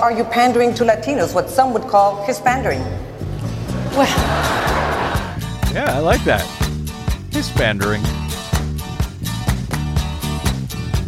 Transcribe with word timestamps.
Are 0.00 0.12
you 0.12 0.22
pandering 0.22 0.74
to 0.74 0.84
Latinos, 0.84 1.34
what 1.34 1.50
some 1.50 1.72
would 1.72 1.82
call 1.82 2.24
Hispandering? 2.24 2.84
Well, 3.96 4.06
Yeah, 5.74 5.96
I 5.96 5.98
like 5.98 6.22
that. 6.22 6.42
Hispandering. 7.30 8.02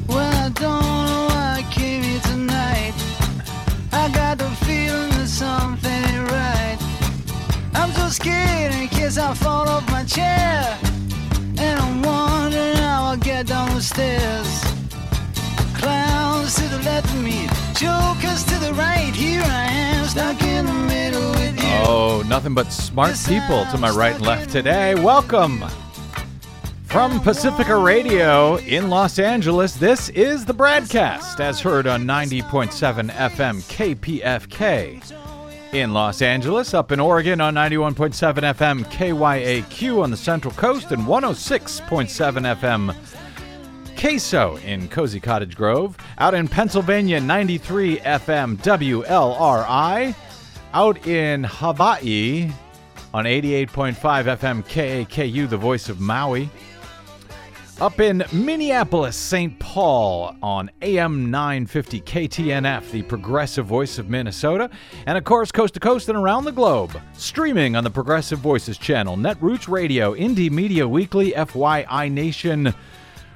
Well, 0.09 0.35
I 0.45 0.49
don't 0.49 0.83
know 1.07 1.27
why 1.31 1.63
I 1.65 1.73
came 1.73 2.03
here 2.03 2.21
tonight. 2.21 2.95
I 3.93 4.11
got 4.13 4.39
the 4.39 4.51
feeling 4.67 5.11
that 5.11 5.29
something 5.29 5.91
ain't 5.91 6.31
right. 6.33 6.79
I'm 7.75 7.93
so 7.93 8.09
scared 8.09 8.75
in 8.75 8.89
case 8.89 9.19
I 9.19 9.35
fall 9.35 9.69
off 9.69 9.89
my 9.89 10.03
chair. 10.05 10.77
And 11.59 11.79
I'm 11.79 12.03
wondering 12.03 12.77
how 12.77 13.05
I'll 13.11 13.17
get 13.17 13.47
down 13.47 13.73
the 13.73 13.83
stairs. 13.83 14.65
Clowns 15.79 16.57
to 16.57 16.65
the 16.69 16.79
left 16.85 17.07
of 17.07 17.23
me, 17.23 17.47
jokers 17.81 18.45
to 18.45 18.59
the 18.59 18.75
right. 18.75 19.15
Here 19.15 19.41
I 19.43 19.65
am, 19.71 20.05
stuck 20.05 20.43
in 20.43 20.67
the 20.67 20.73
middle 20.73 21.31
with 21.31 21.57
you. 21.57 21.69
Oh, 21.87 22.23
nothing 22.27 22.53
but 22.53 22.71
smart 22.71 23.17
people 23.27 23.65
to 23.71 23.79
my 23.79 23.89
right 23.89 24.15
and 24.15 24.27
left 24.27 24.51
today. 24.51 24.95
Welcome. 24.95 25.65
From 26.85 27.21
Pacifica 27.21 27.75
Radio 27.77 28.57
in 28.57 28.91
Los 28.91 29.19
Angeles, 29.19 29.77
this 29.77 30.11
is 30.11 30.45
the 30.45 30.53
BradCast 30.53 31.41
as 31.41 31.59
heard 31.61 31.87
on 31.87 32.05
90.7 32.05 33.11
FM 33.13 33.63
KPFK. 33.71 35.17
In 35.73 35.95
Los 35.95 36.21
Angeles, 36.21 36.75
up 36.75 36.93
in 36.93 37.01
Oregon 37.01 37.41
on 37.41 37.55
91.7 37.55 38.13
FM 38.55 38.85
KYAQ 38.91 40.03
on 40.03 40.11
the 40.11 40.17
Central 40.19 40.53
Coast 40.53 40.93
and 40.93 41.05
106.7 41.07 42.57
FM 42.59 42.95
Queso 44.01 44.57
in 44.65 44.89
Cozy 44.89 45.21
Cottage 45.21 45.55
Grove. 45.55 45.95
Out 46.17 46.33
in 46.33 46.49
Pennsylvania, 46.49 47.21
93 47.21 47.99
FM 47.99 48.57
WLRI. 48.57 50.15
Out 50.73 51.07
in 51.07 51.45
Hawaii 51.45 52.51
on 53.13 53.27
88.5 53.27 53.95
FM 53.95 54.65
KAKU, 54.65 55.51
the 55.51 55.57
voice 55.59 55.91
of 55.91 56.01
Maui. 56.01 56.49
Up 57.79 58.01
in 58.01 58.25
Minneapolis, 58.33 59.17
St. 59.17 59.59
Paul 59.59 60.35
on 60.43 60.71
AM 60.81 61.31
950 61.31 62.01
KTNF, 62.01 62.91
the 62.93 63.03
progressive 63.03 63.67
voice 63.67 63.99
of 63.99 64.09
Minnesota. 64.09 64.71
And 65.05 65.19
of 65.19 65.25
course, 65.25 65.53
coast 65.53 65.75
to 65.75 65.81
coast 65.81 66.09
and 66.09 66.17
around 66.17 66.47
the 66.47 66.53
globe, 66.53 66.99
streaming 67.13 67.77
on 67.77 67.85
the 67.85 67.91
Progressive 67.91 68.39
Voices 68.39 68.79
channel, 68.79 69.19
Netroots 69.19 69.69
Radio, 69.69 70.15
Indie 70.15 70.51
Media 70.51 70.89
Weekly, 70.89 71.33
FYI 71.33 72.11
Nation. 72.11 72.75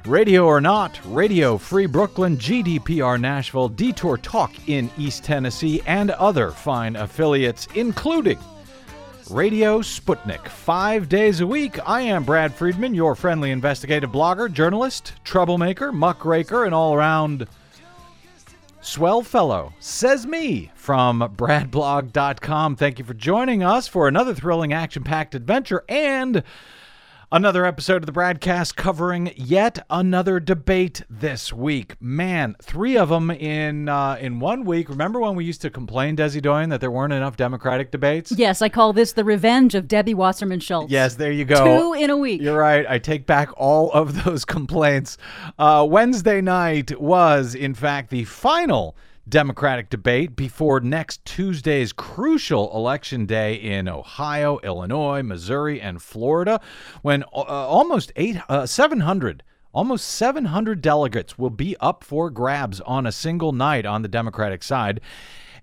Radio 0.07 0.47
Ornot, 0.47 1.01
Radio 1.07 1.57
Free 1.57 1.87
Brooklyn, 1.87 2.37
GDPR 2.37 3.19
Nashville, 3.19 3.71
Detour 3.71 4.19
Talk 4.19 4.53
in 4.69 4.91
East 4.99 5.25
Tennessee, 5.25 5.81
and 5.87 6.11
other 6.11 6.51
fine 6.51 6.95
affiliates, 6.97 7.67
including 7.75 8.39
Radio 9.31 9.81
Sputnik. 9.81 10.47
Five 10.47 11.09
days 11.09 11.41
a 11.41 11.47
week, 11.47 11.79
I 11.89 12.03
am 12.03 12.23
Brad 12.23 12.53
Friedman, 12.53 12.95
your 12.95 13.15
friendly 13.15 13.51
investigative 13.51 14.11
blogger, 14.11 14.53
journalist, 14.53 15.15
troublemaker, 15.25 15.91
muckraker, 15.91 16.67
and 16.67 16.75
all 16.75 16.93
around 16.93 17.47
swell 18.83 19.23
fellow. 19.23 19.73
Says 19.81 20.27
me 20.27 20.71
from 20.75 21.21
bradblog.com. 21.21 22.77
Thank 22.77 22.99
you 22.99 23.07
for 23.07 23.15
joining 23.15 23.63
us 23.63 23.89
for 23.89 24.07
another 24.07 24.35
thrilling 24.35 24.75
action 24.75 25.03
packed 25.03 25.35
adventure 25.35 25.83
and 25.89 26.43
Another 27.35 27.67
episode 27.67 27.97
of 28.01 28.07
the 28.07 28.13
BradCast 28.13 28.77
covering 28.77 29.33
yet 29.35 29.85
another 29.91 30.39
debate 30.39 31.03
this 31.11 31.53
week. 31.53 32.01
Man, 32.01 32.55
three 32.63 32.97
of 32.97 33.09
them 33.09 33.29
in 33.29 33.89
uh, 33.89 34.17
in 34.21 34.39
one 34.39 34.65
week. 34.65 34.89
Remember 34.89 35.19
when 35.19 35.35
we 35.35 35.45
used 35.45 35.61
to 35.63 35.69
complain, 35.69 36.17
Desi 36.17 36.41
Doyen, 36.41 36.69
that 36.69 36.81
there 36.81 36.93
weren't 36.93 37.13
enough 37.13 37.37
Democratic 37.37 37.91
debates? 37.91 38.31
yes, 38.31 38.63
I 38.63 38.69
call 38.69 38.93
this 38.93 39.15
the 39.15 39.25
revenge 39.25 39.75
of 39.75 39.89
Debbie 39.89 40.15
Wasserman 40.15 40.61
Schultz. 40.61 40.93
Yes, 40.93 41.17
there 41.17 41.33
you 41.33 41.45
go. 41.45 41.65
Two 41.65 42.01
in 42.01 42.09
a 42.11 42.17
week. 42.17 42.41
You're 42.41 42.57
right. 42.57 42.87
I 42.89 43.01
take 43.01 43.27
back 43.27 43.49
all 43.57 43.91
of 43.91 44.23
those 44.23 44.45
complaints. 44.45 45.19
Uh, 45.59 45.85
Wednesday 45.91 46.41
night 46.41 47.01
was, 47.01 47.57
in 47.57 47.75
fact, 47.75 48.11
the 48.11 48.23
final 48.27 48.97
Democratic 49.29 49.91
debate 49.91 50.37
before 50.37 50.81
next 50.81 51.25
Tuesday's 51.25 51.93
crucial 51.93 52.75
election 52.75 53.27
day 53.27 53.55
in 53.55 53.89
Ohio, 53.89 54.59
Illinois, 54.63 55.23
Missouri, 55.23 55.81
and 55.81 56.03
Florida, 56.03 56.61
when 57.03 57.23
uh, 57.33 57.43
almost 57.43 58.13
eight, 58.17 58.37
uh, 58.49 58.67
700 58.67 59.43
Almost 59.75 60.07
700 60.07 60.81
delegates 60.81 61.37
will 61.37 61.51
be 61.51 61.77
up 61.81 62.05
for 62.05 62.31
grabs 62.31 62.81
on 62.83 63.07
a 63.07 63.13
single 63.13 63.51
night 63.51 63.85
on 63.85 64.03
the 64.03 64.09
Democratic 64.09 64.63
side. 64.63 65.01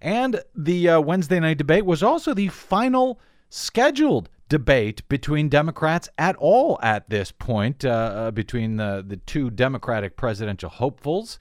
And 0.01 0.41
the 0.53 0.89
uh, 0.89 0.99
Wednesday 0.99 1.39
night 1.39 1.57
debate 1.57 1.85
was 1.85 2.03
also 2.03 2.33
the 2.33 2.49
final 2.49 3.22
scheduled 3.49 4.28
debate 4.49 5.07
between 5.07 5.47
Democrats 5.47 6.09
at 6.17 6.35
all 6.35 6.78
at 6.83 7.09
this 7.09 7.31
point, 7.31 7.85
uh, 7.85 7.89
uh, 7.89 8.31
between 8.31 8.75
the, 8.75 9.01
the 9.07 9.16
two 9.16 9.49
Democratic 9.49 10.17
presidential 10.17 10.69
hopefuls. 10.69 11.39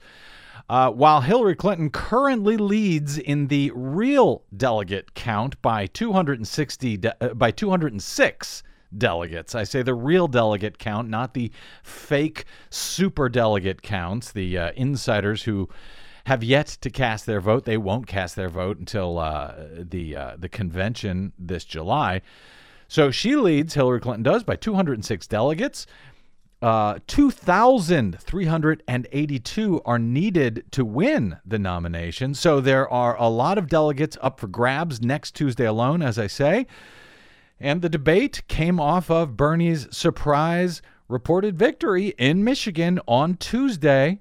Uh, 0.71 0.89
while 0.89 1.19
Hillary 1.19 1.53
Clinton 1.53 1.89
currently 1.89 2.55
leads 2.55 3.17
in 3.17 3.47
the 3.47 3.73
real 3.75 4.43
delegate 4.55 5.13
count 5.13 5.61
by 5.61 5.85
260 5.85 6.95
de- 6.95 7.31
uh, 7.31 7.33
by 7.33 7.51
206 7.51 8.63
delegates. 8.97 9.53
I 9.53 9.65
say 9.65 9.81
the 9.81 9.93
real 9.93 10.29
delegate 10.29 10.79
count, 10.79 11.09
not 11.09 11.33
the 11.33 11.51
fake 11.83 12.45
super 12.69 13.27
delegate 13.27 13.81
counts, 13.81 14.31
the 14.31 14.57
uh, 14.57 14.71
insiders 14.77 15.43
who 15.43 15.67
have 16.27 16.41
yet 16.41 16.67
to 16.67 16.89
cast 16.89 17.25
their 17.25 17.41
vote. 17.41 17.65
They 17.65 17.75
won't 17.75 18.07
cast 18.07 18.37
their 18.37 18.47
vote 18.47 18.77
until 18.77 19.19
uh, 19.19 19.53
the 19.77 20.15
uh, 20.15 20.35
the 20.39 20.47
convention 20.47 21.33
this 21.37 21.65
July. 21.65 22.21
So 22.87 23.09
she 23.09 23.37
leads, 23.37 23.73
Hillary 23.73 23.99
Clinton 23.99 24.23
does, 24.23 24.43
by 24.43 24.57
206 24.57 25.27
delegates. 25.27 25.85
Uh, 26.61 26.99
2,382 27.07 29.81
are 29.83 29.97
needed 29.97 30.63
to 30.71 30.85
win 30.85 31.37
the 31.43 31.57
nomination. 31.57 32.35
So 32.35 32.61
there 32.61 32.87
are 32.87 33.17
a 33.17 33.29
lot 33.29 33.57
of 33.57 33.67
delegates 33.67 34.15
up 34.21 34.39
for 34.39 34.45
grabs 34.47 35.01
next 35.01 35.31
Tuesday 35.31 35.65
alone, 35.65 36.03
as 36.03 36.19
I 36.19 36.27
say. 36.27 36.67
And 37.59 37.81
the 37.81 37.89
debate 37.89 38.43
came 38.47 38.79
off 38.79 39.09
of 39.09 39.35
Bernie's 39.35 39.87
surprise 39.95 40.83
reported 41.07 41.57
victory 41.57 42.09
in 42.17 42.43
Michigan 42.43 42.99
on 43.07 43.37
Tuesday. 43.37 44.19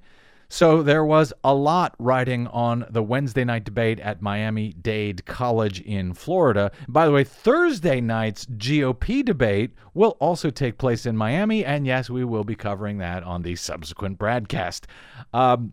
So 0.52 0.82
there 0.82 1.04
was 1.04 1.32
a 1.44 1.54
lot 1.54 1.94
riding 2.00 2.48
on 2.48 2.84
the 2.90 3.04
Wednesday 3.04 3.44
night 3.44 3.62
debate 3.62 4.00
at 4.00 4.20
Miami 4.20 4.72
Dade 4.72 5.24
College 5.24 5.80
in 5.82 6.12
Florida. 6.12 6.72
By 6.88 7.06
the 7.06 7.12
way, 7.12 7.22
Thursday 7.22 8.00
night's 8.00 8.46
GOP 8.46 9.24
debate 9.24 9.70
will 9.94 10.16
also 10.18 10.50
take 10.50 10.76
place 10.76 11.06
in 11.06 11.16
Miami, 11.16 11.64
and 11.64 11.86
yes, 11.86 12.10
we 12.10 12.24
will 12.24 12.42
be 12.42 12.56
covering 12.56 12.98
that 12.98 13.22
on 13.22 13.42
the 13.42 13.54
subsequent 13.54 14.18
BradCast. 14.18 14.86
Um, 15.32 15.72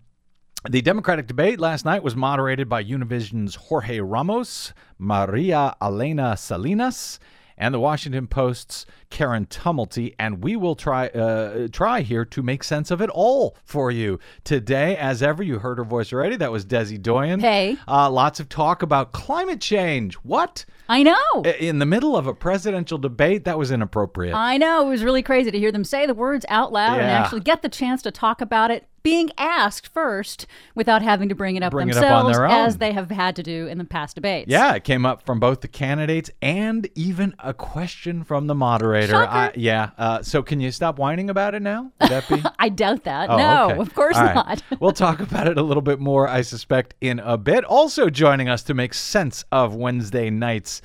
the 0.70 0.84
Democratic 0.84 1.26
debate 1.26 1.60
last 1.60 1.84
night 1.84 2.04
was 2.04 2.16
moderated 2.16 2.70
by 2.70 2.84
Univision's 2.84 3.56
Jorge 3.56 4.00
Ramos, 4.00 4.74
Maria 5.00 5.76
Elena 5.82 6.38
Salinas, 6.38 7.20
and 7.58 7.74
the 7.74 7.80
Washington 7.80 8.28
Post's 8.28 8.86
Karen 9.10 9.46
Tumulty, 9.46 10.14
and 10.20 10.44
we 10.44 10.56
will 10.56 10.76
try 10.76 11.08
uh, 11.08 11.68
try 11.72 12.02
here 12.02 12.26
to 12.26 12.42
make 12.44 12.64
sense 12.64 12.92
of 12.92 13.02
it 13.02 13.10
all 13.10 13.56
for 13.64 13.92
you 13.92 14.20
today. 14.44 14.96
As 14.98 15.24
ever, 15.24 15.42
you 15.44 15.60
heard 15.60 15.78
her 15.78 15.84
voice 15.84 16.12
already. 16.14 16.36
That 16.36 16.52
was 16.52 16.66
Desi 16.66 17.02
Doyen. 17.02 17.40
Hey. 17.40 17.78
Uh, 17.88 18.10
lots 18.10 18.40
of 18.40 18.50
talk 18.50 18.82
about 18.82 19.12
climate 19.12 19.62
change. 19.62 20.16
What? 20.16 20.66
I 20.90 21.04
know. 21.04 21.42
In 21.60 21.80
the 21.80 21.86
middle 21.86 22.16
of 22.16 22.28
a 22.28 22.34
presidential 22.34 22.98
debate, 22.98 23.44
that 23.46 23.58
was 23.58 23.72
inappropriate. 23.72 24.34
I 24.36 24.58
know. 24.58 24.88
It 24.88 24.90
was 24.90 25.04
really 25.04 25.22
crazy 25.24 25.52
to 25.52 25.60
hear 25.60 25.72
them 25.72 25.84
say 25.84 26.06
the 26.06 26.14
words 26.14 26.46
out 26.50 26.72
loud 26.72 27.00
and 27.00 27.10
actually 27.10 27.42
get 27.42 27.62
the 27.62 27.70
chance 27.70 28.02
to 28.04 28.12
talk 28.12 28.40
about 28.42 28.72
it 28.72 28.86
being 29.04 29.30
asked 29.38 29.88
first 29.88 30.48
without 30.76 31.02
having 31.02 31.30
to 31.30 31.36
bring 31.36 31.56
it 31.56 31.64
up 31.64 31.72
Bring 31.72 31.88
it 31.88 31.96
up 31.96 32.02
themselves 32.02 32.36
their 32.36 32.46
own. 32.46 32.52
as 32.52 32.78
they 32.78 32.92
have 32.92 33.10
had 33.10 33.38
to 33.38 33.44
do 33.44 33.68
in 33.68 33.78
the 33.78 33.86
past 33.86 34.16
debates. 34.16 34.50
Yeah, 34.50 34.74
it 34.74 34.84
came 34.84 35.06
up 35.06 35.26
from 35.26 35.40
both 35.40 35.62
the 35.62 35.70
candidates 35.70 36.30
and 36.42 36.90
even 36.94 37.34
a 37.40 37.54
question 37.54 38.26
from 38.26 38.48
the 38.48 38.56
moderator. 38.56 38.97
I, 39.06 39.52
yeah. 39.56 39.92
Uh, 39.98 40.22
so 40.22 40.42
can 40.42 40.60
you 40.60 40.72
stop 40.72 41.00
whining 41.00 41.30
about 41.30 41.56
it 41.56 41.62
now? 41.62 41.92
Would 42.02 42.10
that 42.10 42.28
be? 42.30 42.44
I 42.60 42.70
doubt 42.70 43.04
that. 43.04 43.30
Oh, 43.30 43.38
no, 43.38 43.66
okay. 43.72 43.80
of 43.80 43.94
course 43.94 44.16
right. 44.16 44.36
not. 44.36 44.64
we'll 44.80 44.92
talk 44.92 45.20
about 45.20 45.48
it 45.48 45.58
a 45.58 45.62
little 45.62 45.82
bit 45.82 46.00
more, 46.00 46.28
I 46.28 46.42
suspect, 46.42 46.96
in 47.02 47.20
a 47.20 47.38
bit. 47.38 47.64
Also 47.64 48.10
joining 48.10 48.50
us 48.50 48.64
to 48.64 48.74
make 48.74 48.94
sense 48.94 49.46
of 49.52 49.76
Wednesday 49.76 50.30
night's 50.30 50.82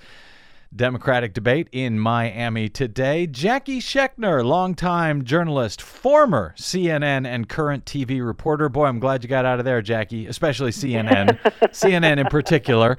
Democratic 0.75 1.35
debate 1.35 1.69
in 1.71 1.99
Miami 1.99 2.69
today. 2.69 3.27
Jackie 3.27 3.79
Schechner, 3.79 4.43
longtime 4.43 5.23
journalist, 5.23 5.83
former 5.83 6.55
CNN 6.57 7.27
and 7.27 7.47
current 7.47 7.85
TV 7.85 8.25
reporter. 8.25 8.71
Boy, 8.71 8.87
I'm 8.87 8.99
glad 8.99 9.23
you 9.23 9.29
got 9.29 9.45
out 9.45 9.59
of 9.59 9.67
there, 9.67 9.83
Jackie, 9.83 10.27
especially 10.27 10.71
CNN, 10.71 11.39
CNN 11.73 12.17
in 12.21 12.27
particular. 12.27 12.97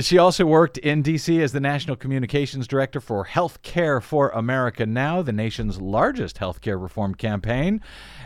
She 0.00 0.18
also 0.18 0.44
worked 0.44 0.78
in 0.78 1.02
D.C. 1.02 1.40
as 1.40 1.52
the 1.52 1.60
National 1.60 1.94
Communications 1.94 2.66
Director 2.66 3.00
for 3.00 3.24
Health 3.24 3.62
Care 3.62 4.00
for 4.00 4.30
America 4.30 4.84
Now, 4.84 5.22
the 5.22 5.32
nation's 5.32 5.80
largest 5.80 6.38
healthcare 6.38 6.80
reform 6.82 7.14
campaign. 7.14 7.80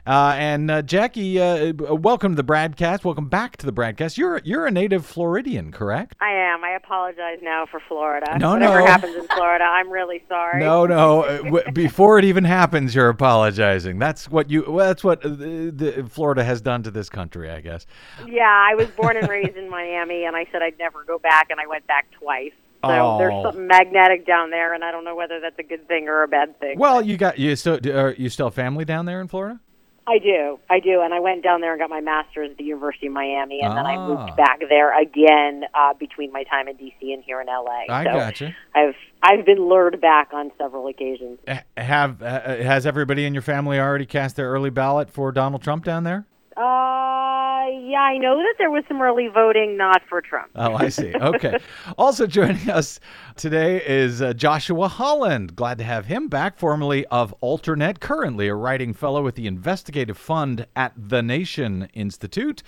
Uh, 0.06 0.34
and 0.38 0.70
uh, 0.70 0.82
Jackie, 0.82 1.40
uh, 1.40 1.72
welcome 1.74 2.36
to 2.36 2.40
the 2.40 2.46
BradCast. 2.46 3.02
Welcome 3.02 3.28
back 3.28 3.56
to 3.56 3.66
the 3.66 3.72
BradCast. 3.72 4.16
You're 4.16 4.40
you're 4.44 4.64
a 4.66 4.70
native 4.70 5.04
Floridian, 5.04 5.72
correct? 5.72 6.14
I 6.20 6.30
am. 6.30 6.62
I 6.64 6.70
apologize 6.76 7.38
now 7.42 7.66
for 7.68 7.80
Florida. 7.88 8.38
No, 8.38 8.52
Whatever 8.52 8.78
no. 8.80 8.86
happens 8.86 9.16
in 9.16 9.26
Florida, 9.26 9.64
I'm 9.64 9.90
really 9.90 10.22
sorry. 10.28 10.60
No, 10.60 10.86
no. 10.86 11.22
uh, 11.24 11.70
before 11.72 12.20
it 12.20 12.24
even 12.24 12.44
happens, 12.44 12.94
you're 12.94 13.08
apologizing. 13.08 13.98
That's 13.98 14.30
what 14.30 14.48
you. 14.48 14.64
Well, 14.68 14.86
that's 14.86 15.02
what 15.02 15.24
uh, 15.26 15.28
the, 15.28 16.06
Florida 16.08 16.44
has 16.44 16.60
done 16.60 16.84
to 16.84 16.92
this 16.92 17.08
country, 17.08 17.50
I 17.50 17.60
guess. 17.60 17.84
Yeah, 18.28 18.44
I 18.44 18.76
was 18.76 18.86
born 18.90 19.16
and 19.16 19.28
raised 19.28 19.56
in 19.56 19.68
Miami, 19.68 20.24
and 20.24 20.36
I 20.36 20.46
said 20.52 20.62
I'd 20.62 20.78
never 20.78 21.02
go 21.02 21.18
back, 21.18 21.48
and 21.50 21.58
I 21.58 21.66
went 21.66 21.84
back 21.88 22.08
twice. 22.12 22.52
So 22.84 22.90
Oh. 22.92 23.18
there's 23.18 23.42
something 23.42 23.66
magnetic 23.66 24.24
down 24.24 24.50
there, 24.50 24.72
and 24.72 24.84
I 24.84 24.92
don't 24.92 25.02
know 25.02 25.16
whether 25.16 25.40
that's 25.40 25.58
a 25.58 25.64
good 25.64 25.88
thing 25.88 26.06
or 26.06 26.22
a 26.22 26.28
bad 26.28 26.60
thing. 26.60 26.78
Well, 26.78 27.02
you 27.02 27.16
got 27.16 27.40
you 27.40 27.56
still 27.56 27.80
are 27.92 28.12
you 28.16 28.28
still 28.28 28.50
family 28.50 28.84
down 28.84 29.06
there 29.06 29.20
in 29.20 29.26
Florida? 29.26 29.58
I 30.08 30.18
do, 30.18 30.58
I 30.70 30.78
do, 30.78 31.00
and 31.02 31.12
I 31.12 31.18
went 31.18 31.42
down 31.42 31.60
there 31.60 31.72
and 31.72 31.80
got 31.80 31.90
my 31.90 32.00
master's 32.00 32.52
at 32.52 32.58
the 32.58 32.64
University 32.64 33.08
of 33.08 33.12
Miami, 33.12 33.60
and 33.60 33.76
then 33.76 33.86
I 33.86 33.96
Ah. 33.96 34.06
moved 34.06 34.36
back 34.36 34.60
there 34.68 34.96
again 35.00 35.64
uh, 35.74 35.94
between 35.94 36.32
my 36.32 36.44
time 36.44 36.68
in 36.68 36.76
DC 36.76 37.12
and 37.12 37.24
here 37.24 37.40
in 37.40 37.48
LA. 37.48 37.86
I 37.88 38.04
so 38.04 38.12
gotcha. 38.12 38.56
I've 38.74 38.94
I've 39.22 39.44
been 39.44 39.58
lured 39.68 40.00
back 40.00 40.32
on 40.32 40.52
several 40.58 40.86
occasions. 40.86 41.40
Have 41.76 42.22
uh, 42.22 42.40
has 42.58 42.86
everybody 42.86 43.24
in 43.24 43.34
your 43.34 43.42
family 43.42 43.80
already 43.80 44.06
cast 44.06 44.36
their 44.36 44.48
early 44.48 44.70
ballot 44.70 45.10
for 45.10 45.32
Donald 45.32 45.62
Trump 45.62 45.84
down 45.84 46.04
there? 46.04 46.24
Uh, 46.56 46.60
yeah, 47.68 48.00
I 48.00 48.18
know 48.18 48.36
that 48.36 48.54
there 48.58 48.70
was 48.70 48.84
some 48.88 49.00
early 49.00 49.28
voting 49.28 49.76
not 49.76 50.02
for 50.08 50.20
Trump. 50.20 50.50
Oh, 50.54 50.74
I 50.74 50.88
see. 50.88 51.12
Okay. 51.14 51.58
also 51.98 52.26
joining 52.26 52.70
us 52.70 53.00
today 53.36 53.82
is 53.86 54.22
uh, 54.22 54.32
Joshua 54.32 54.88
Holland. 54.88 55.56
Glad 55.56 55.78
to 55.78 55.84
have 55.84 56.06
him 56.06 56.28
back, 56.28 56.58
formerly 56.58 57.06
of 57.06 57.34
Alternet, 57.42 58.00
currently 58.00 58.48
a 58.48 58.54
writing 58.54 58.92
fellow 58.92 59.22
with 59.22 59.34
the 59.34 59.46
Investigative 59.46 60.18
Fund 60.18 60.66
at 60.76 60.92
the 60.96 61.22
Nation 61.22 61.88
Institute, 61.94 62.62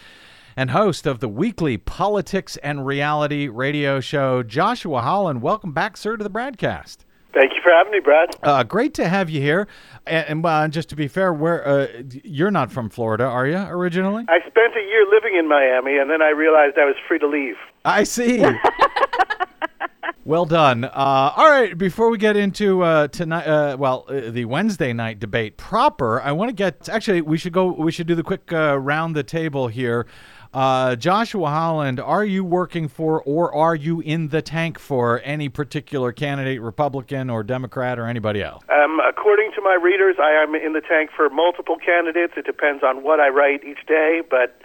and 0.56 0.70
host 0.70 1.06
of 1.06 1.20
the 1.20 1.28
weekly 1.28 1.76
Politics 1.76 2.56
and 2.58 2.86
Reality 2.86 3.48
radio 3.48 4.00
show. 4.00 4.42
Joshua 4.42 5.02
Holland, 5.02 5.42
welcome 5.42 5.72
back, 5.72 5.96
sir, 5.96 6.16
to 6.16 6.24
the 6.24 6.30
BradCast. 6.30 6.98
Thank 7.34 7.54
you 7.54 7.60
for 7.62 7.70
having 7.70 7.92
me, 7.92 8.00
Brad. 8.00 8.30
Uh, 8.42 8.62
great 8.62 8.94
to 8.94 9.08
have 9.08 9.28
you 9.28 9.40
here. 9.40 9.68
And, 10.06 10.26
and 10.28 10.46
uh, 10.46 10.68
just 10.68 10.88
to 10.90 10.96
be 10.96 11.08
fair, 11.08 11.32
where 11.32 11.66
uh, 11.66 11.86
you're 12.24 12.50
not 12.50 12.72
from 12.72 12.88
Florida, 12.88 13.24
are 13.24 13.46
you 13.46 13.58
originally? 13.58 14.24
I 14.28 14.40
spent 14.40 14.74
a 14.76 14.80
year 14.80 15.06
living 15.10 15.36
in 15.38 15.48
Miami, 15.48 15.98
and 15.98 16.10
then 16.10 16.22
I 16.22 16.30
realized 16.30 16.78
I 16.78 16.86
was 16.86 16.96
free 17.06 17.18
to 17.18 17.26
leave. 17.28 17.56
I 17.84 18.04
see. 18.04 18.42
well 20.24 20.46
done. 20.46 20.84
Uh, 20.84 21.32
all 21.36 21.50
right, 21.50 21.76
before 21.76 22.08
we 22.08 22.16
get 22.16 22.36
into 22.36 22.82
uh, 22.82 23.08
tonight, 23.08 23.46
uh, 23.46 23.76
well, 23.78 24.06
uh, 24.08 24.30
the 24.30 24.46
Wednesday 24.46 24.94
night 24.94 25.18
debate 25.20 25.58
proper, 25.58 26.22
I 26.22 26.32
want 26.32 26.48
to 26.48 26.54
get. 26.54 26.88
Actually, 26.88 27.20
we 27.20 27.36
should 27.36 27.52
go. 27.52 27.72
We 27.72 27.92
should 27.92 28.06
do 28.06 28.14
the 28.14 28.22
quick 28.22 28.52
uh, 28.52 28.78
round 28.78 29.14
the 29.14 29.22
table 29.22 29.68
here. 29.68 30.06
Uh, 30.52 30.96
Joshua 30.96 31.48
Holland, 31.48 32.00
are 32.00 32.24
you 32.24 32.42
working 32.44 32.88
for, 32.88 33.22
or 33.22 33.54
are 33.54 33.74
you 33.74 34.00
in 34.00 34.28
the 34.28 34.40
tank 34.40 34.78
for 34.78 35.20
any 35.24 35.48
particular 35.48 36.12
candidate, 36.12 36.60
Republican 36.62 37.28
or 37.28 37.42
Democrat 37.42 37.98
or 37.98 38.06
anybody 38.06 38.42
else? 38.42 38.64
Um, 38.70 38.98
according 39.06 39.52
to 39.56 39.60
my 39.60 39.78
readers, 39.80 40.16
I 40.18 40.30
am 40.30 40.54
in 40.54 40.72
the 40.72 40.80
tank 40.80 41.10
for 41.14 41.28
multiple 41.28 41.76
candidates. 41.76 42.34
It 42.36 42.46
depends 42.46 42.82
on 42.82 43.02
what 43.02 43.20
I 43.20 43.28
write 43.28 43.62
each 43.64 43.86
day, 43.86 44.22
but 44.28 44.60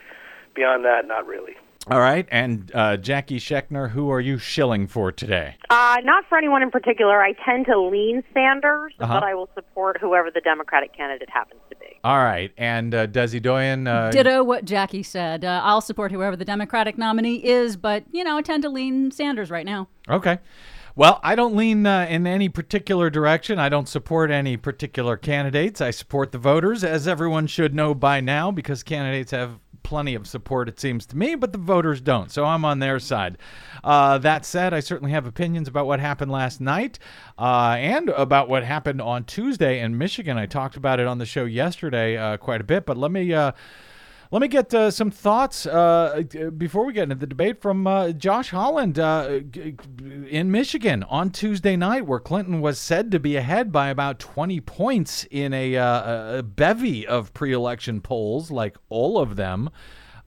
beyond 0.55 0.85
that, 0.85 1.05
not 1.07 1.27
really. 1.27 1.55
All 1.91 1.99
right, 1.99 2.25
and 2.31 2.71
uh, 2.73 2.95
Jackie 2.95 3.39
Schechner, 3.39 3.89
who 3.89 4.09
are 4.09 4.21
you 4.21 4.37
shilling 4.37 4.87
for 4.87 5.11
today? 5.11 5.57
Uh, 5.69 5.97
not 6.05 6.23
for 6.29 6.37
anyone 6.37 6.61
in 6.63 6.71
particular. 6.71 7.21
I 7.21 7.33
tend 7.45 7.65
to 7.65 7.77
lean 7.77 8.23
Sanders, 8.33 8.93
Uh-huh. 9.01 9.15
but 9.15 9.23
I 9.23 9.33
will 9.35 9.49
support 9.53 9.97
whoever 9.99 10.31
the 10.31 10.39
Democratic 10.39 10.95
candidate 10.95 11.29
happens 11.29 11.59
to 11.69 11.75
be. 11.75 11.99
All 12.05 12.19
right, 12.19 12.53
and 12.57 12.95
uh, 12.95 13.07
Desi 13.07 13.41
Doyen. 13.41 13.85
Uh, 13.87 14.11
Ditto 14.11 14.45
what 14.45 14.63
Jackie 14.63 15.03
said. 15.03 15.43
Uh, 15.43 15.59
I'll 15.61 15.81
support 15.81 16.13
whoever 16.13 16.37
the 16.37 16.45
Democratic 16.45 16.97
nominee 16.97 17.43
is, 17.43 17.75
but, 17.75 18.05
you 18.11 18.23
know, 18.23 18.37
I 18.37 18.41
tend 18.43 18.63
to 18.63 18.69
lean 18.69 19.11
Sanders 19.11 19.51
right 19.51 19.65
now. 19.65 19.89
Okay. 20.09 20.39
Well, 20.95 21.19
I 21.23 21.35
don't 21.35 21.55
lean 21.55 21.85
uh, 21.85 22.05
in 22.07 22.27
any 22.27 22.49
particular 22.49 23.09
direction. 23.09 23.57
I 23.59 23.67
don't 23.67 23.89
support 23.89 24.29
any 24.31 24.55
particular 24.57 25.17
candidates. 25.17 25.81
I 25.81 25.89
support 25.91 26.31
the 26.31 26.37
voters, 26.37 26.83
as 26.83 27.07
everyone 27.07 27.47
should 27.47 27.73
know 27.73 27.93
by 27.93 28.21
now, 28.21 28.51
because 28.51 28.83
candidates 28.83 29.31
have 29.31 29.59
plenty 29.83 30.15
of 30.15 30.27
support, 30.27 30.67
it 30.67 30.79
seems 30.79 31.05
to 31.07 31.17
me, 31.17 31.35
but 31.35 31.51
the 31.51 31.57
voters 31.57 32.01
don't. 32.01 32.31
So 32.31 32.45
I'm 32.45 32.65
on 32.65 32.79
their 32.79 32.99
side. 32.99 33.37
Uh, 33.83 34.17
that 34.19 34.45
said, 34.45 34.73
I 34.73 34.79
certainly 34.79 35.11
have 35.11 35.25
opinions 35.25 35.67
about 35.67 35.85
what 35.85 35.99
happened 35.99 36.31
last 36.31 36.59
night 36.61 36.99
uh, 37.37 37.75
and 37.77 38.09
about 38.09 38.49
what 38.49 38.63
happened 38.63 39.01
on 39.01 39.25
Tuesday 39.25 39.79
in 39.79 39.97
Michigan. 39.97 40.37
I 40.37 40.45
talked 40.45 40.77
about 40.77 40.99
it 40.99 41.07
on 41.07 41.17
the 41.17 41.25
show 41.25 41.45
yesterday 41.45 42.17
uh, 42.17 42.37
quite 42.37 42.61
a 42.61 42.65
bit, 42.65 42.85
but 42.85 42.97
let 42.97 43.11
me. 43.11 43.33
Let 44.33 44.41
me 44.41 44.47
get 44.47 44.73
uh, 44.73 44.89
some 44.89 45.11
thoughts 45.11 45.67
uh, 45.67 46.23
before 46.57 46.87
we 46.87 46.93
get 46.93 47.03
into 47.03 47.13
the 47.13 47.27
debate 47.27 47.61
from 47.61 47.85
uh, 47.85 48.13
Josh 48.13 48.49
Holland 48.49 48.97
uh, 48.97 49.41
in 50.27 50.49
Michigan 50.49 51.03
on 51.03 51.29
Tuesday 51.29 51.75
night, 51.75 52.07
where 52.07 52.19
Clinton 52.19 52.59
was 52.59 52.79
said 52.79 53.11
to 53.11 53.19
be 53.19 53.35
ahead 53.35 53.71
by 53.71 53.89
about 53.89 54.17
20 54.17 54.59
points 54.61 55.27
in 55.29 55.53
a, 55.53 55.77
uh, 55.77 56.39
a 56.39 56.41
bevy 56.41 57.05
of 57.05 57.31
pre 57.35 57.53
election 57.53 58.01
polls, 58.01 58.49
like 58.49 58.75
all 58.89 59.19
of 59.19 59.35
them. 59.35 59.69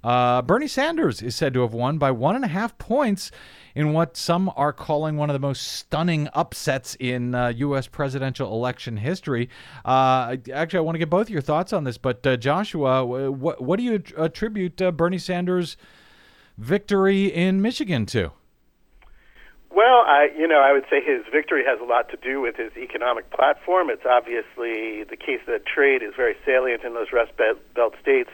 Uh, 0.04 0.40
Bernie 0.40 0.68
Sanders 0.68 1.20
is 1.20 1.34
said 1.34 1.52
to 1.54 1.62
have 1.62 1.74
won 1.74 1.98
by 1.98 2.12
one 2.12 2.36
and 2.36 2.44
a 2.44 2.48
half 2.48 2.78
points 2.78 3.32
in 3.76 3.92
what 3.92 4.16
some 4.16 4.50
are 4.56 4.72
calling 4.72 5.18
one 5.18 5.28
of 5.28 5.34
the 5.34 5.38
most 5.38 5.74
stunning 5.74 6.28
upsets 6.32 6.96
in 6.98 7.34
uh, 7.34 7.48
U.S. 7.48 7.86
presidential 7.86 8.50
election 8.50 8.96
history. 8.96 9.50
Uh, 9.84 10.36
actually, 10.52 10.78
I 10.78 10.80
want 10.80 10.94
to 10.94 10.98
get 10.98 11.10
both 11.10 11.28
your 11.28 11.42
thoughts 11.42 11.74
on 11.74 11.84
this, 11.84 11.98
but 11.98 12.26
uh, 12.26 12.38
Joshua, 12.38 13.04
wh- 13.04 13.38
what, 13.38 13.60
what 13.62 13.76
do 13.76 13.82
you 13.84 14.02
attribute 14.16 14.80
uh, 14.80 14.90
Bernie 14.92 15.18
Sanders' 15.18 15.76
victory 16.56 17.26
in 17.26 17.60
Michigan 17.60 18.06
to? 18.06 18.32
Well, 19.68 20.04
I, 20.08 20.28
you 20.34 20.48
know, 20.48 20.60
I 20.60 20.72
would 20.72 20.84
say 20.88 21.04
his 21.04 21.20
victory 21.30 21.62
has 21.66 21.78
a 21.78 21.84
lot 21.84 22.08
to 22.08 22.16
do 22.16 22.40
with 22.40 22.56
his 22.56 22.72
economic 22.78 23.30
platform. 23.30 23.90
It's 23.90 24.06
obviously 24.08 25.04
the 25.04 25.18
case 25.20 25.40
that 25.46 25.66
trade 25.66 26.02
is 26.02 26.14
very 26.16 26.34
salient 26.46 26.82
in 26.82 26.94
those 26.94 27.08
Rust 27.12 27.32
Belt 27.36 27.94
states. 28.00 28.30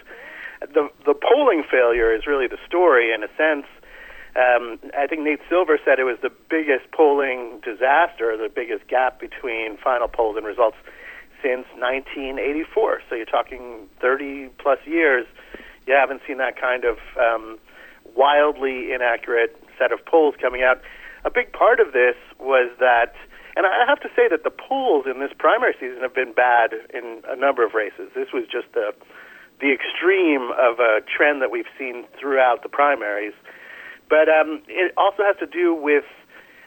The 0.60 0.88
the 1.04 1.14
polling 1.14 1.64
failure 1.68 2.14
is 2.14 2.28
really 2.28 2.46
the 2.46 2.62
story 2.64 3.12
in 3.12 3.24
a 3.24 3.28
sense. 3.36 3.66
Um, 4.34 4.78
I 4.96 5.06
think 5.06 5.22
Nate 5.22 5.40
Silver 5.48 5.78
said 5.84 5.98
it 5.98 6.04
was 6.04 6.18
the 6.22 6.32
biggest 6.48 6.90
polling 6.92 7.60
disaster, 7.62 8.36
the 8.36 8.48
biggest 8.48 8.88
gap 8.88 9.20
between 9.20 9.76
final 9.76 10.08
polls 10.08 10.36
and 10.36 10.46
results 10.46 10.76
since 11.42 11.66
1984. 11.76 13.02
So 13.08 13.14
you're 13.14 13.26
talking 13.26 13.88
30 14.00 14.48
plus 14.58 14.78
years. 14.86 15.26
You 15.86 15.94
haven't 15.94 16.22
seen 16.26 16.38
that 16.38 16.58
kind 16.58 16.84
of 16.84 16.96
um, 17.20 17.58
wildly 18.14 18.92
inaccurate 18.92 19.56
set 19.78 19.92
of 19.92 20.04
polls 20.06 20.34
coming 20.40 20.62
out. 20.62 20.80
A 21.24 21.30
big 21.30 21.52
part 21.52 21.78
of 21.78 21.92
this 21.92 22.16
was 22.40 22.70
that, 22.80 23.14
and 23.54 23.66
I 23.66 23.84
have 23.86 24.00
to 24.00 24.08
say 24.16 24.28
that 24.30 24.44
the 24.44 24.50
polls 24.50 25.04
in 25.06 25.20
this 25.20 25.32
primary 25.38 25.74
season 25.78 26.00
have 26.00 26.14
been 26.14 26.32
bad 26.32 26.72
in 26.94 27.22
a 27.28 27.36
number 27.36 27.66
of 27.66 27.74
races. 27.74 28.10
This 28.14 28.32
was 28.32 28.44
just 28.50 28.72
the 28.72 28.94
the 29.60 29.70
extreme 29.72 30.50
of 30.58 30.80
a 30.80 30.98
trend 31.06 31.40
that 31.40 31.52
we've 31.52 31.70
seen 31.78 32.04
throughout 32.18 32.64
the 32.64 32.68
primaries. 32.68 33.32
But 34.12 34.28
um, 34.28 34.60
it 34.68 34.92
also 34.98 35.22
has 35.22 35.36
to 35.38 35.46
do 35.46 35.74
with 35.74 36.04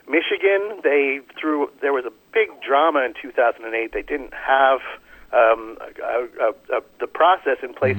Michigan. 0.09 0.81
They 0.81 1.19
through 1.39 1.69
there 1.79 1.93
was 1.93 2.03
a 2.03 2.13
big 2.33 2.49
drama 2.65 3.05
in 3.05 3.13
2008. 3.21 3.93
They 3.93 4.01
didn't 4.01 4.33
have 4.33 4.79
um, 5.31 5.77
a, 5.79 6.27
a, 6.41 6.77
a, 6.77 6.81
the 6.99 7.05
process 7.05 7.57
in 7.61 7.75
place 7.75 7.97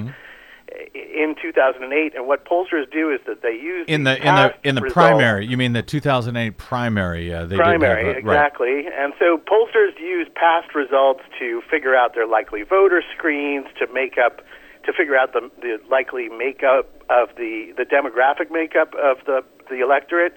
in 0.94 1.36
2008. 1.40 2.16
And 2.16 2.26
what 2.26 2.44
pollsters 2.44 2.90
do 2.90 3.12
is 3.12 3.20
that 3.28 3.42
they 3.42 3.52
use 3.52 3.84
In 3.86 4.02
the 4.02 4.16
in 4.16 4.34
the 4.34 4.54
in 4.64 4.74
the 4.74 4.82
results- 4.82 4.94
primary, 4.94 5.46
you 5.46 5.56
mean 5.56 5.74
the 5.74 5.82
2008 5.82 6.58
primary? 6.58 7.32
Uh, 7.32 7.46
they 7.46 7.54
primary, 7.54 8.02
a, 8.02 8.06
right. 8.06 8.16
exactly. 8.16 8.86
And 8.98 9.12
so 9.20 9.38
pollsters 9.38 9.96
use 10.00 10.26
past 10.34 10.74
results 10.74 11.22
to 11.38 11.62
figure 11.70 11.94
out 11.94 12.16
their 12.16 12.26
likely 12.26 12.64
voter 12.64 13.00
screens, 13.16 13.66
to 13.78 13.86
make 13.92 14.18
up, 14.18 14.42
to 14.86 14.92
figure 14.92 15.16
out 15.16 15.32
the, 15.32 15.50
the 15.60 15.78
likely 15.90 16.28
makeup 16.28 16.88
of 17.10 17.28
the, 17.36 17.72
the 17.76 17.84
demographic 17.84 18.50
makeup 18.50 18.94
of 18.94 19.18
the, 19.26 19.44
the 19.68 19.80
electorate. 19.80 20.34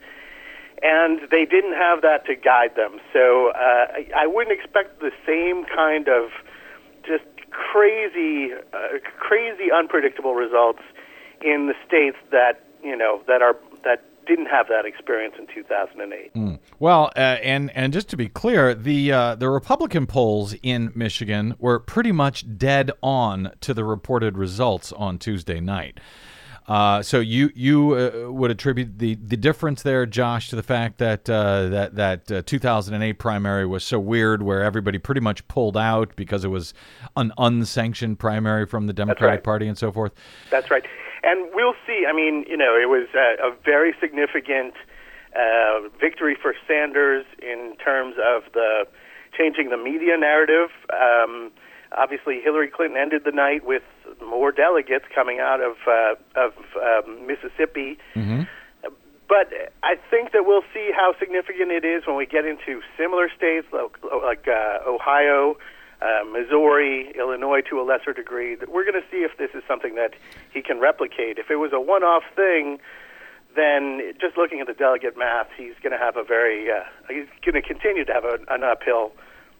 And 0.81 1.21
they 1.29 1.45
didn't 1.45 1.73
have 1.73 2.01
that 2.01 2.25
to 2.27 2.35
guide 2.35 2.75
them. 2.75 2.99
So 3.11 3.51
uh, 3.51 3.57
I, 3.57 4.09
I 4.15 4.27
wouldn't 4.27 4.57
expect 4.57 4.99
the 5.01 5.11
same 5.27 5.65
kind 5.65 6.07
of 6.07 6.31
just 7.05 7.25
crazy, 7.51 8.53
uh, 8.73 8.99
crazy 9.17 9.71
unpredictable 9.71 10.35
results 10.35 10.81
in 11.41 11.67
the 11.67 11.75
states 11.87 12.17
that 12.31 12.63
you 12.83 12.95
know 12.95 13.21
that 13.27 13.41
are 13.41 13.55
didn't 14.29 14.45
have 14.45 14.67
that 14.67 14.85
experience 14.85 15.33
in 15.37 15.47
2008. 15.53 16.59
Well, 16.77 17.11
uh, 17.15 17.19
and 17.19 17.71
and 17.75 17.91
just 17.91 18.07
to 18.09 18.17
be 18.17 18.29
clear, 18.29 18.73
the 18.75 19.11
uh, 19.11 19.35
the 19.35 19.49
Republican 19.49 20.05
polls 20.05 20.55
in 20.61 20.91
Michigan 20.95 21.55
were 21.57 21.79
pretty 21.79 22.11
much 22.11 22.57
dead 22.57 22.91
on 23.01 23.51
to 23.61 23.73
the 23.73 23.83
reported 23.83 24.37
results 24.37 24.93
on 24.93 25.17
Tuesday 25.17 25.59
night. 25.59 25.99
Uh, 26.67 27.01
so 27.01 27.19
you 27.19 27.49
you 27.55 27.93
uh, 27.95 28.31
would 28.31 28.51
attribute 28.51 28.99
the, 28.99 29.15
the 29.15 29.35
difference 29.35 29.81
there, 29.81 30.05
Josh, 30.05 30.49
to 30.49 30.55
the 30.55 30.61
fact 30.61 30.99
that 30.99 31.27
uh, 31.27 31.67
that 31.69 31.95
that 31.95 32.31
uh, 32.31 32.41
2008 32.45 33.13
primary 33.13 33.65
was 33.65 33.83
so 33.83 33.99
weird, 33.99 34.43
where 34.43 34.61
everybody 34.61 34.99
pretty 34.99 35.21
much 35.21 35.45
pulled 35.47 35.75
out 35.75 36.15
because 36.15 36.45
it 36.45 36.49
was 36.49 36.75
an 37.17 37.33
unsanctioned 37.39 38.19
primary 38.19 38.67
from 38.67 38.85
the 38.85 38.93
Democratic 38.93 39.37
right. 39.37 39.43
Party 39.43 39.67
and 39.67 39.79
so 39.79 39.91
forth. 39.91 40.13
That's 40.51 40.69
right. 40.69 40.85
And 41.23 41.49
we'll 41.53 41.75
see. 41.85 42.05
I 42.07 42.13
mean, 42.13 42.45
you 42.47 42.57
know, 42.57 42.75
it 42.75 42.89
was 42.89 43.07
a, 43.13 43.49
a 43.49 43.55
very 43.63 43.93
significant 43.99 44.73
uh, 45.35 45.87
victory 45.99 46.35
for 46.41 46.53
Sanders 46.67 47.25
in 47.41 47.75
terms 47.83 48.15
of 48.23 48.43
the 48.53 48.87
changing 49.37 49.69
the 49.69 49.77
media 49.77 50.17
narrative. 50.17 50.69
Um, 50.91 51.51
obviously, 51.97 52.41
Hillary 52.41 52.69
Clinton 52.69 52.97
ended 52.97 53.23
the 53.25 53.31
night 53.31 53.65
with 53.65 53.83
more 54.25 54.51
delegates 54.51 55.05
coming 55.13 55.39
out 55.39 55.61
of 55.61 55.75
uh, 55.87 56.15
of 56.35 56.53
um, 56.75 57.27
Mississippi. 57.27 57.97
But 59.29 59.53
I 59.83 59.93
think 60.09 60.31
that 60.31 60.43
we'll 60.47 60.65
see 60.73 60.89
how 60.91 61.13
significant 61.19 61.71
it 61.71 61.85
is 61.85 62.07
when 62.07 62.15
we 62.15 62.25
get 62.25 62.45
into 62.45 62.81
similar 62.97 63.29
states 63.29 63.67
like, 63.71 63.95
like 64.25 64.47
uh, 64.47 64.79
Ohio, 64.87 65.55
uh, 66.01 66.23
Missouri, 66.25 67.11
Illinois 67.17 67.61
to 67.69 67.79
a 67.79 67.83
lesser 67.83 68.13
degree. 68.13 68.55
We're 68.67 68.85
going 68.89 69.01
to 69.01 69.07
see 69.11 69.23
if 69.23 69.37
this 69.37 69.51
is 69.53 69.63
something 69.67 69.95
that 69.95 70.13
he 70.53 70.61
can 70.61 70.79
replicate. 70.79 71.37
If 71.37 71.51
it 71.51 71.57
was 71.57 71.71
a 71.73 71.79
one-off 71.79 72.23
thing, 72.35 72.79
then 73.55 74.13
just 74.21 74.37
looking 74.37 74.59
at 74.61 74.67
the 74.67 74.73
delegate 74.73 75.17
math, 75.17 75.49
he's 75.57 75.73
going 75.83 75.91
to 75.91 75.97
have 75.97 76.15
a 76.15 76.23
very 76.23 76.71
uh, 76.71 76.83
he's 77.09 77.27
going 77.43 77.61
to 77.61 77.67
continue 77.67 78.05
to 78.05 78.13
have 78.13 78.23
a, 78.23 78.39
an 78.49 78.63
uphill 78.63 79.11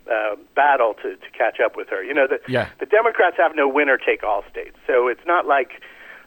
uh, 0.09 0.35
battle 0.55 0.93
to, 1.01 1.15
to 1.17 1.29
catch 1.37 1.59
up 1.59 1.75
with 1.75 1.89
her. 1.89 2.03
You 2.03 2.13
know, 2.13 2.27
the 2.27 2.39
Yeah. 2.47 2.69
the 2.79 2.85
Democrats 2.85 3.35
have 3.37 3.55
no 3.55 3.67
winner-take-all 3.67 4.43
states, 4.49 4.77
so 4.87 5.07
it's 5.07 5.25
not 5.25 5.45
like 5.45 5.81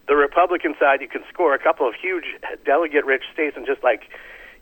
the 0.09 0.17
Republican 0.17 0.75
side. 0.79 1.01
You 1.01 1.09
can 1.09 1.23
score 1.33 1.55
a 1.55 1.59
couple 1.59 1.89
of 1.89 1.95
huge 1.95 2.25
delegate-rich 2.65 3.25
states 3.33 3.57
and 3.57 3.65
just 3.65 3.83
like 3.83 4.03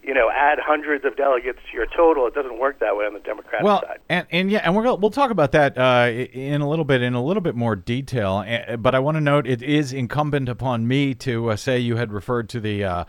you 0.02 0.14
know 0.14 0.30
add 0.34 0.58
hundreds 0.60 1.04
of 1.04 1.16
delegates 1.16 1.58
to 1.70 1.76
your 1.76 1.86
total. 1.86 2.26
It 2.26 2.34
doesn't 2.34 2.58
work 2.58 2.78
that 2.80 2.96
way 2.96 3.04
on 3.06 3.14
the 3.14 3.20
Democratic 3.20 3.64
Well, 3.64 3.82
side. 3.82 3.98
and 4.08 4.26
and 4.30 4.50
yeah, 4.50 4.60
and 4.64 4.74
we're 4.74 4.82
gonna, 4.84 4.96
we'll 4.96 5.10
talk 5.10 5.30
about 5.30 5.52
that 5.52 5.76
uh, 5.78 6.10
in 6.10 6.60
a 6.60 6.68
little 6.68 6.84
bit 6.84 7.02
in 7.02 7.14
a 7.14 7.22
little 7.22 7.40
bit 7.42 7.54
more 7.54 7.76
detail. 7.76 8.44
Uh, 8.46 8.76
But 8.76 8.94
I 8.94 8.98
want 8.98 9.16
to 9.16 9.20
note 9.20 9.46
it 9.46 9.62
is 9.62 9.92
incumbent 9.92 10.48
upon 10.48 10.86
me 10.88 11.14
to 11.16 11.50
uh, 11.50 11.56
say 11.56 11.78
you 11.78 11.96
had 11.96 12.12
referred 12.12 12.48
to 12.50 12.60
the. 12.60 12.84
Uh, 12.84 13.04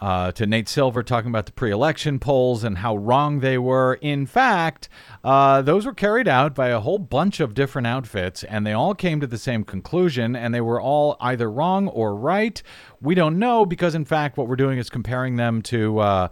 uh, 0.00 0.32
to 0.32 0.46
Nate 0.46 0.68
Silver 0.68 1.02
talking 1.02 1.30
about 1.30 1.46
the 1.46 1.52
pre-election 1.52 2.18
polls 2.18 2.64
and 2.64 2.78
how 2.78 2.96
wrong 2.96 3.40
they 3.40 3.58
were. 3.58 3.94
In 3.94 4.26
fact, 4.26 4.88
uh, 5.22 5.62
those 5.62 5.86
were 5.86 5.94
carried 5.94 6.28
out 6.28 6.54
by 6.54 6.68
a 6.68 6.80
whole 6.80 6.98
bunch 6.98 7.40
of 7.40 7.54
different 7.54 7.86
outfits, 7.86 8.44
and 8.44 8.66
they 8.66 8.72
all 8.72 8.94
came 8.94 9.20
to 9.20 9.26
the 9.26 9.38
same 9.38 9.64
conclusion, 9.64 10.34
and 10.36 10.54
they 10.54 10.60
were 10.60 10.80
all 10.80 11.16
either 11.20 11.50
wrong 11.50 11.88
or 11.88 12.14
right. 12.14 12.62
We 13.00 13.14
don't 13.14 13.38
know 13.38 13.64
because, 13.64 13.94
in 13.94 14.04
fact, 14.04 14.36
what 14.36 14.48
we're 14.48 14.56
doing 14.56 14.78
is 14.78 14.90
comparing 14.90 15.36
them 15.36 15.62
to. 15.62 15.98
Uh, 15.98 16.28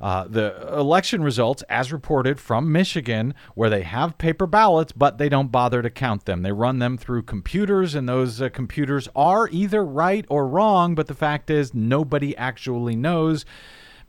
uh, 0.00 0.24
the 0.28 0.68
election 0.72 1.22
results, 1.22 1.62
as 1.68 1.92
reported 1.92 2.40
from 2.40 2.72
Michigan, 2.72 3.34
where 3.54 3.70
they 3.70 3.82
have 3.82 4.18
paper 4.18 4.46
ballots, 4.46 4.92
but 4.92 5.18
they 5.18 5.28
don't 5.28 5.52
bother 5.52 5.82
to 5.82 5.90
count 5.90 6.24
them. 6.24 6.42
They 6.42 6.52
run 6.52 6.78
them 6.78 6.96
through 6.96 7.22
computers, 7.22 7.94
and 7.94 8.08
those 8.08 8.40
uh, 8.40 8.48
computers 8.48 9.08
are 9.14 9.48
either 9.50 9.84
right 9.84 10.24
or 10.28 10.48
wrong, 10.48 10.94
but 10.94 11.06
the 11.06 11.14
fact 11.14 11.50
is, 11.50 11.74
nobody 11.74 12.36
actually 12.36 12.96
knows 12.96 13.44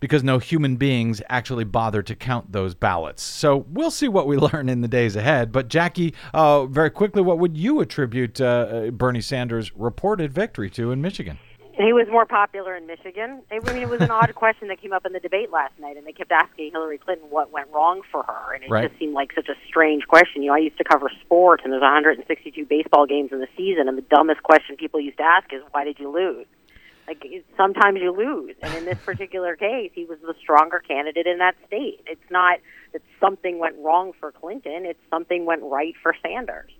because 0.01 0.23
no 0.23 0.39
human 0.39 0.75
beings 0.75 1.21
actually 1.29 1.63
bother 1.63 2.01
to 2.01 2.15
count 2.15 2.51
those 2.51 2.73
ballots. 2.73 3.21
So 3.21 3.65
we'll 3.69 3.91
see 3.91 4.07
what 4.07 4.27
we 4.27 4.35
learn 4.51 4.67
in 4.67 4.81
the 4.81 4.87
days 4.87 5.15
ahead. 5.15 5.51
But, 5.51 5.69
Jackie, 5.69 6.13
uh, 6.33 6.65
very 6.65 6.89
quickly, 6.89 7.21
what 7.21 7.39
would 7.39 7.55
you 7.55 7.79
attribute 7.79 8.41
uh, 8.41 8.45
uh, 8.45 8.91
Bernie 8.91 9.21
Sanders' 9.21 9.71
reported 9.75 10.33
victory 10.33 10.69
to 10.71 10.91
in 10.91 11.01
Michigan? 11.01 11.37
He 11.81 11.93
was 11.93 12.07
more 12.09 12.25
popular 12.25 12.75
in 12.75 12.85
Michigan. 12.85 13.41
I 13.51 13.59
mean, 13.59 13.81
it 13.81 13.89
was 13.89 14.01
an 14.01 14.11
odd 14.11 14.35
question 14.35 14.67
that 14.67 14.81
came 14.81 14.93
up 14.93 15.05
in 15.05 15.13
the 15.13 15.19
debate 15.19 15.51
last 15.51 15.73
night, 15.79 15.97
and 15.97 16.05
they 16.05 16.11
kept 16.11 16.31
asking 16.31 16.71
Hillary 16.71 16.97
Clinton 16.97 17.29
what 17.29 17.51
went 17.51 17.69
wrong 17.71 18.01
for 18.11 18.23
her, 18.23 18.53
and 18.53 18.63
it 18.63 18.69
Right. 18.69 18.87
just 18.87 18.99
seemed 18.99 19.13
like 19.13 19.33
such 19.33 19.49
a 19.49 19.55
strange 19.67 20.07
question. 20.07 20.43
You 20.43 20.49
know, 20.49 20.55
I 20.55 20.59
used 20.59 20.77
to 20.77 20.83
cover 20.83 21.09
sport, 21.21 21.61
and 21.63 21.73
there's 21.73 21.81
162 21.81 22.65
baseball 22.65 23.05
games 23.05 23.31
in 23.31 23.39
the 23.39 23.47
season, 23.57 23.87
and 23.87 23.97
the 23.97 24.03
dumbest 24.03 24.43
question 24.43 24.75
people 24.77 24.99
used 24.99 25.17
to 25.17 25.23
ask 25.23 25.51
is, 25.53 25.61
"Why 25.71 25.83
did 25.83 25.99
you 25.99 26.09
lose?" 26.09 26.45
Like 27.07 27.25
sometimes 27.57 27.99
you 27.99 28.11
lose, 28.11 28.55
and 28.61 28.73
in 28.75 28.85
this 28.85 28.99
particular 29.05 29.55
case, 29.55 29.91
he 29.93 30.05
was 30.05 30.19
the 30.21 30.35
stronger 30.39 30.79
candidate 30.79 31.25
in 31.25 31.39
that 31.39 31.55
state. 31.67 32.01
It's 32.05 32.29
not 32.29 32.59
that 32.93 33.01
something 33.19 33.57
went 33.59 33.75
wrong 33.79 34.13
for 34.19 34.31
Clinton; 34.31 34.85
it's 34.85 35.01
something 35.09 35.45
went 35.45 35.63
right 35.63 35.95
for 36.03 36.15
Sanders. 36.21 36.71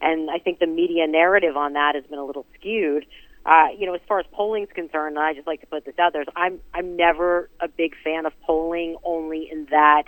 And 0.00 0.30
I 0.30 0.38
think 0.38 0.58
the 0.58 0.66
media 0.66 1.06
narrative 1.06 1.56
on 1.56 1.72
that 1.74 1.94
has 1.94 2.04
been 2.04 2.18
a 2.18 2.24
little 2.24 2.46
skewed. 2.54 3.04
Uh, 3.48 3.68
you 3.78 3.86
know, 3.86 3.94
as 3.94 4.00
far 4.06 4.20
as 4.20 4.26
polling's 4.30 4.68
concerned, 4.74 5.16
and 5.16 5.24
I 5.24 5.32
just 5.32 5.46
like 5.46 5.60
to 5.62 5.66
put 5.66 5.86
this 5.86 5.98
out 5.98 6.12
there, 6.12 6.20
is 6.20 6.28
I'm 6.36 6.60
I'm 6.74 6.96
never 6.96 7.48
a 7.60 7.68
big 7.68 7.94
fan 8.04 8.26
of 8.26 8.32
polling, 8.42 8.96
only 9.04 9.48
in 9.50 9.66
that 9.70 10.04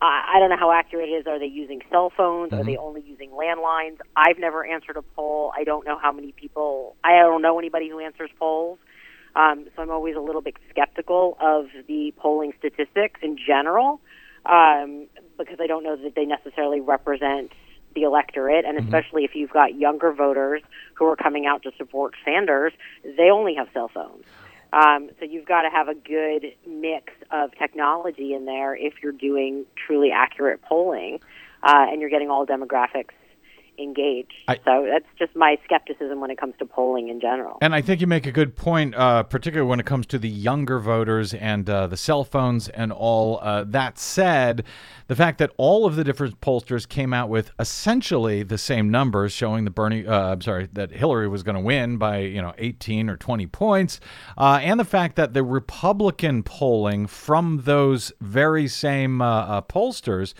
I, 0.00 0.34
I 0.34 0.38
don't 0.38 0.48
know 0.48 0.56
how 0.56 0.72
accurate 0.72 1.08
it 1.08 1.12
is. 1.12 1.26
Are 1.26 1.38
they 1.38 1.46
using 1.46 1.80
cell 1.90 2.10
phones? 2.16 2.52
Are 2.52 2.64
they 2.64 2.76
only 2.76 3.02
using 3.02 3.30
landlines? 3.30 3.98
I've 4.16 4.38
never 4.38 4.64
answered 4.64 4.96
a 4.96 5.02
poll. 5.02 5.52
I 5.56 5.64
don't 5.64 5.84
know 5.86 5.98
how 5.98 6.12
many 6.12 6.32
people. 6.32 6.96
I 7.04 7.18
don't 7.18 7.42
know 7.42 7.58
anybody 7.58 7.88
who 7.88 7.98
answers 7.98 8.30
polls. 8.38 8.78
Um, 9.36 9.66
so 9.76 9.82
I'm 9.82 9.90
always 9.90 10.16
a 10.16 10.20
little 10.20 10.40
bit 10.40 10.54
skeptical 10.70 11.36
of 11.40 11.66
the 11.86 12.12
polling 12.16 12.52
statistics 12.58 13.20
in 13.22 13.36
general 13.36 14.00
um, 14.46 15.06
because 15.36 15.58
I 15.60 15.66
don't 15.66 15.84
know 15.84 15.96
that 15.96 16.14
they 16.14 16.24
necessarily 16.24 16.80
represent 16.80 17.52
the 17.94 18.02
electorate, 18.02 18.64
and 18.64 18.78
especially 18.78 19.24
if 19.24 19.34
you've 19.34 19.50
got 19.50 19.74
younger 19.74 20.12
voters 20.12 20.62
who 20.94 21.06
are 21.06 21.16
coming 21.16 21.46
out 21.46 21.62
to 21.62 21.72
support 21.76 22.14
Sanders, 22.24 22.72
they 23.02 23.30
only 23.30 23.54
have 23.54 23.68
cell 23.72 23.90
phones. 23.92 24.24
Um, 24.72 25.08
so 25.18 25.24
you've 25.24 25.46
got 25.46 25.62
to 25.62 25.70
have 25.70 25.88
a 25.88 25.94
good 25.94 26.52
mix 26.66 27.12
of 27.30 27.52
technology 27.58 28.34
in 28.34 28.44
there 28.44 28.76
if 28.76 28.94
you're 29.02 29.12
doing 29.12 29.64
truly 29.74 30.10
accurate 30.10 30.60
polling, 30.62 31.20
uh, 31.62 31.86
and 31.88 32.00
you're 32.00 32.10
getting 32.10 32.30
all 32.30 32.46
demographics 32.46 33.12
engaged. 33.78 34.32
I- 34.48 34.56
so 34.64 34.86
that's 34.90 35.06
just 35.18 35.34
my 35.36 35.58
skepticism 35.64 36.20
when 36.20 36.30
it 36.30 36.38
comes 36.38 36.54
to 36.58 36.66
polling 36.66 37.08
in 37.08 37.20
general. 37.20 37.58
And 37.60 37.74
I 37.74 37.80
think 37.80 38.00
you 38.00 38.06
make 38.06 38.26
a 38.26 38.32
good 38.32 38.56
point, 38.56 38.94
uh, 38.94 39.22
particularly 39.22 39.68
when 39.68 39.80
it 39.80 39.86
comes 39.86 40.06
to 40.08 40.18
the 40.18 40.28
younger 40.28 40.78
voters 40.78 41.34
and 41.34 41.68
uh, 41.68 41.86
the 41.86 41.96
cell 41.96 42.24
phones 42.24 42.68
and 42.68 42.92
all. 42.92 43.38
Uh, 43.42 43.64
that 43.64 43.98
said, 43.98 44.64
the 45.06 45.16
fact 45.16 45.38
that 45.38 45.50
all 45.56 45.86
of 45.86 45.96
the 45.96 46.04
different 46.04 46.40
pollsters 46.40 46.88
came 46.88 47.12
out 47.14 47.28
with 47.28 47.50
essentially 47.58 48.42
the 48.42 48.58
same 48.58 48.90
numbers, 48.90 49.32
showing 49.32 49.64
the 49.64 49.70
Bernie, 49.70 50.06
uh, 50.06 50.32
I'm 50.32 50.40
sorry, 50.40 50.68
that 50.72 50.90
Hillary 50.92 51.28
was 51.28 51.42
going 51.42 51.54
to 51.54 51.60
win 51.60 51.96
by 51.96 52.18
you 52.18 52.42
know 52.42 52.52
18 52.58 53.08
or 53.08 53.16
20 53.16 53.46
points, 53.46 54.00
uh, 54.36 54.58
and 54.62 54.78
the 54.78 54.84
fact 54.84 55.16
that 55.16 55.34
the 55.34 55.42
Republican 55.42 56.42
polling 56.42 57.06
from 57.06 57.62
those 57.64 58.12
very 58.20 58.68
same 58.68 59.22
uh, 59.22 59.26
uh, 59.40 59.60
pollsters 59.62 60.34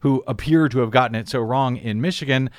who 0.00 0.22
appear 0.26 0.68
to 0.68 0.80
have 0.80 0.90
gotten 0.90 1.14
it 1.14 1.28
so 1.28 1.40
wrong 1.40 1.76
in 1.76 2.00
Michigan. 2.00 2.50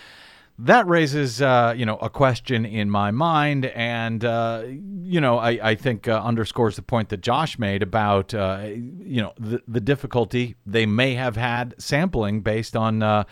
That 0.60 0.88
raises 0.88 1.41
uh, 1.41 1.74
you 1.75 1.86
know 1.86 1.98
a 1.98 2.10
question 2.10 2.65
in 2.65 2.89
my 2.89 3.10
mind 3.12 3.65
and 3.65 4.24
uh, 4.24 4.63
you 4.65 5.19
know 5.19 5.38
I, 5.39 5.71
I 5.71 5.75
think 5.75 6.07
uh, 6.07 6.21
underscores 6.24 6.75
the 6.75 6.83
point 6.83 7.10
that 7.10 7.21
Josh 7.21 7.57
made 7.57 7.81
about 7.81 8.33
uh, 8.33 8.65
you 8.65 9.21
know 9.21 9.33
the, 9.39 9.62
the 9.67 9.81
difficulty 9.81 10.55
they 10.65 10.86
may 10.86 11.15
have 11.15 11.36
had 11.36 11.74
sampling 11.79 12.41
based 12.41 12.75
on 12.75 13.01
uh, 13.01 13.24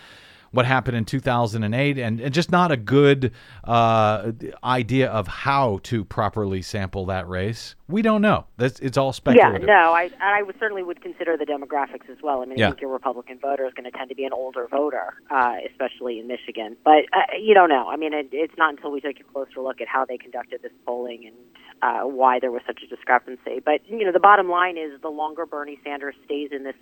what 0.52 0.66
happened 0.66 0.98
in 0.98 1.06
2008 1.06 1.98
and, 1.98 2.20
and 2.20 2.34
just 2.34 2.52
not 2.52 2.72
a 2.72 2.78
good 2.78 3.32
uh, 3.64 4.32
idea 4.64 5.10
of 5.10 5.28
how 5.28 5.80
to 5.84 6.04
properly 6.06 6.62
sample 6.62 7.06
that 7.06 7.28
race 7.28 7.76
we 7.90 8.04
don't 8.04 8.22
know 8.22 8.46
That's, 8.58 8.80
it's 8.80 8.98
all 8.98 9.12
speculative. 9.12 9.62
Yeah, 9.62 9.68
no, 9.68 9.94
I 9.94 10.12
I 10.22 10.44
would 10.44 10.56
certainly 10.60 10.84
would 10.84 11.02
consider 11.02 11.36
the 11.36 11.46
demographics 11.46 12.08
as 12.10 12.18
well. 12.22 12.42
I 12.42 12.46
mean, 12.46 12.60
Yeah. 12.60 12.68
I 12.68 12.70
think 12.70 12.82
your 12.82 12.92
Republican 12.92 13.40
voter 13.40 13.66
is 13.66 13.74
going 13.74 13.92
to 13.92 13.98
tend 13.98 14.10
to 14.10 14.16
be 14.16 14.26
an 14.26 14.32
older 14.32 14.68
voter, 14.68 15.16
uh, 15.32 15.56
especially 15.68 16.20
in 16.20 16.28
Michigan. 16.28 16.78
But 16.86 17.06
uh, 17.14 17.36
you 17.42 17.56
don't 17.56 17.70
know. 17.70 17.90
I 17.90 17.96
mean, 17.96 18.14
it, 18.14 18.30
it's 18.32 18.54
not 18.58 18.76
until 18.76 18.92
we 18.92 19.02
take 19.02 19.20
a 19.20 19.24
closer 19.24 19.62
look 19.62 19.82
at 19.82 19.88
how 19.88 20.06
they 20.06 20.18
conducted 20.18 20.62
this 20.62 20.72
polling 20.86 21.26
and 21.26 21.36
uh, 21.82 22.08
why 22.08 22.40
there 22.40 22.52
was 22.52 22.62
such 22.68 22.82
a 22.84 22.88
discrepancy. 22.88 23.60
But 23.64 23.82
you 23.88 24.06
know, 24.06 24.12
the 24.12 24.20
bottom 24.20 24.50
line 24.50 24.78
is 24.78 25.02
the 25.02 25.10
longer 25.10 25.48
Bernie 25.48 25.80
Sanders 25.84 26.16
stays 26.26 26.50
in 26.52 26.64
this 26.64 26.76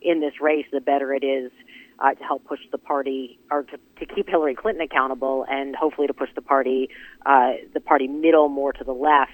in 0.00 0.20
this 0.20 0.40
race, 0.40 0.66
the 0.72 0.80
better 0.80 1.12
it 1.12 1.24
is 1.24 1.50
uh, 2.02 2.12
to 2.14 2.24
help 2.24 2.44
push 2.44 2.60
the 2.72 2.78
party 2.78 3.38
or 3.50 3.62
to, 3.62 3.78
to 3.98 4.06
keep 4.14 4.28
Hillary 4.28 4.54
Clinton 4.54 4.82
accountable, 4.82 5.46
and 5.48 5.74
hopefully 5.76 6.06
to 6.08 6.14
push 6.14 6.30
the 6.34 6.42
party 6.42 6.88
uh, 7.24 7.52
the 7.72 7.80
party 7.80 8.08
middle 8.08 8.48
more 8.48 8.72
to 8.72 8.84
the 8.84 8.92
left 8.92 9.32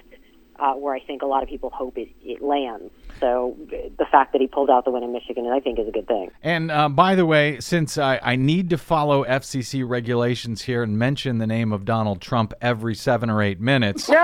uh, 0.61 0.73
where 0.75 0.93
I 0.95 0.99
think 1.01 1.23
a 1.23 1.27
lot 1.27 1.43
of 1.45 1.49
people 1.49 1.71
hope 1.71 1.97
it, 1.97 2.09
it 2.23 2.43
lands. 2.43 2.93
So 3.21 3.57
the 3.97 4.05
fact 4.11 4.33
that 4.33 4.41
he 4.41 4.49
pulled 4.49 4.71
out 4.71 4.85
the 4.85 4.91
win 4.91 5.03
in 5.05 5.13
Michigan, 5.13 5.47
I 5.47 5.61
think, 5.61 5.79
is 5.79 5.87
a 5.89 5.93
good 5.93 6.07
thing. 6.09 6.31
And 6.43 6.71
uh, 6.73 6.89
by 6.89 7.15
the 7.15 7.25
way, 7.25 7.59
since 7.61 7.97
I, 7.97 8.19
I 8.23 8.35
need 8.37 8.69
to 8.71 8.79
follow 8.79 9.25
FCC 9.25 9.89
regulations 9.89 10.63
here 10.63 10.83
and 10.83 10.99
mention 10.99 11.39
the 11.39 11.47
name 11.47 11.73
of 11.73 11.85
Donald 11.85 12.21
Trump 12.21 12.55
every 12.61 12.95
seven 12.97 13.31
or 13.31 13.41
eight 13.43 13.61
minutes, 13.61 14.11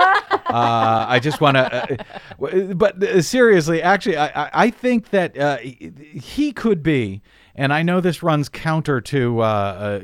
Uh, 0.47 1.05
I 1.09 1.19
just 1.19 1.41
want 1.41 1.57
to, 1.57 2.05
uh, 2.39 2.73
but 2.75 3.01
uh, 3.03 3.21
seriously, 3.21 3.81
actually, 3.81 4.15
I, 4.15 4.27
I- 4.45 4.49
I 4.65 4.69
think 4.69 5.09
that 5.09 5.35
uh, 5.37 5.57
he 5.57 6.51
could 6.53 6.83
be, 6.83 7.21
and 7.55 7.71
I 7.71 7.83
know 7.83 8.01
this 8.01 8.21
runs 8.21 8.49
counter 8.49 8.99
to 9.01 9.41
uh, 9.41 9.43
uh, 9.43 9.99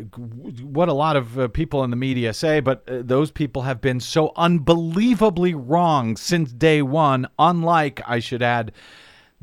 what 0.64 0.88
a 0.88 0.94
lot 0.94 1.16
of 1.18 1.38
uh, 1.38 1.48
people 1.50 1.84
in 1.84 1.90
the 1.90 1.98
media 1.98 2.34
say, 2.34 2.62
but 2.62 2.88
uh, 2.88 3.02
those 3.04 3.30
people 3.30 3.64
have 3.64 3.82
been 3.82 4.00
so 4.00 4.32
unbelievably 4.38 5.54
wrong 5.56 6.16
since 6.16 6.52
day 6.54 6.82
one, 6.82 7.28
unlike, 7.38 8.02
I 8.08 8.20
should 8.20 8.42
add, 8.42 8.72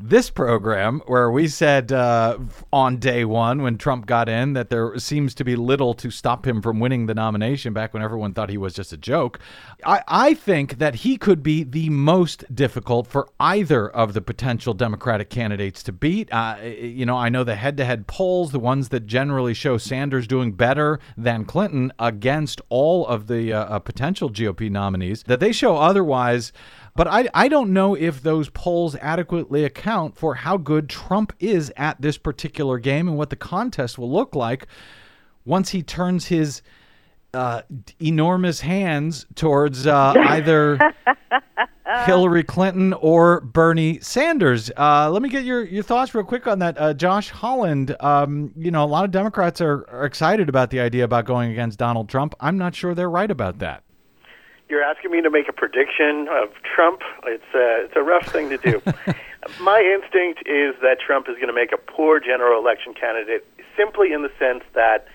this 0.01 0.29
program 0.29 1.01
where 1.07 1.29
we 1.29 1.45
said 1.45 1.91
uh, 1.91 2.37
on 2.71 2.97
day 2.97 3.25
one 3.25 3.61
when 3.61 3.77
Trump 3.77 4.05
got 4.05 4.29
in 4.29 4.53
that 4.53 4.69
there 4.69 4.97
seems 4.97 5.35
to 5.35 5.43
be 5.43 5.57
little 5.57 5.93
to 5.93 6.09
stop 6.09 6.47
him 6.47 6.61
from 6.61 6.79
winning 6.79 7.05
the 7.05 7.13
nomination 7.13 7.73
back 7.73 7.93
when 7.93 8.01
everyone 8.01 8.33
thought 8.33 8.49
he 8.49 8.57
was 8.57 8.73
just 8.73 8.93
a 8.93 8.97
joke. 8.97 9.39
I, 9.85 10.01
I 10.07 10.33
think 10.35 10.77
that 10.77 10.95
he 10.95 11.17
could 11.17 11.43
be 11.43 11.63
the 11.63 11.89
most 11.89 12.43
difficult 12.55 13.07
for 13.07 13.27
either 13.41 13.89
of 13.89 14.13
the 14.13 14.21
potential 14.21 14.73
Democratic 14.73 15.29
candidates 15.29 15.83
to 15.83 15.91
beat. 15.91 16.31
Uh, 16.31 16.55
you 16.63 17.05
know, 17.05 17.17
I 17.17 17.27
know 17.27 17.43
the 17.43 17.55
head 17.55 17.75
to 17.77 17.85
head 17.85 18.07
polls, 18.07 18.53
the 18.53 18.59
ones 18.59 18.89
that 18.89 19.05
generally 19.05 19.53
show 19.53 19.77
Sanders 19.77 20.27
doing 20.27 20.53
better 20.53 21.01
than 21.17 21.43
Clinton 21.43 21.91
against 21.99 22.61
all 22.69 23.05
of 23.05 23.27
the 23.27 23.51
uh, 23.51 23.65
uh, 23.65 23.79
potential 23.79 24.29
GOP 24.29 24.69
nominees, 24.69 25.23
that 25.23 25.41
they 25.41 25.51
show 25.51 25.75
otherwise. 25.75 26.53
But 26.95 27.07
I, 27.07 27.27
I 27.33 27.47
don't 27.47 27.71
know 27.71 27.95
if 27.95 28.21
those 28.21 28.49
polls 28.49 28.95
adequately 28.95 29.63
account 29.63 30.17
for 30.17 30.35
how 30.35 30.57
good 30.57 30.89
Trump 30.89 31.33
is 31.39 31.71
at 31.77 32.01
this 32.01 32.17
particular 32.17 32.79
game 32.79 33.07
and 33.07 33.17
what 33.17 33.29
the 33.29 33.35
contest 33.35 33.97
will 33.97 34.11
look 34.11 34.35
like 34.35 34.67
once 35.45 35.69
he 35.69 35.81
turns 35.81 36.27
his 36.27 36.61
uh, 37.33 37.61
enormous 38.01 38.61
hands 38.61 39.25
towards 39.35 39.85
uh, 39.85 40.13
either 40.29 40.79
Hillary 42.05 42.43
Clinton 42.43 42.93
or 42.93 43.41
Bernie 43.41 43.99
Sanders. 43.99 44.71
Uh, 44.77 45.09
let 45.09 45.21
me 45.21 45.29
get 45.29 45.43
your, 45.43 45.63
your 45.63 45.83
thoughts 45.83 46.13
real 46.13 46.23
quick 46.23 46.47
on 46.47 46.59
that. 46.59 46.79
Uh, 46.79 46.93
Josh 46.93 47.29
Holland, 47.29 47.95
um, 47.99 48.51
you 48.55 48.71
know, 48.71 48.83
a 48.83 48.85
lot 48.85 49.05
of 49.05 49.11
Democrats 49.11 49.61
are, 49.61 49.87
are 49.89 50.05
excited 50.05 50.49
about 50.49 50.69
the 50.69 50.79
idea 50.79 51.03
about 51.03 51.25
going 51.25 51.51
against 51.51 51.79
Donald 51.79 52.09
Trump. 52.09 52.35
I'm 52.39 52.57
not 52.57 52.75
sure 52.75 52.93
they're 52.93 53.09
right 53.09 53.29
about 53.29 53.59
that. 53.59 53.83
You're 54.69 54.83
asking 54.83 55.09
me 55.09 55.21
to 55.23 55.31
make 55.31 55.49
a 55.49 55.53
prediction 55.53 56.27
of 56.29 56.53
Trump. 56.61 57.01
It's 57.25 57.53
a, 57.55 57.85
it's 57.85 57.95
a 57.95 58.03
rough 58.03 58.27
thing 58.27 58.49
to 58.49 58.57
do. 58.57 58.81
My 59.59 59.81
instinct 59.81 60.45
is 60.45 60.75
that 60.83 60.97
Trump 61.03 61.27
is 61.27 61.35
going 61.35 61.47
to 61.47 61.53
make 61.53 61.71
a 61.73 61.77
poor 61.77 62.19
general 62.19 62.61
election 62.61 62.93
candidate 62.93 63.47
simply 63.75 64.13
in 64.13 64.21
the 64.21 64.29
sense 64.37 64.63
that 64.75 65.07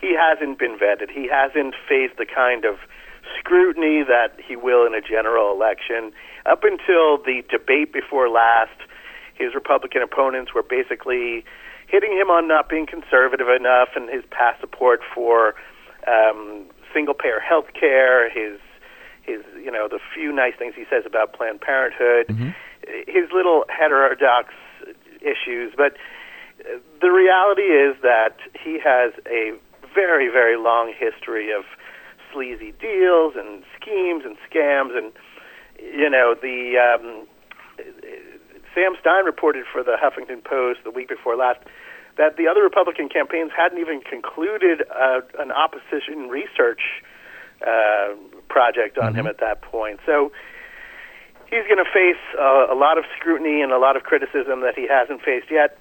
he 0.00 0.14
hasn't 0.14 0.60
been 0.60 0.78
vetted. 0.78 1.10
He 1.10 1.26
hasn't 1.26 1.74
faced 1.88 2.18
the 2.18 2.26
kind 2.26 2.64
of 2.64 2.76
scrutiny 3.36 4.04
that 4.06 4.38
he 4.38 4.54
will 4.54 4.86
in 4.86 4.94
a 4.94 5.00
general 5.00 5.50
election. 5.52 6.12
Up 6.46 6.62
until 6.62 7.18
the 7.18 7.42
debate 7.50 7.92
before 7.92 8.28
last, 8.28 8.78
his 9.34 9.56
Republican 9.56 10.02
opponents 10.02 10.54
were 10.54 10.62
basically 10.62 11.44
hitting 11.88 12.12
him 12.12 12.30
on 12.30 12.46
not 12.46 12.68
being 12.68 12.86
conservative 12.86 13.48
enough 13.48 13.88
and 13.96 14.08
his 14.08 14.22
past 14.30 14.60
support 14.60 15.00
for 15.12 15.56
um, 16.06 16.66
single 16.94 17.14
payer 17.14 17.40
health 17.40 17.66
care, 17.74 18.30
his 18.30 18.60
his 19.28 19.44
you 19.62 19.70
know 19.70 19.88
the 19.88 20.00
few 20.14 20.32
nice 20.32 20.54
things 20.58 20.74
he 20.74 20.84
says 20.88 21.04
about 21.04 21.32
Planned 21.34 21.60
Parenthood, 21.60 22.26
his 23.06 23.30
little 23.32 23.64
heterodox 23.68 24.54
issues, 25.20 25.72
but 25.76 25.94
the 27.00 27.10
reality 27.10 27.68
is 27.68 27.96
that 28.02 28.38
he 28.58 28.80
has 28.82 29.12
a 29.26 29.52
very 29.94 30.28
very 30.28 30.56
long 30.56 30.92
history 30.96 31.52
of 31.52 31.64
sleazy 32.32 32.72
deals 32.80 33.34
and 33.36 33.62
schemes 33.80 34.24
and 34.24 34.36
scams 34.48 34.96
and 34.96 35.12
you 35.78 36.08
know 36.10 36.34
the 36.40 36.76
um, 36.78 37.26
Sam 38.74 38.94
Stein 39.00 39.24
reported 39.24 39.64
for 39.72 39.82
the 39.82 39.96
Huffington 40.00 40.44
Post 40.44 40.80
the 40.84 40.90
week 40.90 41.08
before 41.08 41.36
last 41.36 41.60
that 42.16 42.36
the 42.36 42.48
other 42.48 42.62
Republican 42.62 43.08
campaigns 43.08 43.52
hadn't 43.56 43.78
even 43.78 44.00
concluded 44.00 44.82
uh, 44.90 45.20
an 45.38 45.52
opposition 45.52 46.28
research 46.28 47.02
uh, 47.66 48.14
project 48.48 48.98
on 48.98 49.14
him 49.14 49.26
at 49.26 49.38
that 49.40 49.62
point. 49.62 50.00
So 50.06 50.32
he's 51.50 51.64
going 51.64 51.82
to 51.82 51.90
face 51.92 52.20
uh, 52.38 52.72
a 52.72 52.76
lot 52.76 52.98
of 52.98 53.04
scrutiny 53.18 53.62
and 53.62 53.72
a 53.72 53.78
lot 53.78 53.96
of 53.96 54.02
criticism 54.02 54.60
that 54.62 54.74
he 54.76 54.86
hasn't 54.88 55.22
faced 55.22 55.50
yet. 55.50 55.78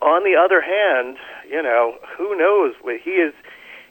On 0.00 0.24
the 0.24 0.36
other 0.36 0.60
hand, 0.60 1.18
you 1.48 1.62
know, 1.62 1.96
who 2.16 2.36
knows? 2.36 2.74
He 3.02 3.10
is 3.10 3.34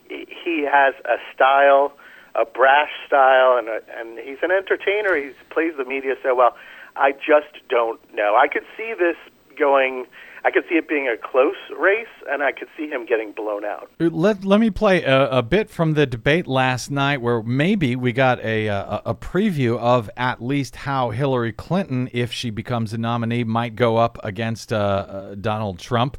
he 0.07 0.67
has 0.69 0.93
a 1.05 1.17
style, 1.33 1.93
a 2.35 2.45
brash 2.45 2.91
style, 3.07 3.57
and 3.57 3.69
a, 3.69 3.79
and 3.97 4.19
he's 4.19 4.39
an 4.41 4.51
entertainer. 4.51 5.15
He 5.15 5.31
plays 5.49 5.73
the 5.77 5.85
media 5.85 6.15
so 6.21 6.35
well. 6.35 6.55
I 6.95 7.11
just 7.13 7.53
don't 7.69 7.99
know. 8.13 8.35
I 8.35 8.47
could 8.47 8.65
see 8.75 8.93
this 8.97 9.15
going. 9.57 10.05
I 10.43 10.51
could 10.51 10.63
see 10.67 10.75
it 10.75 10.87
being 10.87 11.07
a 11.07 11.17
close 11.17 11.55
race, 11.77 12.07
and 12.29 12.41
I 12.41 12.51
could 12.51 12.67
see 12.75 12.87
him 12.87 13.05
getting 13.05 13.31
blown 13.31 13.63
out. 13.63 13.91
Let, 13.99 14.43
let 14.43 14.59
me 14.59 14.71
play 14.71 15.03
a, 15.03 15.29
a 15.29 15.43
bit 15.43 15.69
from 15.69 15.93
the 15.93 16.05
debate 16.05 16.47
last 16.47 16.89
night 16.89 17.21
where 17.21 17.43
maybe 17.43 17.95
we 17.95 18.11
got 18.11 18.39
a, 18.39 18.67
a, 18.67 19.01
a 19.05 19.15
preview 19.15 19.77
of 19.77 20.09
at 20.17 20.41
least 20.41 20.77
how 20.77 21.11
Hillary 21.11 21.53
Clinton, 21.53 22.09
if 22.11 22.31
she 22.31 22.49
becomes 22.49 22.91
the 22.91 22.97
nominee, 22.97 23.43
might 23.43 23.75
go 23.75 23.97
up 23.97 24.17
against 24.23 24.73
uh, 24.73 24.75
uh, 24.75 25.35
Donald 25.35 25.77
Trump. 25.77 26.17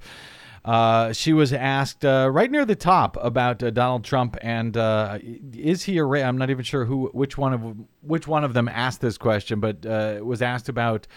Uh, 0.64 1.12
she 1.12 1.32
was 1.32 1.52
asked 1.52 2.04
uh, 2.04 2.30
right 2.30 2.50
near 2.50 2.64
the 2.64 2.76
top 2.76 3.16
about 3.20 3.60
uh, 3.62 3.70
Donald 3.70 4.04
Trump 4.04 4.36
and 4.42 4.76
uh, 4.76 5.18
is 5.52 5.82
he 5.82 5.98
a 5.98 6.04
ra- 6.04 6.20
I'm 6.20 6.38
not 6.38 6.50
even 6.50 6.62
sure 6.62 6.84
who 6.84 7.08
which 7.12 7.36
one 7.36 7.52
of 7.52 7.76
which 8.00 8.28
one 8.28 8.44
of 8.44 8.54
them 8.54 8.68
asked 8.68 9.00
this 9.00 9.18
question, 9.18 9.58
but 9.58 9.84
uh, 9.84 10.20
was 10.22 10.40
asked 10.40 10.68
about 10.68 11.08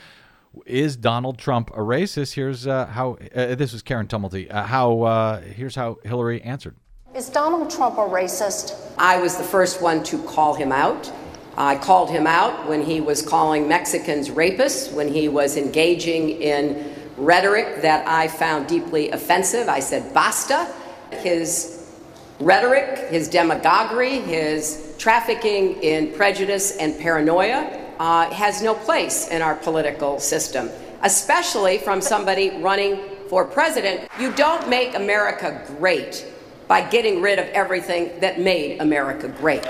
is 0.65 0.95
Donald 0.95 1.37
Trump 1.37 1.69
a 1.71 1.79
racist? 1.79 2.33
Here's 2.33 2.67
uh, 2.67 2.85
how 2.87 3.17
uh, 3.35 3.55
this 3.55 3.73
was 3.73 3.81
Karen 3.81 4.07
Tumulty. 4.07 4.51
Uh, 4.51 4.63
how 4.63 5.01
uh, 5.01 5.41
here's 5.41 5.75
how 5.75 5.97
Hillary 6.03 6.41
answered. 6.41 6.75
Is 7.15 7.29
Donald 7.29 7.69
Trump 7.69 7.97
a 7.97 8.01
racist? 8.01 8.75
I 8.97 9.21
was 9.21 9.37
the 9.37 9.43
first 9.43 9.81
one 9.81 10.03
to 10.03 10.21
call 10.23 10.53
him 10.53 10.71
out. 10.71 11.11
I 11.57 11.77
called 11.77 12.09
him 12.09 12.27
out 12.27 12.67
when 12.67 12.83
he 12.83 12.99
was 12.99 13.21
calling 13.21 13.67
Mexicans 13.67 14.29
rapists, 14.29 14.91
when 14.91 15.07
he 15.07 15.29
was 15.29 15.55
engaging 15.55 16.41
in 16.41 16.93
rhetoric 17.15 17.81
that 17.81 18.05
I 18.07 18.27
found 18.27 18.67
deeply 18.67 19.11
offensive. 19.11 19.69
I 19.69 19.79
said, 19.79 20.13
basta. 20.13 20.67
His 21.11 21.93
rhetoric, 22.39 23.09
his 23.09 23.29
demagoguery, 23.29 24.19
his 24.19 24.95
trafficking 24.97 25.81
in 25.81 26.11
prejudice 26.13 26.75
and 26.77 26.99
paranoia 26.99 27.84
uh, 27.99 28.29
has 28.31 28.61
no 28.61 28.73
place 28.73 29.27
in 29.29 29.41
our 29.41 29.55
political 29.55 30.19
system, 30.19 30.69
especially 31.03 31.77
from 31.77 32.01
somebody 32.01 32.49
running 32.61 32.99
for 33.29 33.45
president. 33.45 34.09
You 34.19 34.31
don't 34.33 34.69
make 34.69 34.95
America 34.95 35.63
great 35.79 36.25
by 36.67 36.81
getting 36.81 37.21
rid 37.21 37.39
of 37.39 37.45
everything 37.47 38.19
that 38.19 38.39
made 38.39 38.81
America 38.81 39.27
great. 39.27 39.65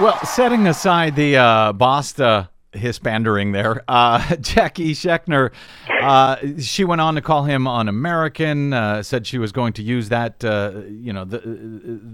Well, 0.00 0.18
setting 0.24 0.66
aside 0.66 1.16
the 1.16 1.36
uh, 1.36 1.72
Basta 1.72 2.50
hispandering 2.76 3.52
there, 3.52 3.82
uh, 3.88 4.36
Jackie 4.40 4.94
Schechner, 4.94 5.52
uh, 6.02 6.36
she 6.58 6.84
went 6.84 7.00
on 7.00 7.14
to 7.14 7.20
call 7.20 7.44
him 7.44 7.66
un-American. 7.66 8.72
Uh, 8.72 9.02
said 9.02 9.26
she 9.26 9.38
was 9.38 9.52
going 9.52 9.72
to 9.74 9.82
use 9.82 10.08
that, 10.08 10.44
uh, 10.44 10.82
you 10.88 11.12
know, 11.12 11.24
the, 11.24 11.40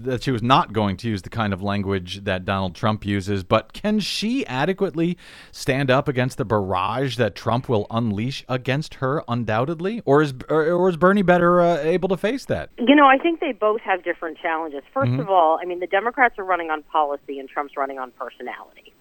that 0.03 0.23
she 0.23 0.31
was 0.31 0.41
not 0.41 0.73
going 0.73 0.97
to 0.97 1.09
use 1.09 1.21
the 1.21 1.29
kind 1.29 1.53
of 1.53 1.61
language 1.61 2.23
that 2.23 2.45
Donald 2.45 2.75
Trump 2.75 3.05
uses. 3.05 3.43
But 3.43 3.73
can 3.73 3.99
she 3.99 4.45
adequately 4.47 5.17
stand 5.51 5.91
up 5.91 6.07
against 6.07 6.37
the 6.37 6.45
barrage 6.45 7.17
that 7.17 7.35
Trump 7.35 7.69
will 7.69 7.87
unleash 7.91 8.45
against 8.49 8.95
her? 8.95 9.23
Undoubtedly, 9.27 10.01
or 10.05 10.21
is 10.21 10.33
or, 10.49 10.65
or 10.71 10.89
is 10.89 10.97
Bernie 10.97 11.21
better 11.21 11.61
uh, 11.61 11.77
able 11.77 12.09
to 12.09 12.17
face 12.17 12.45
that? 12.45 12.69
You 12.77 12.95
know, 12.95 13.05
I 13.05 13.17
think 13.17 13.39
they 13.39 13.51
both 13.51 13.81
have 13.81 14.03
different 14.03 14.37
challenges. 14.37 14.81
1st 14.95 15.19
of 15.19 15.29
all, 15.29 15.59
I 15.61 15.65
mean, 15.65 15.79
the 15.79 15.87
Democrats 15.87 16.37
are 16.37 16.43
running 16.43 16.69
on 16.69 16.83
policy 16.83 17.39
and 17.39 17.49
Trump's 17.49 17.75
running 17.77 17.99
on 17.99 18.11
personality. 18.11 18.93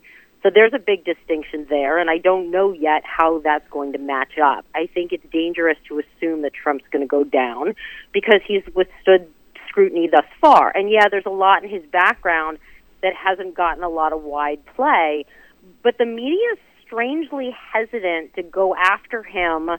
So 0.43 0.51
there's 0.53 0.73
a 0.75 0.79
big 0.79 1.05
distinction 1.05 1.67
there, 1.71 1.99
and 1.99 2.11
I 2.11 2.19
don't 2.19 2.51
know 2.51 2.73
yet 2.73 3.03
how 3.05 3.41
that's 3.45 3.69
going 3.71 3.93
to 3.93 3.99
match 3.99 4.39
up. 4.43 4.65
I 4.75 4.89
think 4.93 5.13
it's 5.13 5.25
dangerous 5.33 5.79
to 5.89 6.01
assume 6.01 6.43
that 6.43 6.53
Trump's 6.53 6.85
going 6.91 7.03
to 7.05 7.09
go 7.09 7.23
down 7.23 7.75
because 8.13 8.41
he's 8.47 8.63
withstood 8.75 9.29
scrutiny 9.69 10.09
thus 10.11 10.27
far. 10.41 10.73
And 10.75 10.91
yeah, 10.91 11.09
there's 11.09 11.27
a 11.27 11.31
lot 11.31 11.63
in 11.63 11.71
his 11.71 11.85
background 11.93 12.59
that 13.03 13.13
hasn't 13.15 13.55
gotten 13.55 13.85
a 13.85 13.89
lot 13.89 14.13
of 14.13 14.23
wide 14.23 14.65
play, 14.75 15.27
but 15.83 15.97
the 15.99 16.07
media 16.07 16.53
is 16.53 16.59
strangely 16.85 17.55
hesitant 17.73 18.35
to 18.35 18.43
go 18.43 18.75
after 18.75 19.23
him 19.23 19.71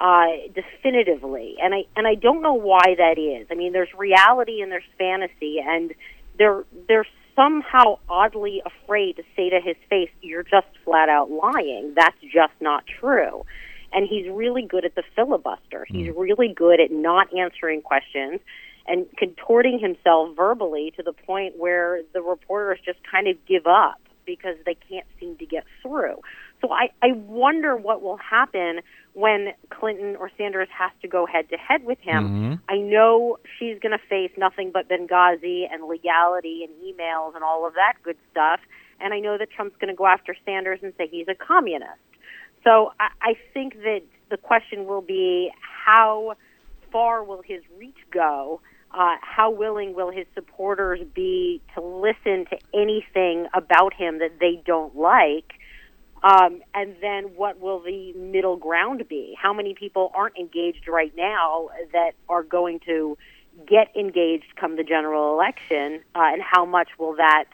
uh, 0.00 0.26
definitively, 0.54 1.56
and 1.62 1.74
I 1.74 1.84
and 1.94 2.06
I 2.06 2.14
don't 2.14 2.42
know 2.42 2.54
why 2.54 2.94
that 2.96 3.18
is. 3.18 3.46
I 3.50 3.54
mean, 3.54 3.72
there's 3.72 3.92
reality 3.96 4.62
and 4.62 4.72
there's 4.72 4.82
fantasy, 4.96 5.58
and 5.62 5.92
they're 6.38 6.64
they're 6.88 7.06
somehow 7.34 7.98
oddly 8.08 8.62
afraid 8.64 9.16
to 9.16 9.22
say 9.36 9.50
to 9.50 9.60
his 9.60 9.76
face, 9.88 10.10
"You're 10.22 10.42
just 10.42 10.68
flat 10.84 11.08
out 11.08 11.30
lying. 11.30 11.94
That's 11.94 12.18
just 12.20 12.52
not 12.60 12.86
true." 12.86 13.44
And 13.92 14.06
he's 14.06 14.28
really 14.28 14.62
good 14.62 14.84
at 14.84 14.94
the 14.94 15.02
filibuster. 15.16 15.84
He's 15.88 16.12
hmm. 16.12 16.20
really 16.20 16.48
good 16.48 16.80
at 16.80 16.90
not 16.90 17.32
answering 17.36 17.82
questions 17.82 18.40
and 18.86 19.06
contorting 19.16 19.78
himself 19.78 20.34
verbally 20.36 20.92
to 20.96 21.02
the 21.02 21.12
point 21.12 21.56
where 21.56 22.02
the 22.12 22.22
reporters 22.22 22.78
just 22.84 22.98
kind 23.10 23.28
of 23.28 23.36
give 23.46 23.66
up 23.66 24.00
because 24.26 24.56
they 24.64 24.76
can't 24.88 25.06
seem 25.18 25.36
to 25.36 25.46
get 25.46 25.64
through. 25.82 26.16
So 26.60 26.72
I, 26.72 26.90
I 27.02 27.12
wonder 27.12 27.76
what 27.76 28.02
will 28.02 28.18
happen 28.18 28.80
when 29.14 29.48
Clinton 29.70 30.16
or 30.16 30.30
Sanders 30.36 30.68
has 30.76 30.90
to 31.02 31.08
go 31.08 31.26
head 31.26 31.48
to 31.50 31.56
head 31.56 31.84
with 31.84 31.98
him. 32.00 32.24
Mm-hmm. 32.24 32.54
I 32.68 32.76
know 32.78 33.38
she's 33.58 33.78
going 33.80 33.92
to 33.92 34.04
face 34.08 34.30
nothing 34.36 34.70
but 34.72 34.88
Benghazi 34.88 35.64
and 35.70 35.88
legality 35.88 36.66
and 36.66 36.72
emails 36.82 37.34
and 37.34 37.42
all 37.42 37.66
of 37.66 37.74
that 37.74 37.94
good 38.02 38.16
stuff. 38.30 38.60
And 39.00 39.14
I 39.14 39.20
know 39.20 39.38
that 39.38 39.50
Trump's 39.50 39.76
going 39.80 39.92
to 39.92 39.96
go 39.96 40.06
after 40.06 40.36
Sanders 40.44 40.80
and 40.82 40.92
say 40.98 41.08
he's 41.08 41.28
a 41.28 41.34
communist. 41.34 42.00
So 42.62 42.92
I, 43.00 43.08
I 43.22 43.34
think 43.54 43.74
that 43.82 44.02
the 44.30 44.36
question 44.36 44.86
will 44.86 45.00
be 45.00 45.50
how 45.60 46.34
far 46.92 47.24
will 47.24 47.42
his 47.42 47.62
reach 47.78 47.98
go? 48.12 48.60
Uh, 48.92 49.16
how 49.22 49.50
willing 49.50 49.94
will 49.94 50.10
his 50.10 50.26
supporters 50.34 51.00
be 51.14 51.60
to 51.74 51.80
listen 51.80 52.44
to 52.50 52.58
anything 52.74 53.46
about 53.54 53.94
him 53.94 54.18
that 54.18 54.32
they 54.40 54.60
don't 54.66 54.96
like? 54.96 55.52
Um, 56.22 56.62
and 56.74 56.96
then 57.00 57.24
what 57.36 57.60
will 57.60 57.80
the 57.80 58.12
middle 58.12 58.56
ground 58.56 59.08
be? 59.08 59.34
How 59.40 59.52
many 59.52 59.74
people 59.74 60.12
aren't 60.14 60.36
engaged 60.36 60.86
right 60.86 61.12
now 61.16 61.70
that 61.92 62.12
are 62.28 62.42
going 62.42 62.80
to 62.86 63.16
get 63.66 63.94
engaged 63.96 64.56
come 64.56 64.76
the 64.76 64.84
general 64.84 65.32
election? 65.32 66.02
Uh, 66.14 66.30
and 66.32 66.42
how 66.42 66.64
much 66.64 66.88
will 66.98 67.16
that 67.16 67.44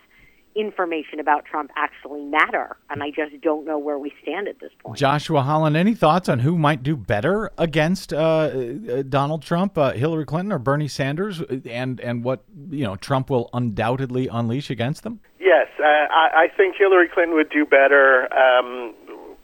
information 0.56 1.20
about 1.20 1.44
Trump 1.44 1.70
actually 1.76 2.24
matter? 2.24 2.76
And 2.90 3.02
I 3.02 3.10
just 3.10 3.40
don't 3.42 3.66
know 3.66 3.78
where 3.78 3.98
we 3.98 4.12
stand 4.22 4.48
at 4.48 4.60
this 4.60 4.72
point. 4.82 4.98
Joshua 4.98 5.42
Holland, 5.42 5.76
any 5.76 5.94
thoughts 5.94 6.28
on 6.28 6.38
who 6.40 6.56
might 6.56 6.82
do 6.82 6.96
better 6.96 7.50
against 7.58 8.12
uh, 8.12 8.16
uh, 8.18 9.02
Donald 9.08 9.42
Trump, 9.42 9.76
uh, 9.76 9.92
Hillary 9.92 10.24
Clinton, 10.24 10.52
or 10.52 10.58
Bernie 10.58 10.88
Sanders, 10.88 11.40
and 11.68 12.00
and 12.00 12.24
what 12.24 12.44
you 12.70 12.84
know 12.84 12.96
Trump 12.96 13.30
will 13.30 13.50
undoubtedly 13.52 14.28
unleash 14.28 14.70
against 14.70 15.02
them? 15.02 15.20
Yes, 15.38 15.68
uh, 15.78 15.84
I, 15.84 16.46
I 16.46 16.48
think 16.56 16.76
Hillary 16.76 17.08
Clinton 17.08 17.36
would 17.36 17.50
do 17.50 17.64
better. 17.64 18.28
Um, 18.34 18.94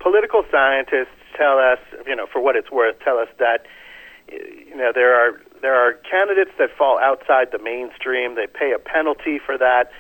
political 0.00 0.42
scientists 0.50 1.14
tell 1.36 1.58
us, 1.58 1.78
you 2.06 2.16
know, 2.16 2.26
for 2.30 2.42
what 2.42 2.56
it's 2.56 2.70
worth, 2.70 2.96
tell 3.04 3.18
us 3.18 3.28
that 3.38 3.66
you 4.28 4.76
know 4.76 4.92
there 4.94 5.14
are 5.14 5.40
there 5.60 5.74
are 5.74 5.94
candidates 6.10 6.50
that 6.58 6.70
fall 6.76 6.98
outside 6.98 7.48
the 7.52 7.58
mainstream. 7.58 8.34
They 8.34 8.46
pay 8.46 8.72
a 8.72 8.78
penalty 8.78 9.38
for 9.38 9.56
that, 9.58 9.90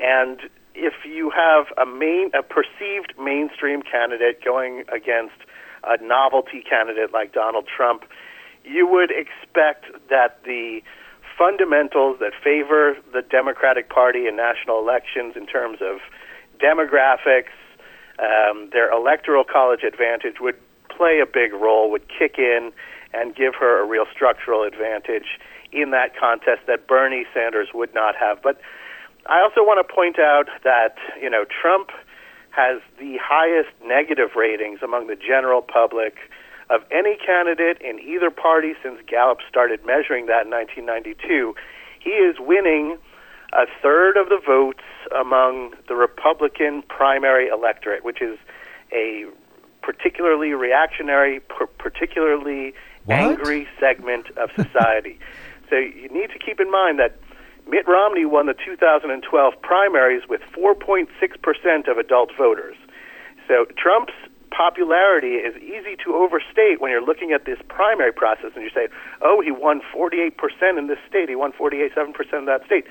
and 0.00 0.40
if 0.74 0.94
you 1.04 1.30
have 1.30 1.66
a 1.76 1.86
main 1.86 2.30
a 2.34 2.42
perceived 2.42 3.14
mainstream 3.20 3.82
candidate 3.82 4.44
going 4.44 4.84
against 4.92 5.36
a 5.84 6.02
novelty 6.02 6.62
candidate 6.62 7.12
like 7.12 7.32
Donald 7.32 7.66
Trump, 7.66 8.04
you 8.64 8.86
would 8.86 9.10
expect 9.10 9.86
that 10.08 10.42
the 10.44 10.82
fundamentals 11.38 12.18
that 12.20 12.32
favor 12.44 12.96
the 13.12 13.22
Democratic 13.22 13.88
Party 13.88 14.26
in 14.26 14.36
national 14.36 14.78
elections 14.78 15.34
in 15.36 15.46
terms 15.46 15.78
of 15.80 15.98
demographics, 16.58 17.56
um, 18.18 18.68
their 18.72 18.92
electoral 18.92 19.44
college 19.44 19.82
advantage 19.82 20.36
would 20.40 20.56
play 20.90 21.20
a 21.20 21.26
big 21.26 21.54
role, 21.54 21.90
would 21.90 22.06
kick 22.08 22.38
in 22.38 22.72
and 23.14 23.34
give 23.34 23.54
her 23.54 23.82
a 23.82 23.86
real 23.86 24.04
structural 24.12 24.62
advantage 24.64 25.38
in 25.72 25.90
that 25.92 26.14
contest 26.14 26.60
that 26.66 26.86
Bernie 26.86 27.24
Sanders 27.32 27.68
would 27.72 27.94
not 27.94 28.14
have. 28.16 28.42
But 28.42 28.60
I 29.26 29.40
also 29.42 29.60
want 29.60 29.86
to 29.86 29.94
point 29.94 30.18
out 30.18 30.46
that, 30.64 30.96
you 31.20 31.30
know, 31.30 31.44
Trump 31.44 31.90
has 32.50 32.80
the 32.98 33.18
highest 33.22 33.70
negative 33.84 34.30
ratings 34.36 34.80
among 34.82 35.06
the 35.06 35.16
general 35.16 35.62
public 35.62 36.16
of 36.68 36.82
any 36.90 37.16
candidate 37.16 37.80
in 37.80 37.98
either 38.00 38.30
party 38.30 38.74
since 38.82 39.00
Gallup 39.06 39.38
started 39.48 39.84
measuring 39.84 40.26
that 40.26 40.46
in 40.46 40.50
1992. 40.50 41.54
He 41.98 42.10
is 42.10 42.36
winning 42.38 42.96
a 43.52 43.66
third 43.82 44.16
of 44.16 44.28
the 44.28 44.40
votes 44.44 44.84
among 45.18 45.74
the 45.88 45.94
Republican 45.94 46.82
primary 46.82 47.48
electorate, 47.48 48.04
which 48.04 48.22
is 48.22 48.38
a 48.92 49.26
particularly 49.82 50.52
reactionary, 50.52 51.40
particularly 51.78 52.74
What? 53.04 53.18
angry 53.18 53.66
segment 53.78 54.26
of 54.36 54.50
society. 54.56 55.18
so 55.70 55.76
you 55.76 56.08
need 56.10 56.30
to 56.30 56.38
keep 56.38 56.60
in 56.60 56.70
mind 56.70 56.98
that 57.00 57.18
Mitt 57.70 57.86
Romney 57.86 58.24
won 58.24 58.46
the 58.46 58.54
2012 58.54 59.54
primaries 59.62 60.22
with 60.28 60.40
4.6% 60.52 61.06
of 61.88 61.98
adult 61.98 62.30
voters. 62.36 62.74
So 63.46 63.64
Trump's 63.78 64.12
popularity 64.50 65.38
is 65.38 65.54
easy 65.62 65.94
to 66.04 66.14
overstate 66.14 66.80
when 66.80 66.90
you're 66.90 67.04
looking 67.04 67.30
at 67.30 67.46
this 67.46 67.58
primary 67.68 68.12
process 68.12 68.50
and 68.56 68.64
you 68.64 68.70
say, 68.74 68.88
oh, 69.22 69.40
he 69.40 69.52
won 69.52 69.82
48% 69.94 70.34
in 70.78 70.88
this 70.88 70.98
state, 71.08 71.28
he 71.28 71.36
won 71.36 71.52
48.7% 71.52 72.18
of 72.40 72.46
that 72.46 72.66
state. 72.66 72.86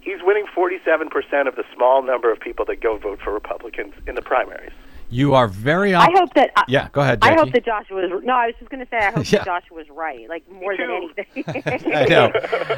He's 0.00 0.22
winning 0.22 0.46
47% 0.46 1.48
of 1.48 1.56
the 1.56 1.64
small 1.74 2.00
number 2.02 2.30
of 2.30 2.38
people 2.38 2.64
that 2.66 2.80
go 2.80 2.96
vote 2.96 3.18
for 3.20 3.32
Republicans 3.32 3.94
in 4.06 4.14
the 4.14 4.22
primaries. 4.22 4.72
You 5.10 5.34
are 5.34 5.46
very. 5.48 5.94
I 5.94 6.08
hope 6.14 6.34
that. 6.34 6.50
I, 6.56 6.64
yeah, 6.68 6.88
go 6.92 7.00
ahead, 7.02 7.20
I 7.22 7.34
hope 7.34 7.52
that 7.52 7.64
Joshua 7.64 7.96
was. 8.08 8.22
No, 8.24 8.32
I 8.34 8.46
was 8.46 8.54
just 8.58 8.70
going 8.70 8.84
to 8.84 8.90
say 8.90 8.96
I 8.98 9.10
hope 9.12 9.24
Yeah. 9.32 9.38
that 9.40 9.44
Joshua 9.44 9.76
was 9.76 9.86
right. 9.90 10.28
Like 10.28 10.48
more 10.50 10.76
than 10.76 10.90
anything. 10.90 11.44
I 11.94 12.04
know. 12.06 12.30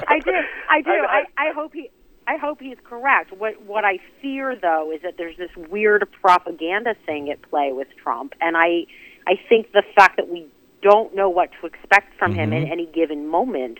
I 0.09 0.19
do. 0.21 0.33
I 0.71 0.81
do. 0.83 0.91
I- 0.91 1.25
I, 1.39 1.49
I 1.49 1.53
hope 1.55 1.73
he. 1.73 1.91
I 2.29 2.37
hope 2.37 2.61
he's 2.61 2.77
correct. 2.85 3.33
What 3.33 3.63
what 3.63 3.85
I 3.85 3.99
fear 4.21 4.57
though 4.61 4.91
is 4.93 5.01
that 5.03 5.15
there's 5.17 5.37
this 5.37 5.51
weird 5.57 6.07
propaganda 6.21 6.95
thing 7.07 7.31
at 7.31 7.41
play 7.43 7.71
with 7.73 7.89
Trump, 8.03 8.35
and 8.41 8.57
I 8.57 8.87
I 9.29 9.35
think 9.49 9.73
the 9.73 9.85
fact 9.95 10.17
that 10.17 10.29
we 10.29 10.47
don't 10.83 11.15
know 11.15 11.29
what 11.31 11.51
to 11.61 11.67
expect 11.67 12.19
from 12.19 12.35
him 12.35 12.51
Mm-hmm. 12.51 12.65
in 12.67 12.73
any 12.73 12.87
given 12.87 13.29
moment 13.29 13.79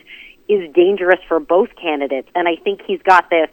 is 0.49 0.73
dangerous 0.73 1.19
for 1.27 1.39
both 1.41 1.69
candidates. 1.81 2.29
And 2.35 2.47
I 2.47 2.55
think 2.55 2.81
he's 2.87 3.01
got 3.01 3.29
this. 3.29 3.49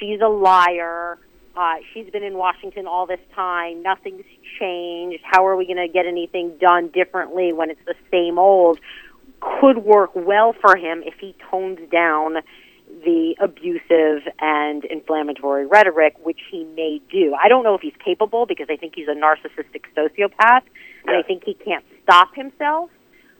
She's 0.00 0.20
a 0.22 0.28
liar. 0.28 1.18
Uh, 1.56 1.74
she's 1.92 2.10
been 2.10 2.24
in 2.24 2.34
Washington 2.34 2.86
all 2.86 3.06
this 3.06 3.20
time. 3.34 3.82
Nothing's 3.82 4.24
changed. 4.58 5.22
How 5.22 5.46
are 5.46 5.56
we 5.56 5.66
going 5.66 5.76
to 5.76 5.88
get 5.88 6.06
anything 6.06 6.56
done 6.60 6.88
differently 6.88 7.52
when 7.52 7.70
it's 7.70 7.84
the 7.86 7.94
same 8.10 8.38
old? 8.38 8.80
Could 9.40 9.78
work 9.78 10.10
well 10.14 10.54
for 10.60 10.76
him 10.76 11.02
if 11.04 11.14
he 11.20 11.36
tones 11.50 11.78
down 11.92 12.36
the 13.04 13.36
abusive 13.40 14.32
and 14.40 14.84
inflammatory 14.84 15.66
rhetoric, 15.66 16.14
which 16.22 16.40
he 16.50 16.64
may 16.64 17.00
do. 17.10 17.34
I 17.34 17.48
don't 17.48 17.64
know 17.64 17.74
if 17.74 17.80
he's 17.80 17.94
capable 18.04 18.46
because 18.46 18.66
I 18.70 18.76
think 18.76 18.94
he's 18.94 19.08
a 19.08 19.14
narcissistic 19.14 19.84
sociopath, 19.96 20.62
and 21.06 21.16
I 21.16 21.22
think 21.22 21.44
he 21.44 21.54
can't 21.54 21.84
stop 22.02 22.34
himself. 22.34 22.90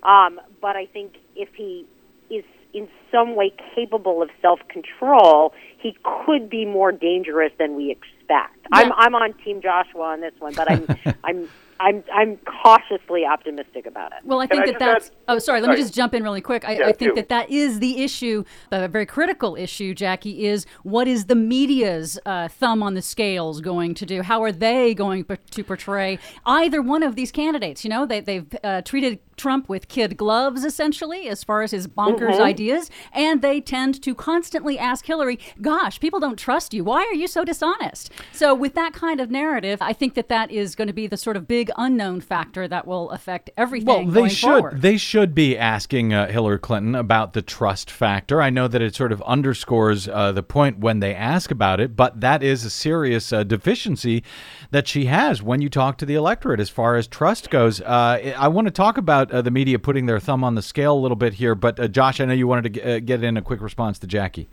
Um, 0.03 0.41
but 0.61 0.77
I 0.77 0.87
think 0.87 1.15
if 1.35 1.49
he 1.55 1.87
is 2.31 2.45
in 2.75 2.89
some 3.11 3.37
way 3.37 3.53
capable 3.75 4.21
of 4.23 4.29
self 4.43 4.61
control, 4.69 5.55
he 5.79 5.97
could 6.27 6.51
be 6.51 6.65
more 6.67 6.93
dangerous 6.93 7.53
than 7.59 7.77
we 7.77 7.91
expect. 7.91 8.57
I'm 8.73 8.93
I'm 8.93 9.15
on 9.15 9.33
Team 9.45 9.61
Joshua 9.63 10.03
on 10.03 10.21
this 10.21 10.33
one, 10.39 10.55
but 10.55 10.71
I'm 10.71 10.87
I'm 11.25 11.49
I'm 11.81 12.05
I'm 12.13 12.39
cautiously 12.39 13.25
optimistic 13.27 13.85
about 13.87 14.13
it. 14.13 14.19
Well, 14.25 14.41
I 14.41 14.47
think 14.47 14.63
I 14.63 14.67
that 14.67 14.73
just 14.73 14.79
that's. 14.81 15.07
add- 15.09 15.15
Oh, 15.27 15.39
sorry. 15.39 15.61
Let 15.61 15.71
me 15.71 15.77
just 15.77 15.95
jump 15.95 16.13
in 16.15 16.23
really 16.23 16.41
quick. 16.41 16.67
I, 16.69 16.77
Yeah, 16.77 16.87
I 16.89 16.93
think 16.93 17.13
do. 17.13 17.15
that 17.17 17.29
that 17.31 17.51
is 17.51 17.81
the 17.81 18.03
issue, 18.03 18.45
a 18.71 18.89
very 18.89 19.07
critical 19.07 19.57
issue, 19.57 19.95
Jackie, 19.95 20.47
is 20.47 20.67
what 20.83 21.09
is 21.09 21.27
the 21.27 21.35
media's 21.35 22.19
uh, 22.27 22.49
thumb 22.49 22.83
on 22.83 22.95
the 22.95 23.01
scales 23.03 23.61
going 23.63 23.95
to 23.95 24.07
do? 24.07 24.23
How 24.23 24.43
are 24.43 24.53
they 24.53 24.95
going 24.95 25.25
to 25.25 25.65
portray 25.65 26.19
either 26.47 26.81
one 26.83 27.03
of 27.03 27.17
these 27.17 27.33
candidates? 27.33 27.85
You 27.85 27.91
know, 27.91 28.05
they, 28.07 28.21
they've 28.21 28.47
uh, 28.63 28.83
treated 28.83 29.19
Trump 29.37 29.69
with 29.69 29.89
kid 29.89 30.17
gloves, 30.17 30.65
essentially, 30.65 31.29
as 31.29 31.45
far 31.45 31.63
as 31.63 31.71
his 31.71 31.87
bonkers 31.87 32.41
ideas, 32.41 32.91
and 33.13 33.43
they 33.43 33.61
tend 33.61 34.03
to 34.03 34.15
constantly 34.15 34.79
ask 34.79 35.07
Hillary, 35.07 35.39
gosh, 35.61 36.01
people 36.01 36.21
don't 36.21 36.39
trust 36.39 36.75
you. 36.75 36.85
Why 36.85 37.03
are 37.03 37.15
you 37.15 37.27
so 37.27 37.45
dishonest? 37.45 38.11
So, 38.33 38.55
with 38.55 38.75
that 38.75 38.93
kind 38.93 39.21
of 39.21 39.31
narrative, 39.31 39.81
I 39.81 39.93
think 39.93 40.15
that 40.15 40.29
that 40.29 40.51
is 40.51 40.75
going 40.75 40.89
to 40.89 40.95
be 40.95 41.07
the 41.07 41.17
sort 41.17 41.37
of 41.37 41.47
big 41.49 41.71
unknown 41.77 42.21
factor 42.21 42.67
that 42.69 42.87
will 42.87 43.11
affect 43.11 43.51
everything 43.57 43.87
Well, 43.87 44.23
they 44.23 44.29
should 44.29 44.49
forward. 44.49 44.83
they 44.83 44.97
should 44.97 45.35
be 45.35 45.57
asking 45.59 46.13
uh, 46.13 46.29
Hillary 46.29 46.59
Clinton 46.59 46.95
about 46.95 47.33
the 47.33 47.43
trust 47.43 47.91
factor. 47.91 48.41
I 48.41 48.51
know 48.51 48.69
that 48.69 48.83
it 48.83 48.95
sort 48.95 49.13
of 49.13 49.23
underscores 49.23 50.09
uh, 50.09 50.33
the 50.33 50.43
point 50.43 50.79
when 50.79 51.01
they 51.01 51.15
ask 51.15 51.51
about 51.51 51.81
it, 51.81 51.97
but 51.97 52.21
that 52.21 52.43
is 52.43 52.65
a 52.65 52.71
serious 52.71 53.33
uh, 53.33 53.43
deficiency 53.45 54.23
that 54.71 54.89
she 54.89 55.07
has 55.07 55.43
when 55.43 55.61
you 55.61 55.69
talk 55.69 55.99
to 55.99 56.07
the 56.07 56.15
electorate 56.15 56.61
as 56.61 56.71
far 56.71 56.97
as 56.97 57.07
trust 57.07 57.51
goes. 57.51 57.81
Uh, 57.81 58.35
I 58.37 58.49
want 58.49 58.67
to 58.67 58.71
talk 58.71 58.99
about 58.99 59.31
uh, 59.31 59.43
the 59.43 59.51
media 59.51 59.79
putting 59.79 60.07
their 60.07 60.21
thumb 60.21 60.45
on 60.45 60.55
the 60.55 60.63
scale 60.63 60.95
a 60.95 61.01
little 61.01 61.17
bit 61.17 61.35
here, 61.35 61.55
but 61.55 61.79
uh, 61.79 61.89
Josh, 61.89 62.21
I 62.21 62.25
know 62.25 62.35
you 62.35 62.47
wanted 62.47 62.75
to 62.75 62.81
g- 62.81 62.83
uh, 62.83 62.99
get 63.01 63.23
in 63.23 63.37
a 63.37 63.43
quick 63.43 63.61
response 63.61 63.99
to 64.01 64.07
Jackie. 64.07 64.49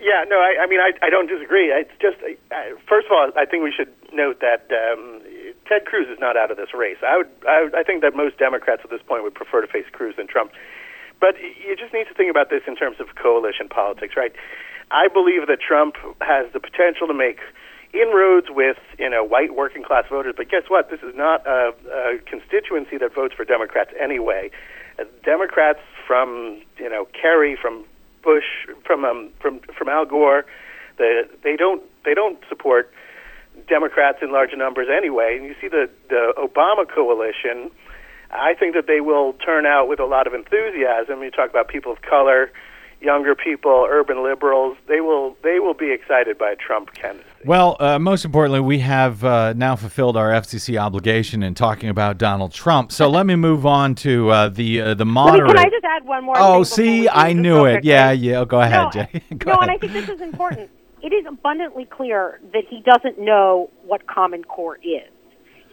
Yeah, 0.00 0.24
no, 0.28 0.36
I, 0.36 0.64
I 0.64 0.66
mean, 0.66 0.80
I, 0.80 0.90
I 1.00 1.10
don't 1.10 1.28
disagree. 1.28 1.70
It's 1.70 1.90
just, 2.00 2.16
uh, 2.22 2.56
first 2.88 3.06
of 3.06 3.12
all, 3.12 3.30
I 3.36 3.44
think 3.44 3.62
we 3.62 3.70
should 3.70 3.92
note 4.12 4.40
that 4.40 4.66
um, 4.74 5.22
Ted 5.68 5.84
Cruz 5.84 6.08
is 6.08 6.18
not 6.18 6.36
out 6.36 6.50
of 6.50 6.56
this 6.56 6.74
race. 6.74 6.98
I 7.06 7.18
would, 7.18 7.30
I, 7.48 7.62
would, 7.62 7.74
I 7.74 7.84
think 7.84 8.02
that 8.02 8.16
most 8.16 8.36
Democrats 8.36 8.82
at 8.82 8.90
this 8.90 9.00
point 9.06 9.22
would 9.22 9.34
prefer 9.34 9.60
to 9.60 9.68
face 9.68 9.86
Cruz 9.92 10.16
than 10.16 10.26
Trump. 10.26 10.50
But 11.20 11.36
you 11.38 11.76
just 11.76 11.94
need 11.94 12.08
to 12.08 12.14
think 12.14 12.30
about 12.32 12.50
this 12.50 12.62
in 12.66 12.74
terms 12.74 12.96
of 12.98 13.14
coalition 13.14 13.68
politics, 13.68 14.14
right? 14.16 14.32
I 14.90 15.06
believe 15.06 15.46
that 15.46 15.60
Trump 15.60 15.94
has 16.20 16.52
the 16.52 16.58
potential 16.58 17.06
to 17.06 17.14
make 17.14 17.38
inroads 17.92 18.48
with 18.50 18.78
you 18.98 19.08
know 19.08 19.24
white 19.24 19.54
working 19.54 19.82
class 19.82 20.04
voters. 20.08 20.34
But 20.36 20.50
guess 20.50 20.64
what? 20.68 20.90
This 20.90 21.00
is 21.00 21.14
not 21.14 21.46
a, 21.46 21.72
a 21.90 22.18
constituency 22.26 22.98
that 22.98 23.14
votes 23.14 23.34
for 23.34 23.44
Democrats 23.44 23.90
anyway. 24.00 24.50
Uh, 24.98 25.04
Democrats 25.24 25.80
from 26.06 26.62
you 26.78 26.88
know 26.88 27.06
Kerry, 27.12 27.56
from 27.60 27.84
Bush, 28.22 28.66
from 28.84 29.04
um, 29.04 29.30
from 29.40 29.60
from 29.76 29.88
Al 29.88 30.06
Gore, 30.06 30.44
the, 30.98 31.28
they 31.42 31.56
don't 31.56 31.82
they 32.04 32.14
don't 32.14 32.38
support 32.48 32.92
Democrats 33.68 34.18
in 34.22 34.32
large 34.32 34.50
numbers 34.56 34.88
anyway. 34.94 35.36
And 35.36 35.46
you 35.46 35.54
see 35.60 35.68
the 35.68 35.88
the 36.08 36.32
Obama 36.38 36.88
coalition. 36.88 37.70
I 38.30 38.54
think 38.54 38.74
that 38.74 38.86
they 38.86 39.02
will 39.02 39.34
turn 39.34 39.66
out 39.66 39.88
with 39.88 40.00
a 40.00 40.06
lot 40.06 40.26
of 40.26 40.32
enthusiasm. 40.32 41.22
You 41.22 41.30
talk 41.30 41.50
about 41.50 41.68
people 41.68 41.92
of 41.92 42.00
color, 42.00 42.50
younger 43.02 43.34
people, 43.34 43.86
urban 43.88 44.22
liberals. 44.22 44.76
They 44.88 45.00
will 45.00 45.36
they 45.42 45.58
will 45.60 45.74
be 45.74 45.92
excited 45.92 46.38
by 46.38 46.50
a 46.52 46.56
Trump 46.56 46.92
candidacy. 46.94 47.28
Well, 47.44 47.76
uh, 47.80 47.98
most 47.98 48.24
importantly, 48.24 48.60
we 48.60 48.78
have 48.80 49.24
uh, 49.24 49.52
now 49.54 49.76
fulfilled 49.76 50.16
our 50.16 50.30
FCC 50.30 50.78
obligation 50.80 51.42
in 51.42 51.54
talking 51.54 51.88
about 51.88 52.18
Donald 52.18 52.52
Trump. 52.52 52.92
So 52.92 53.08
let 53.08 53.26
me 53.26 53.34
move 53.36 53.66
on 53.66 53.94
to 53.96 54.30
uh, 54.30 54.48
the 54.48 54.80
uh, 54.80 54.84
the 54.94 55.04
Let 55.04 55.06
me- 55.06 55.12
moderate. 55.12 55.48
Can 55.56 55.58
I 55.58 55.70
just 55.70 55.84
add 55.84 56.04
one 56.04 56.24
more? 56.24 56.36
oh, 56.38 56.64
thing 56.64 57.04
see, 57.04 57.08
I 57.08 57.32
knew 57.32 57.64
it. 57.66 57.72
quickly? 57.74 57.90
Yeah, 57.90 58.10
yeah. 58.12 58.44
Go 58.44 58.60
ahead, 58.60 58.82
no, 58.84 58.90
Jay. 58.90 59.22
Go 59.36 59.50
no, 59.50 59.56
ahead. 59.58 59.62
and 59.62 59.70
I 59.70 59.78
think 59.78 59.92
this 59.92 60.08
is 60.08 60.20
important. 60.20 60.70
It 61.02 61.12
is 61.12 61.26
abundantly 61.26 61.84
clear 61.84 62.40
that 62.52 62.62
he 62.70 62.80
doesn't 62.80 63.18
know 63.18 63.70
what 63.84 64.06
Common 64.06 64.44
Core 64.44 64.76
is. 64.84 65.10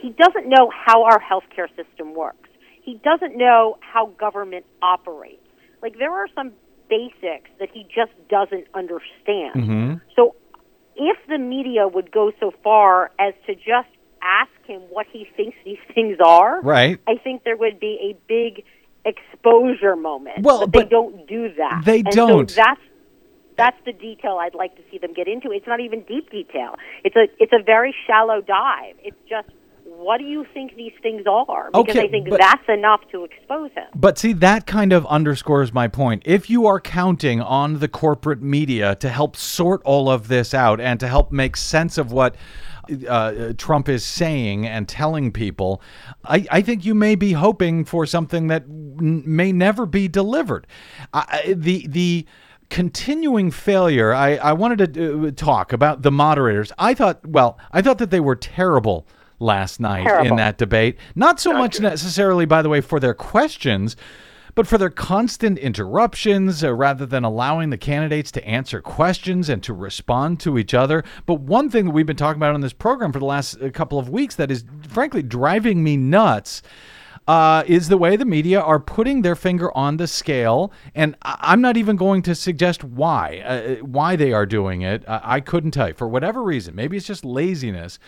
He 0.02 0.10
doesn't 0.12 0.48
know 0.50 0.72
how 0.74 1.04
our 1.04 1.20
healthcare 1.22 1.68
system 1.76 2.15
works. 2.15 2.50
He 2.82 3.00
doesn't 3.04 3.38
know 3.38 3.78
how 3.82 4.08
government 4.20 4.65
operates. 4.82 5.44
Like 5.84 6.00
there 6.00 6.12
are 6.12 6.28
some 6.34 6.54
basics 6.89 7.49
that 7.60 7.69
he 7.71 7.84
just 7.84 8.12
doesn't 8.30 8.67
understand. 8.73 9.56
Mm-hmm. 9.56 9.93
So 10.15 10.36
if 10.95 11.17
the 11.28 11.38
media 11.38 11.88
would 11.88 12.12
go 12.12 12.32
so 12.39 12.52
far 12.63 13.12
as 13.19 13.34
to 13.47 13.56
just 13.56 13.89
ask 14.21 14.52
him 14.65 14.82
what 14.89 15.06
he 15.12 15.28
thinks 15.38 15.58
these 15.63 15.78
things 15.95 16.17
are, 16.23 16.62
Right. 16.62 16.99
I 17.08 17.15
think 17.15 17.43
there 17.43 17.58
would 17.58 17.80
be 17.80 18.13
a 18.13 18.17
big 18.28 18.63
exposure 19.06 19.95
moment. 19.95 20.43
Well, 20.43 20.67
but 20.67 20.84
they 20.84 20.89
don't 20.89 21.28
do 21.28 21.54
that. 21.58 21.84
they 21.86 21.99
and 21.99 22.12
don't. 22.12 22.49
So 22.52 22.56
that's 22.56 22.82
that's 23.58 23.78
the 23.86 23.91
detail 23.91 24.38
I'd 24.39 24.56
like 24.56 24.75
to 24.78 24.82
see 24.89 24.97
them 24.97 25.13
get 25.13 25.28
into. 25.28 25.52
It's 25.52 25.67
not 25.67 25.80
even 25.82 26.02
deep 26.04 26.30
detail. 26.32 26.75
It's 27.04 27.15
a 27.15 27.28
it's 27.39 27.52
a 27.54 27.62
very 27.63 27.93
shallow 28.08 28.41
dive. 28.41 28.95
It's 29.04 29.17
just 29.30 29.49
what 29.99 30.17
do 30.17 30.23
you 30.23 30.45
think 30.53 30.75
these 30.77 30.93
things 31.03 31.23
are? 31.27 31.69
Because 31.71 31.89
Okay, 31.89 32.05
I 32.05 32.07
think 32.07 32.29
but- 32.29 32.39
that's 32.39 32.67
enough 32.69 33.01
to 33.12 33.25
expose 33.25 33.71
him. 33.73 33.83
But 33.93 34.17
see, 34.17 34.31
that 34.33 34.65
kind 34.65 34.93
of 34.93 35.05
underscores 35.07 35.73
my 35.73 35.88
point. 35.89 36.23
If 36.25 36.49
you 36.49 36.65
are 36.67 36.79
counting 36.79 37.41
on 37.41 37.79
the 37.79 37.89
corporate 37.89 38.41
media 38.41 38.95
to 38.95 39.09
help 39.09 39.35
sort 39.35 39.81
all 39.83 40.09
of 40.09 40.29
this 40.29 40.53
out 40.53 40.79
and 40.79 40.99
to 41.01 41.07
help 41.07 41.31
make 41.33 41.57
sense 41.57 41.97
of 41.97 42.13
what 42.13 42.35
uh, 43.07 43.53
Trump 43.57 43.89
is 43.89 44.05
saying 44.05 44.65
and 44.65 44.88
telling 44.88 45.31
people, 45.33 45.81
I, 46.23 46.45
I 46.49 46.62
think 46.62 46.85
you 46.85 46.95
may 46.95 47.15
be 47.15 47.33
hoping 47.33 47.83
for 47.83 48.05
something 48.05 48.47
that 48.47 48.63
n- 48.63 49.23
may 49.25 49.51
never 49.51 49.85
be 49.85 50.07
delivered. 50.07 50.65
The 51.45 51.85
the 51.89 52.25
continuing 52.69 53.51
failure. 53.51 54.13
I, 54.13 54.35
I 54.35 54.53
wanted 54.53 54.93
to 54.93 55.27
uh, 55.27 55.31
talk 55.35 55.73
about 55.73 56.03
the 56.03 56.12
moderators. 56.12 56.71
I 56.77 56.93
thought, 56.93 57.25
well, 57.25 57.57
I 57.71 57.81
thought 57.81 57.97
that 57.97 58.12
they 58.12 58.19
were 58.19 58.35
terrible 58.35 59.07
last 59.39 59.80
night 59.80 60.06
in 60.25 60.36
that 60.36 60.58
debate. 60.58 60.97
Not 61.15 61.39
so 61.39 61.54
much 61.54 61.80
necessarily, 61.80 62.45
by 62.45 62.62
the 62.62 62.69
way, 62.69 62.82
for 62.82 62.99
their 62.99 63.13
questions, 63.13 63.95
but 64.56 64.67
for 64.67 64.78
their 64.78 64.89
constant 64.89 65.58
interruptions 65.58 66.63
uh, 66.63 66.73
rather 66.73 67.06
than 67.06 67.23
allowing 67.23 67.69
the 67.69 67.78
candidates 67.78 68.32
to 68.32 68.45
answer 68.45 68.82
questions 68.82 69.47
and 69.47 69.63
to 69.63 69.73
respond 69.73 70.39
to 70.41 70.58
each 70.58 70.73
other. 70.73 71.04
But 71.25 71.36
one 71.36 71.69
thing 71.69 71.86
that 71.86 71.91
we've 71.91 72.06
been 72.06 72.17
talking 72.17 72.39
about 72.41 72.56
on 72.56 72.62
this 72.62 72.73
program 72.73 73.13
for 73.13 73.19
the 73.19 73.25
last 73.25 73.62
uh, 73.62 73.69
couple 73.69 73.97
of 73.99 74.10
weeks 74.10 74.36
that 74.36 74.52
is 74.52 74.65
frankly 74.88 75.21
driving 75.23 75.84
me 75.84 75.95
nuts. 75.97 76.62
Uh, 77.28 77.63
is 77.67 77.89
the 77.89 77.97
way 77.97 78.15
the 78.15 78.25
media 78.25 78.60
are 78.60 78.80
putting 78.80 79.21
their 79.21 79.36
finger 79.36 79.71
on 79.78 79.97
the 79.97 80.08
scale, 80.08 80.73
and 80.95 81.15
I- 81.21 81.38
I'm 81.41 81.62
not 81.62 81.78
even 81.78 81.95
going 81.95 82.23
to 82.23 82.34
suggest 82.34 82.84
why, 82.84 83.43
uh, 83.45 83.75
why 83.86 84.15
they 84.15 84.34
are 84.34 84.47
doing 84.47 84.82
it. 84.82 85.04
I-, 85.08 85.36
I 85.36 85.39
couldn't 85.39 85.69
tell 85.71 85.89
you 85.89 85.93
for 85.93 86.08
whatever 86.08 86.41
reason. 86.41 86.73
Maybe 86.75 86.97
it's 86.97 87.06
just 87.06 87.23
laziness, 87.23 87.99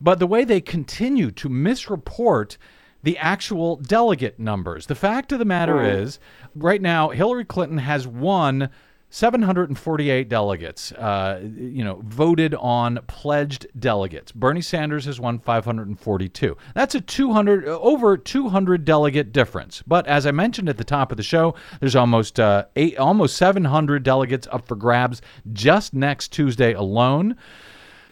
but 0.00 0.18
the 0.18 0.26
way 0.26 0.44
they 0.44 0.60
continue 0.60 1.30
to 1.32 1.48
misreport 1.48 2.56
the 3.02 3.18
actual 3.18 3.76
delegate 3.76 4.38
numbers. 4.38 4.86
The 4.86 4.94
fact 4.96 5.30
of 5.30 5.38
the 5.38 5.44
matter 5.44 5.80
is, 5.82 6.18
right 6.56 6.82
now, 6.82 7.10
Hillary 7.10 7.44
Clinton 7.44 7.78
has 7.78 8.06
won 8.06 8.68
748 9.10 10.28
delegates, 10.28 10.90
uh, 10.92 11.40
you 11.40 11.84
know, 11.84 12.02
voted 12.04 12.54
on 12.56 12.98
pledged 13.06 13.66
delegates. 13.78 14.32
Bernie 14.32 14.60
Sanders 14.60 15.04
has 15.04 15.20
won 15.20 15.38
542. 15.38 16.56
That's 16.74 16.94
a 16.96 17.00
200 17.00 17.68
uh, 17.68 17.78
over 17.78 18.16
200 18.16 18.84
delegate 18.84 19.32
difference. 19.32 19.82
But 19.86 20.06
as 20.08 20.26
I 20.26 20.32
mentioned 20.32 20.68
at 20.68 20.76
the 20.76 20.84
top 20.84 21.12
of 21.12 21.16
the 21.16 21.22
show, 21.22 21.54
there's 21.78 21.96
almost 21.96 22.40
uh, 22.40 22.64
eight, 22.74 22.98
almost 22.98 23.36
700 23.36 24.02
delegates 24.02 24.48
up 24.50 24.66
for 24.66 24.74
grabs 24.74 25.22
just 25.52 25.94
next 25.94 26.32
Tuesday 26.32 26.72
alone. 26.72 27.36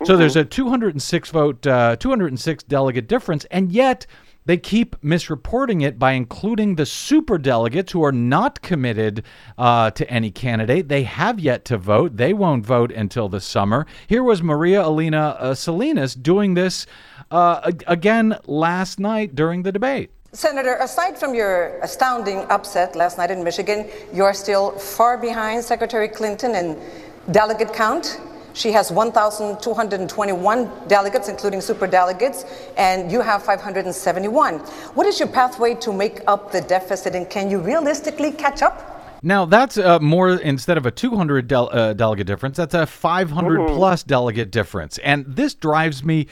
So 0.04 0.16
there's 0.16 0.36
a 0.36 0.44
206 0.44 1.30
vote, 1.30 1.66
uh, 1.66 1.96
206 1.96 2.64
delegate 2.64 3.06
difference, 3.06 3.44
and 3.46 3.70
yet 3.70 4.06
they 4.46 4.58
keep 4.58 5.00
misreporting 5.00 5.82
it 5.82 5.98
by 5.98 6.12
including 6.12 6.74
the 6.74 6.84
super 6.84 7.38
delegates 7.38 7.92
who 7.92 8.04
are 8.04 8.12
not 8.12 8.60
committed 8.60 9.24
uh, 9.56 9.90
to 9.92 10.08
any 10.10 10.30
candidate. 10.30 10.88
They 10.88 11.04
have 11.04 11.40
yet 11.40 11.64
to 11.66 11.78
vote. 11.78 12.16
They 12.18 12.34
won't 12.34 12.66
vote 12.66 12.92
until 12.92 13.28
the 13.28 13.40
summer. 13.40 13.86
Here 14.06 14.22
was 14.22 14.42
Maria 14.42 14.82
Elena 14.82 15.36
uh, 15.38 15.54
Salinas 15.54 16.14
doing 16.14 16.54
this 16.54 16.86
uh, 17.30 17.72
again 17.86 18.36
last 18.46 19.00
night 19.00 19.34
during 19.34 19.62
the 19.62 19.72
debate. 19.72 20.10
Senator, 20.32 20.74
aside 20.80 21.16
from 21.16 21.32
your 21.32 21.78
astounding 21.78 22.40
upset 22.50 22.96
last 22.96 23.16
night 23.18 23.30
in 23.30 23.44
Michigan, 23.44 23.88
you're 24.12 24.34
still 24.34 24.72
far 24.72 25.16
behind 25.16 25.62
Secretary 25.62 26.08
Clinton 26.08 26.56
in 26.56 26.78
delegate 27.30 27.72
count. 27.72 28.20
She 28.54 28.70
has 28.70 28.92
1,221 28.92 30.70
delegates, 30.86 31.28
including 31.28 31.60
super 31.60 31.88
delegates, 31.88 32.44
and 32.76 33.10
you 33.10 33.20
have 33.20 33.42
571. 33.42 34.60
What 34.94 35.06
is 35.06 35.18
your 35.18 35.28
pathway 35.28 35.74
to 35.74 35.92
make 35.92 36.20
up 36.28 36.52
the 36.52 36.60
deficit, 36.60 37.16
and 37.16 37.28
can 37.28 37.50
you 37.50 37.58
realistically 37.58 38.30
catch 38.30 38.62
up? 38.62 38.92
Now 39.22 39.44
that's 39.44 39.76
uh, 39.76 39.98
more 39.98 40.34
instead 40.34 40.76
of 40.76 40.86
a 40.86 40.90
200 40.90 41.48
del- 41.48 41.70
uh, 41.72 41.94
delegate 41.94 42.26
difference. 42.26 42.58
That's 42.58 42.74
a 42.74 42.86
500 42.86 43.68
plus 43.68 44.02
delegate 44.04 44.50
difference, 44.52 44.98
and 44.98 45.24
this 45.26 45.54
drives 45.54 46.04
me 46.04 46.28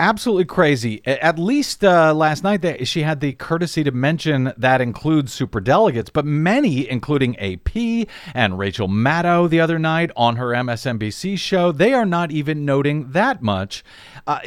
absolutely 0.00 0.46
crazy. 0.46 1.06
At 1.06 1.38
least 1.38 1.84
uh, 1.84 2.14
last 2.14 2.42
night, 2.42 2.62
they, 2.62 2.84
she 2.84 3.02
had 3.02 3.20
the 3.20 3.34
courtesy 3.34 3.84
to 3.84 3.90
mention 3.90 4.52
that 4.56 4.80
includes 4.80 5.32
super 5.32 5.60
delegates, 5.60 6.10
but 6.10 6.24
many, 6.24 6.88
including 6.88 7.38
AP 7.38 8.08
and 8.34 8.58
Rachel 8.58 8.88
Maddow 8.88 9.48
the 9.48 9.60
other 9.60 9.78
night 9.78 10.10
on 10.16 10.36
her 10.36 10.48
MSNBC 10.48 11.38
show, 11.38 11.70
they 11.70 11.92
are 11.92 12.06
not 12.06 12.32
even 12.32 12.64
noting 12.64 13.12
that 13.12 13.42
much. 13.42 13.84
Uh, 14.26 14.40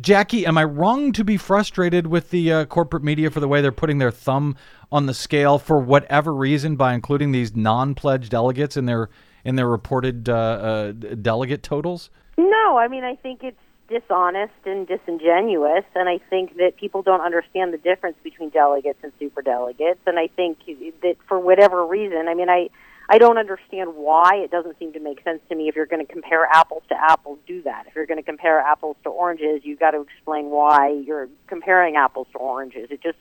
Jackie, 0.00 0.46
am 0.46 0.58
I 0.58 0.64
wrong 0.64 1.12
to 1.12 1.24
be 1.24 1.38
frustrated 1.38 2.06
with 2.06 2.30
the 2.30 2.52
uh, 2.52 2.64
corporate 2.66 3.02
media 3.02 3.30
for 3.30 3.40
the 3.40 3.48
way 3.48 3.62
they're 3.62 3.72
putting 3.72 3.98
their 3.98 4.10
thumb 4.10 4.56
on 4.92 5.06
the 5.06 5.14
scale 5.14 5.58
for 5.58 5.78
whatever 5.78 6.34
reason 6.34 6.76
by 6.76 6.94
including 6.94 7.32
these 7.32 7.56
non-pledged 7.56 8.30
delegates 8.30 8.76
in 8.76 8.86
their 8.86 9.08
in 9.44 9.54
their 9.54 9.68
reported 9.68 10.28
uh, 10.28 10.34
uh, 10.34 10.92
delegate 10.92 11.62
totals? 11.62 12.10
No, 12.36 12.76
I 12.76 12.88
mean 12.88 13.04
I 13.04 13.14
think 13.14 13.42
it's 13.42 13.58
dishonest 13.88 14.54
and 14.64 14.86
disingenuous, 14.86 15.84
and 15.94 16.08
I 16.08 16.18
think 16.30 16.56
that 16.56 16.76
people 16.76 17.02
don't 17.02 17.20
understand 17.20 17.72
the 17.72 17.78
difference 17.78 18.16
between 18.22 18.50
delegates 18.50 18.98
and 19.02 19.12
super 19.18 19.42
delegates, 19.42 20.00
and 20.06 20.18
I 20.18 20.26
think 20.28 20.58
that 21.02 21.16
for 21.28 21.38
whatever 21.38 21.86
reason, 21.86 22.28
I 22.28 22.34
mean 22.34 22.50
I. 22.50 22.70
I 23.08 23.18
don't 23.18 23.38
understand 23.38 23.94
why 23.94 24.34
it 24.42 24.50
doesn't 24.50 24.80
seem 24.80 24.92
to 24.94 24.98
make 24.98 25.22
sense 25.22 25.40
to 25.48 25.54
me. 25.54 25.68
If 25.68 25.76
you're 25.76 25.86
going 25.86 26.04
to 26.04 26.12
compare 26.12 26.44
apples 26.52 26.82
to 26.88 26.96
apples, 27.00 27.38
do 27.46 27.62
that. 27.62 27.84
If 27.86 27.94
you're 27.94 28.04
going 28.04 28.18
to 28.18 28.24
compare 28.24 28.58
apples 28.58 28.96
to 29.04 29.10
oranges, 29.10 29.60
you've 29.62 29.78
got 29.78 29.92
to 29.92 30.00
explain 30.00 30.46
why 30.46 30.88
you're 31.06 31.28
comparing 31.46 31.94
apples 31.94 32.26
to 32.32 32.38
oranges. 32.38 32.88
It 32.90 33.00
just, 33.04 33.18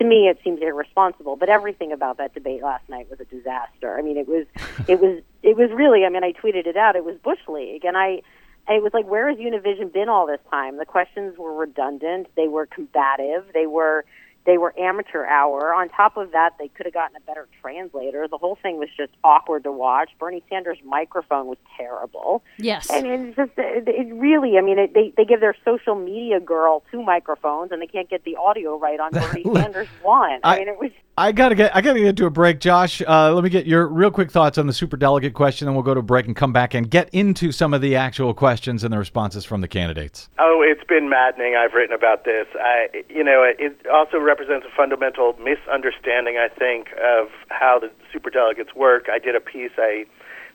to 0.00 0.04
me, 0.04 0.26
it 0.26 0.40
seems 0.42 0.60
irresponsible. 0.60 1.36
But 1.36 1.50
everything 1.50 1.92
about 1.92 2.16
that 2.16 2.34
debate 2.34 2.64
last 2.64 2.88
night 2.88 3.08
was 3.08 3.20
a 3.20 3.26
disaster. 3.26 3.96
I 3.96 4.02
mean, 4.02 4.16
it 4.16 4.26
was, 4.26 4.44
it 4.88 4.98
was, 5.00 5.22
it 5.44 5.56
was 5.56 5.70
really. 5.70 6.04
I 6.04 6.08
mean, 6.08 6.24
I 6.24 6.32
tweeted 6.32 6.66
it 6.66 6.76
out. 6.76 6.96
It 6.96 7.04
was 7.04 7.14
bush 7.22 7.38
league, 7.46 7.84
and 7.84 7.96
I, 7.96 8.22
it 8.68 8.82
was 8.82 8.92
like, 8.94 9.06
where 9.06 9.28
has 9.28 9.38
Univision 9.38 9.92
been 9.92 10.08
all 10.08 10.26
this 10.26 10.40
time? 10.50 10.76
The 10.76 10.84
questions 10.86 11.36
were 11.38 11.54
redundant. 11.54 12.26
They 12.36 12.48
were 12.48 12.66
combative. 12.66 13.44
They 13.54 13.66
were 13.66 14.04
they 14.46 14.56
were 14.56 14.72
amateur 14.78 15.26
hour. 15.26 15.74
On 15.74 15.90
top 15.90 16.16
of 16.16 16.32
that, 16.32 16.54
they 16.58 16.68
could 16.68 16.86
have 16.86 16.94
gotten 16.94 17.14
a 17.16 17.20
better 17.20 17.46
translator. 17.60 18.26
The 18.28 18.38
whole 18.38 18.56
thing 18.62 18.78
was 18.78 18.88
just 18.96 19.12
awkward 19.22 19.64
to 19.64 19.72
watch. 19.72 20.08
Bernie 20.18 20.42
Sanders' 20.48 20.78
microphone 20.86 21.48
was 21.48 21.58
terrible. 21.76 22.42
Yes. 22.56 22.88
and 22.90 23.04
it's 23.06 23.36
just 23.36 23.50
it, 23.58 23.86
it 23.88 24.14
really. 24.14 24.56
I 24.56 24.62
mean, 24.62 24.78
it, 24.78 24.94
they 24.94 25.12
they 25.18 25.26
give 25.26 25.40
their 25.40 25.54
social 25.66 25.94
media 25.96 26.40
girl 26.40 26.82
two 26.90 27.02
microphones, 27.02 27.72
and 27.72 27.82
they 27.82 27.86
can't 27.86 28.08
get 28.08 28.24
the 28.24 28.36
audio 28.36 28.78
right 28.78 28.98
on 28.98 29.10
Bernie 29.12 29.44
Sanders 29.54 29.88
one. 30.02 30.40
I, 30.42 30.54
I- 30.54 30.58
mean, 30.60 30.68
it 30.68 30.78
was 30.78 30.92
I 31.18 31.32
gotta 31.32 31.56
get 31.56 31.74
I 31.74 31.80
gotta 31.80 31.98
get 31.98 32.16
to 32.18 32.26
a 32.26 32.30
break, 32.30 32.60
Josh. 32.60 33.02
Uh, 33.02 33.34
let 33.34 33.42
me 33.42 33.50
get 33.50 33.66
your 33.66 33.88
real 33.88 34.12
quick 34.12 34.30
thoughts 34.30 34.56
on 34.56 34.68
the 34.68 34.72
super 34.72 34.96
delegate 34.96 35.34
question, 35.34 35.66
then 35.66 35.74
we'll 35.74 35.82
go 35.82 35.92
to 35.92 35.98
a 35.98 36.02
break 36.02 36.26
and 36.26 36.36
come 36.36 36.52
back 36.52 36.74
and 36.74 36.88
get 36.88 37.08
into 37.12 37.50
some 37.50 37.74
of 37.74 37.80
the 37.80 37.96
actual 37.96 38.32
questions 38.32 38.84
and 38.84 38.92
the 38.92 38.98
responses 38.98 39.44
from 39.44 39.60
the 39.60 39.66
candidates. 39.66 40.28
Oh, 40.38 40.62
it's 40.64 40.84
been 40.84 41.08
maddening. 41.08 41.56
I've 41.56 41.72
written 41.72 41.92
about 41.92 42.24
this. 42.24 42.46
I, 42.54 43.02
you 43.08 43.24
know, 43.24 43.42
it 43.42 43.84
also 43.92 44.20
represents 44.20 44.64
a 44.64 44.76
fundamental 44.76 45.34
misunderstanding, 45.42 46.36
I 46.38 46.46
think, 46.56 46.92
of 47.02 47.30
how 47.48 47.80
the 47.80 47.90
super 48.12 48.30
delegates 48.30 48.76
work. 48.76 49.08
I 49.10 49.18
did 49.18 49.34
a 49.34 49.40
piece. 49.40 49.72
I 49.76 50.06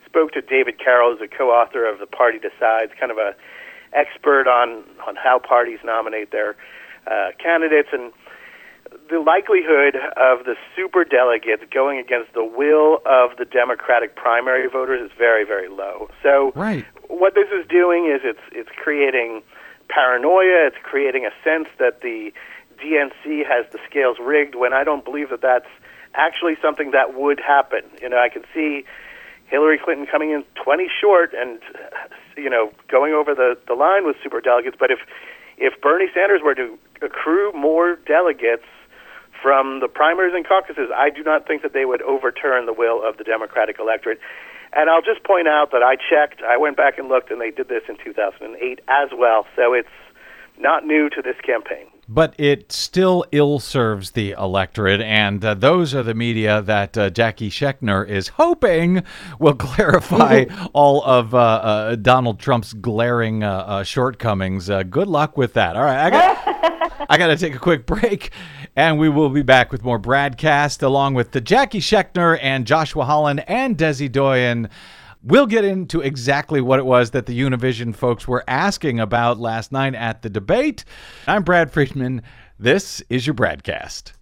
spoke 0.05 0.31
to 0.31 0.41
David 0.41 0.79
Karol, 0.79 1.11
who's 1.11 1.27
a 1.29 1.37
co-author 1.37 1.85
of 1.85 1.99
The 1.99 2.07
Party 2.07 2.39
Decides, 2.39 2.93
kind 2.97 3.11
of 3.11 3.17
a 3.17 3.35
expert 3.91 4.47
on 4.47 4.85
on 5.05 5.17
how 5.17 5.39
parties 5.39 5.79
nominate 5.83 6.31
their 6.31 6.55
uh, 7.05 7.31
candidates, 7.37 7.89
and 7.91 8.13
the 9.09 9.19
likelihood 9.19 9.95
of 10.17 10.45
the 10.45 10.55
super 10.75 11.03
delegates 11.03 11.63
going 11.71 11.99
against 11.99 12.33
the 12.33 12.43
will 12.43 12.99
of 13.05 13.37
the 13.37 13.45
Democratic 13.45 14.15
primary 14.15 14.67
voters 14.67 15.09
is 15.09 15.17
very, 15.17 15.45
very 15.45 15.67
low. 15.67 16.09
So, 16.21 16.51
right. 16.55 16.85
what 17.07 17.35
this 17.35 17.47
is 17.49 17.67
doing 17.67 18.05
is 18.05 18.21
it's 18.23 18.43
it's 18.51 18.69
creating 18.75 19.43
paranoia. 19.89 20.67
It's 20.67 20.77
creating 20.83 21.25
a 21.25 21.31
sense 21.43 21.67
that 21.79 22.01
the 22.01 22.31
DNC 22.81 23.45
has 23.45 23.65
the 23.71 23.79
scales 23.89 24.17
rigged. 24.19 24.55
When 24.55 24.73
I 24.73 24.83
don't 24.83 25.03
believe 25.03 25.29
that 25.29 25.41
that's 25.41 25.69
actually 26.15 26.55
something 26.61 26.91
that 26.91 27.15
would 27.15 27.39
happen. 27.39 27.81
You 28.01 28.09
know, 28.09 28.19
I 28.19 28.29
can 28.29 28.43
see 28.53 28.85
Hillary 29.47 29.79
Clinton 29.83 30.07
coming 30.07 30.31
in 30.31 30.43
20 30.63 30.87
short 31.01 31.33
and 31.33 31.59
you 32.37 32.49
know 32.49 32.71
going 32.87 33.13
over 33.13 33.35
the 33.35 33.57
the 33.67 33.75
line 33.75 34.05
with 34.05 34.15
super 34.23 34.41
delegates. 34.41 34.77
But 34.79 34.91
if 34.91 34.99
if 35.57 35.79
Bernie 35.81 36.07
Sanders 36.13 36.41
were 36.43 36.55
to 36.55 36.77
accrue 37.01 37.51
more 37.53 37.95
delegates 38.07 38.63
from 39.43 39.81
the 39.81 39.89
primaries 39.89 40.33
and 40.33 40.47
caucuses, 40.47 40.89
I 40.95 41.09
do 41.09 41.21
not 41.21 41.45
think 41.45 41.61
that 41.61 41.73
they 41.73 41.83
would 41.83 42.01
overturn 42.01 42.65
the 42.65 42.73
will 42.73 43.05
of 43.05 43.17
the 43.17 43.25
Democratic 43.25 43.77
electorate. 43.77 44.19
And 44.71 44.89
I'll 44.89 45.03
just 45.03 45.23
point 45.23 45.47
out 45.47 45.71
that 45.71 45.83
I 45.83 45.97
checked, 45.97 46.41
I 46.41 46.57
went 46.57 46.77
back 46.77 46.97
and 46.97 47.09
looked, 47.09 47.29
and 47.29 47.39
they 47.39 47.51
did 47.51 47.67
this 47.67 47.83
in 47.89 47.97
2008 48.03 48.79
as 48.87 49.09
well. 49.15 49.45
So 49.55 49.73
it's 49.73 49.89
not 50.57 50.85
new 50.85 51.09
to 51.09 51.21
this 51.21 51.35
campaign. 51.45 51.87
But 52.07 52.35
it 52.37 52.71
still 52.71 53.23
ill 53.31 53.59
serves 53.59 54.11
the 54.11 54.31
electorate, 54.31 54.99
and 54.99 55.43
uh, 55.43 55.53
those 55.53 55.95
are 55.95 56.03
the 56.03 56.13
media 56.13 56.61
that 56.61 56.97
uh, 56.97 57.09
Jackie 57.09 57.49
Schechner 57.49 58.07
is 58.07 58.29
hoping 58.29 59.03
will 59.39 59.55
clarify 59.69 60.45
all 60.73 61.01
of 61.03 61.33
uh, 61.33 61.37
uh 61.37 61.95
Donald 61.95 62.39
Trump's 62.39 62.73
glaring 62.73 63.43
uh, 63.43 63.51
uh, 63.51 63.83
shortcomings. 63.83 64.67
good 64.89 65.07
luck 65.07 65.37
with 65.37 65.53
that. 65.53 65.77
All 65.77 65.83
right, 65.83 66.05
I 66.05 66.09
got, 66.09 66.52
I 66.63 67.17
got 67.17 67.27
to 67.27 67.37
take 67.37 67.53
a 67.53 67.59
quick 67.59 67.85
break, 67.85 68.31
and 68.75 68.97
we 68.97 69.09
will 69.09 69.29
be 69.29 69.41
back 69.41 69.71
with 69.71 69.83
more 69.83 69.99
BradCast 69.99 70.81
along 70.81 71.13
with 71.13 71.31
the 71.31 71.41
Jackie 71.41 71.81
Schechner 71.81 72.39
and 72.41 72.65
Joshua 72.65 73.03
Holland 73.03 73.43
and 73.47 73.77
Desi 73.77 74.09
Doyen. 74.09 74.69
We'll 75.21 75.45
get 75.45 75.65
into 75.65 75.99
exactly 75.99 76.61
what 76.61 76.79
it 76.79 76.85
was 76.85 77.11
that 77.11 77.25
the 77.25 77.37
Univision 77.37 77.93
folks 77.93 78.27
were 78.27 78.43
asking 78.47 78.99
about 78.99 79.39
last 79.39 79.71
night 79.71 79.93
at 79.95 80.21
the 80.21 80.29
debate. 80.29 80.85
I'm 81.27 81.43
Brad 81.43 81.71
Friedman. 81.71 82.21
This 82.57 83.01
is 83.09 83.27
your 83.27 83.33
BradCast. 83.33 84.13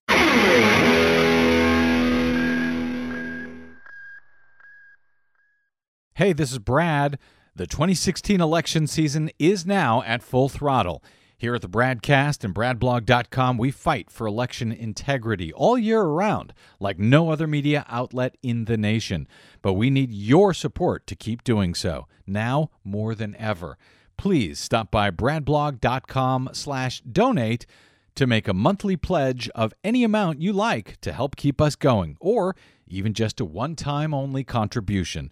Hey, 6.15 6.33
this 6.33 6.51
is 6.51 6.59
Brad. 6.59 7.19
The 7.55 7.67
2016 7.67 8.41
election 8.41 8.87
season 8.87 9.29
is 9.37 9.65
now 9.65 10.01
at 10.03 10.23
full 10.23 10.49
throttle. 10.49 11.03
Here 11.41 11.55
at 11.55 11.63
the 11.63 11.67
BradCast 11.67 12.43
and 12.43 12.53
BradBlog.com, 12.53 13.57
we 13.57 13.71
fight 13.71 14.11
for 14.11 14.27
election 14.27 14.71
integrity 14.71 15.51
all 15.51 15.75
year 15.75 15.99
around, 15.99 16.53
like 16.79 16.99
no 16.99 17.31
other 17.31 17.47
media 17.47 17.83
outlet 17.89 18.37
in 18.43 18.65
the 18.65 18.77
nation. 18.77 19.27
But 19.63 19.73
we 19.73 19.89
need 19.89 20.11
your 20.11 20.53
support 20.53 21.07
to 21.07 21.15
keep 21.15 21.43
doing 21.43 21.73
so, 21.73 22.05
now 22.27 22.69
more 22.83 23.15
than 23.15 23.35
ever. 23.37 23.79
Please 24.17 24.59
stop 24.59 24.91
by 24.91 25.09
BradBlog.com 25.09 26.51
slash 26.53 27.01
donate 27.01 27.65
to 28.13 28.27
make 28.27 28.47
a 28.47 28.53
monthly 28.53 28.95
pledge 28.95 29.49
of 29.55 29.73
any 29.83 30.03
amount 30.03 30.43
you 30.43 30.53
like 30.53 31.01
to 31.01 31.11
help 31.11 31.35
keep 31.35 31.59
us 31.59 31.75
going, 31.75 32.17
or 32.19 32.55
even 32.85 33.15
just 33.15 33.39
a 33.39 33.45
one-time 33.45 34.13
only 34.13 34.43
contribution. 34.43 35.31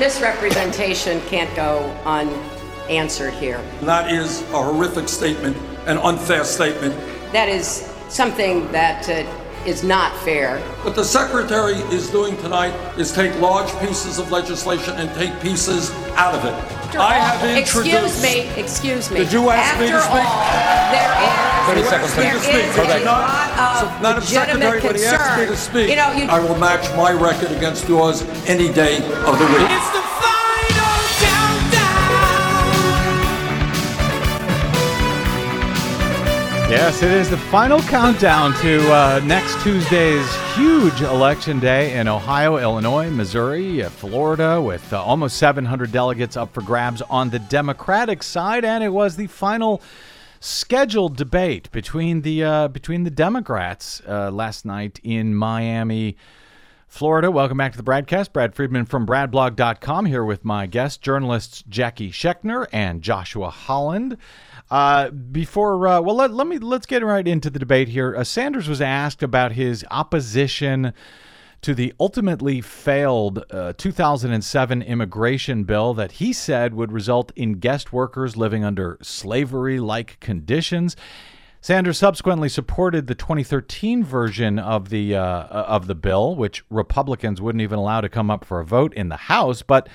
Misrepresentation 0.00 1.20
can't 1.26 1.54
go 1.54 1.78
unanswered 2.06 3.34
here. 3.34 3.62
That 3.82 4.10
is 4.10 4.40
a 4.40 4.62
horrific 4.62 5.10
statement, 5.10 5.54
an 5.86 5.98
unfair 5.98 6.44
statement. 6.44 6.94
That 7.32 7.50
is 7.50 7.86
something 8.08 8.72
that 8.72 9.06
uh, 9.10 9.30
is 9.66 9.84
not 9.84 10.16
fair. 10.24 10.58
What 10.82 10.94
the 10.94 11.04
Secretary 11.04 11.74
is 11.94 12.10
doing 12.10 12.36
tonight 12.38 12.74
is 12.98 13.12
take 13.12 13.38
large 13.40 13.70
pieces 13.80 14.18
of 14.18 14.30
legislation 14.30 14.94
and 14.94 15.12
take 15.14 15.38
pieces 15.40 15.90
out 16.16 16.34
of 16.34 16.44
it. 16.44 16.52
After 16.52 16.98
I 16.98 17.14
all, 17.14 17.20
have 17.20 17.56
introduced. 17.56 18.18
Excuse 18.18 18.22
me, 18.22 18.60
excuse 18.60 19.10
me. 19.10 19.18
Did 19.18 19.32
you 19.32 19.50
ask 19.50 19.74
After 19.74 19.84
me 19.84 19.90
to 19.90 20.00
speak? 20.00 20.26
All, 20.26 20.90
there 20.90 21.78
is, 21.78 21.88
30 21.88 22.10
seconds. 22.10 22.14
there 22.16 22.36
is 22.36 22.76
a 22.76 23.04
lot 23.04 23.84
of 23.84 24.02
not 24.02 24.16
legitimate 24.16 24.62
Secretary, 24.62 24.80
concern. 24.80 24.90
When 24.90 24.96
he 24.98 25.04
asked 25.04 25.38
me 25.38 25.46
to 25.46 25.56
speak, 25.56 25.90
you 25.90 25.96
know, 25.96 26.12
you, 26.12 26.24
I 26.24 26.40
will 26.40 26.58
match 26.58 26.88
my 26.96 27.12
record 27.12 27.52
against 27.52 27.88
yours 27.88 28.22
any 28.48 28.72
day 28.72 28.96
of 28.96 29.38
the 29.38 29.46
week. 29.46 29.70
Yes, 36.70 37.02
it 37.02 37.10
is 37.10 37.28
the 37.28 37.36
final 37.36 37.80
countdown 37.80 38.54
to 38.60 38.92
uh, 38.92 39.20
next 39.24 39.60
Tuesday's 39.60 40.24
huge 40.54 41.00
election 41.00 41.58
day 41.58 41.98
in 41.98 42.06
Ohio, 42.06 42.58
Illinois, 42.58 43.10
Missouri, 43.10 43.82
uh, 43.82 43.90
Florida, 43.90 44.62
with 44.62 44.92
uh, 44.92 45.02
almost 45.02 45.36
700 45.38 45.90
delegates 45.90 46.36
up 46.36 46.54
for 46.54 46.62
grabs 46.62 47.02
on 47.02 47.30
the 47.30 47.40
Democratic 47.40 48.22
side, 48.22 48.64
and 48.64 48.84
it 48.84 48.90
was 48.90 49.16
the 49.16 49.26
final 49.26 49.82
scheduled 50.38 51.16
debate 51.16 51.68
between 51.72 52.20
the 52.22 52.44
uh, 52.44 52.68
between 52.68 53.02
the 53.02 53.10
Democrats 53.10 54.00
uh, 54.06 54.30
last 54.30 54.64
night 54.64 55.00
in 55.02 55.34
Miami. 55.34 56.16
Florida. 56.90 57.30
Welcome 57.30 57.56
back 57.56 57.70
to 57.70 57.78
the 57.78 57.84
BradCast. 57.84 58.32
Brad 58.32 58.52
Friedman 58.52 58.84
from 58.84 59.06
BradBlog.com 59.06 60.06
here 60.06 60.24
with 60.24 60.44
my 60.44 60.66
guests, 60.66 60.98
journalists 60.98 61.62
Jackie 61.68 62.10
Schechner 62.10 62.66
and 62.72 63.00
Joshua 63.00 63.48
Holland. 63.48 64.16
Uh, 64.72 65.10
before, 65.10 65.86
uh, 65.86 66.00
well, 66.00 66.16
let, 66.16 66.32
let 66.32 66.48
me 66.48 66.58
let's 66.58 66.86
get 66.86 67.04
right 67.04 67.26
into 67.26 67.48
the 67.48 67.60
debate 67.60 67.88
here. 67.88 68.16
Uh, 68.16 68.24
Sanders 68.24 68.68
was 68.68 68.80
asked 68.80 69.22
about 69.22 69.52
his 69.52 69.84
opposition 69.88 70.92
to 71.62 71.74
the 71.74 71.94
ultimately 72.00 72.60
failed 72.60 73.44
uh, 73.52 73.72
2007 73.78 74.82
immigration 74.82 75.62
bill 75.62 75.94
that 75.94 76.12
he 76.12 76.32
said 76.32 76.74
would 76.74 76.90
result 76.90 77.30
in 77.36 77.54
guest 77.54 77.92
workers 77.92 78.36
living 78.36 78.64
under 78.64 78.98
slavery 79.00 79.78
like 79.78 80.18
conditions. 80.18 80.96
Sanders 81.62 81.98
subsequently 81.98 82.48
supported 82.48 83.06
the 83.06 83.14
2013 83.14 84.02
version 84.02 84.58
of 84.58 84.88
the 84.88 85.14
uh, 85.14 85.44
of 85.44 85.86
the 85.86 85.94
bill, 85.94 86.34
which 86.34 86.64
Republicans 86.70 87.40
wouldn't 87.40 87.60
even 87.60 87.78
allow 87.78 88.00
to 88.00 88.08
come 88.08 88.30
up 88.30 88.44
for 88.44 88.60
a 88.60 88.64
vote 88.64 88.94
in 88.94 89.10
the 89.10 89.16
House. 89.16 89.60
But 89.60 89.88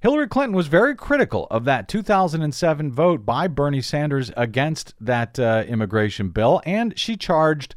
Hillary 0.00 0.26
Clinton 0.26 0.56
was 0.56 0.66
very 0.66 0.96
critical 0.96 1.46
of 1.50 1.64
that 1.64 1.88
2007 1.88 2.92
vote 2.92 3.24
by 3.24 3.46
Bernie 3.46 3.80
Sanders 3.80 4.32
against 4.36 4.94
that 5.00 5.38
uh, 5.38 5.64
immigration 5.68 6.30
bill, 6.30 6.60
and 6.66 6.98
she 6.98 7.16
charged 7.16 7.76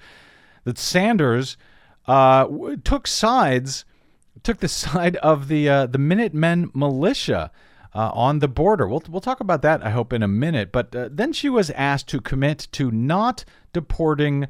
that 0.63 0.79
Sanders 0.79 1.57
uh, 2.07 2.47
took 2.83 3.05
sides, 3.05 3.85
took 4.41 4.59
the 4.59 4.67
side 4.67 5.15
of 5.17 5.47
the 5.47 5.69
uh, 5.69 5.85
the 5.85 5.99
Minutemen 5.99 6.71
militia. 6.73 7.51
Uh, 7.97 8.11
on 8.13 8.37
the 8.37 8.47
border. 8.47 8.87
We'll, 8.87 9.01
we'll 9.09 9.21
talk 9.21 9.39
about 9.39 9.63
that, 9.63 9.83
I 9.83 9.89
hope, 9.89 10.13
in 10.13 10.21
a 10.21 10.27
minute. 10.27 10.71
But 10.71 10.95
uh, 10.95 11.09
then 11.11 11.33
she 11.33 11.49
was 11.49 11.71
asked 11.71 12.07
to 12.09 12.21
commit 12.21 12.67
to 12.73 12.91
not 12.91 13.43
deporting 13.73 14.47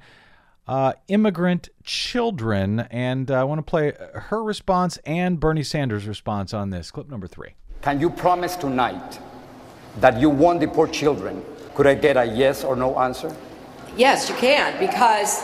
uh, 0.67 0.91
immigrant 1.07 1.69
children. 1.85 2.81
And 2.91 3.31
I 3.31 3.45
want 3.45 3.59
to 3.59 3.63
play 3.63 3.93
her 4.13 4.43
response 4.43 4.97
and 5.05 5.39
Bernie 5.39 5.63
Sanders' 5.63 6.07
response 6.07 6.53
on 6.53 6.71
this. 6.71 6.91
Clip 6.91 7.07
number 7.09 7.25
three. 7.25 7.51
Can 7.83 8.01
you 8.01 8.09
promise 8.09 8.57
tonight 8.57 9.17
that 10.01 10.19
you 10.19 10.29
won't 10.29 10.59
deport 10.59 10.91
children? 10.91 11.41
Could 11.73 11.87
I 11.87 11.95
get 11.95 12.17
a 12.17 12.25
yes 12.25 12.65
or 12.65 12.75
no 12.75 12.99
answer? 12.99 13.33
Yes, 13.95 14.27
you 14.27 14.35
can, 14.35 14.77
because 14.77 15.41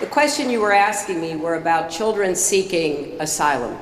the 0.00 0.06
question 0.06 0.48
you 0.48 0.62
were 0.62 0.72
asking 0.72 1.20
me 1.20 1.36
were 1.36 1.56
about 1.56 1.90
children 1.90 2.34
seeking 2.34 3.20
asylum. 3.20 3.76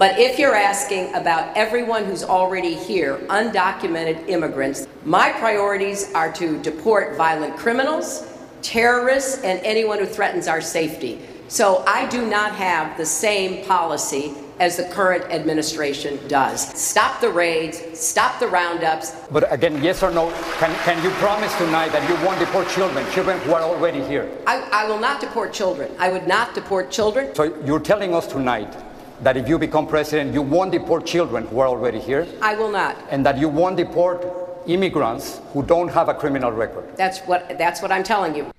But 0.00 0.18
if 0.18 0.38
you're 0.38 0.54
asking 0.54 1.14
about 1.14 1.54
everyone 1.54 2.06
who's 2.06 2.24
already 2.24 2.72
here, 2.74 3.18
undocumented 3.28 4.30
immigrants, 4.30 4.88
my 5.04 5.30
priorities 5.32 6.10
are 6.14 6.32
to 6.32 6.58
deport 6.62 7.18
violent 7.18 7.58
criminals, 7.58 8.26
terrorists, 8.62 9.44
and 9.44 9.60
anyone 9.60 9.98
who 9.98 10.06
threatens 10.06 10.48
our 10.48 10.62
safety. 10.62 11.20
So 11.48 11.84
I 11.86 12.08
do 12.08 12.26
not 12.26 12.52
have 12.52 12.96
the 12.96 13.04
same 13.04 13.62
policy 13.66 14.32
as 14.58 14.78
the 14.78 14.84
current 14.84 15.24
administration 15.24 16.18
does. 16.28 16.68
Stop 16.80 17.20
the 17.20 17.28
raids, 17.28 17.82
stop 17.92 18.40
the 18.40 18.48
roundups. 18.48 19.10
But 19.30 19.52
again, 19.52 19.84
yes 19.84 20.02
or 20.02 20.10
no, 20.10 20.30
can, 20.60 20.74
can 20.86 21.04
you 21.04 21.10
promise 21.18 21.54
tonight 21.58 21.92
that 21.92 22.08
you 22.08 22.14
won't 22.24 22.38
deport 22.38 22.70
children, 22.70 23.04
children 23.12 23.38
who 23.40 23.52
are 23.52 23.60
already 23.60 24.02
here? 24.04 24.30
I, 24.46 24.66
I 24.72 24.88
will 24.88 24.98
not 24.98 25.20
deport 25.20 25.52
children. 25.52 25.92
I 25.98 26.10
would 26.10 26.26
not 26.26 26.54
deport 26.54 26.90
children. 26.90 27.34
So 27.34 27.54
you're 27.66 27.80
telling 27.80 28.14
us 28.14 28.26
tonight 28.26 28.74
that 29.22 29.36
if 29.36 29.48
you 29.48 29.58
become 29.58 29.86
president, 29.86 30.32
you 30.32 30.42
won't 30.42 30.72
deport 30.72 31.06
children 31.06 31.46
who 31.46 31.60
are 31.60 31.68
already 31.68 31.98
here? 31.98 32.26
I 32.40 32.54
will 32.54 32.70
not. 32.70 32.96
And 33.10 33.24
that 33.26 33.38
you 33.38 33.48
won't 33.48 33.76
deport 33.76 34.24
immigrants 34.66 35.40
who 35.52 35.62
don't 35.62 35.88
have 35.88 36.08
a 36.08 36.14
criminal 36.14 36.52
record? 36.52 36.96
That's 36.96 37.20
what, 37.20 37.58
that's 37.58 37.82
what 37.82 37.92
I'm 37.92 38.04
telling 38.04 38.34
you. 38.34 38.50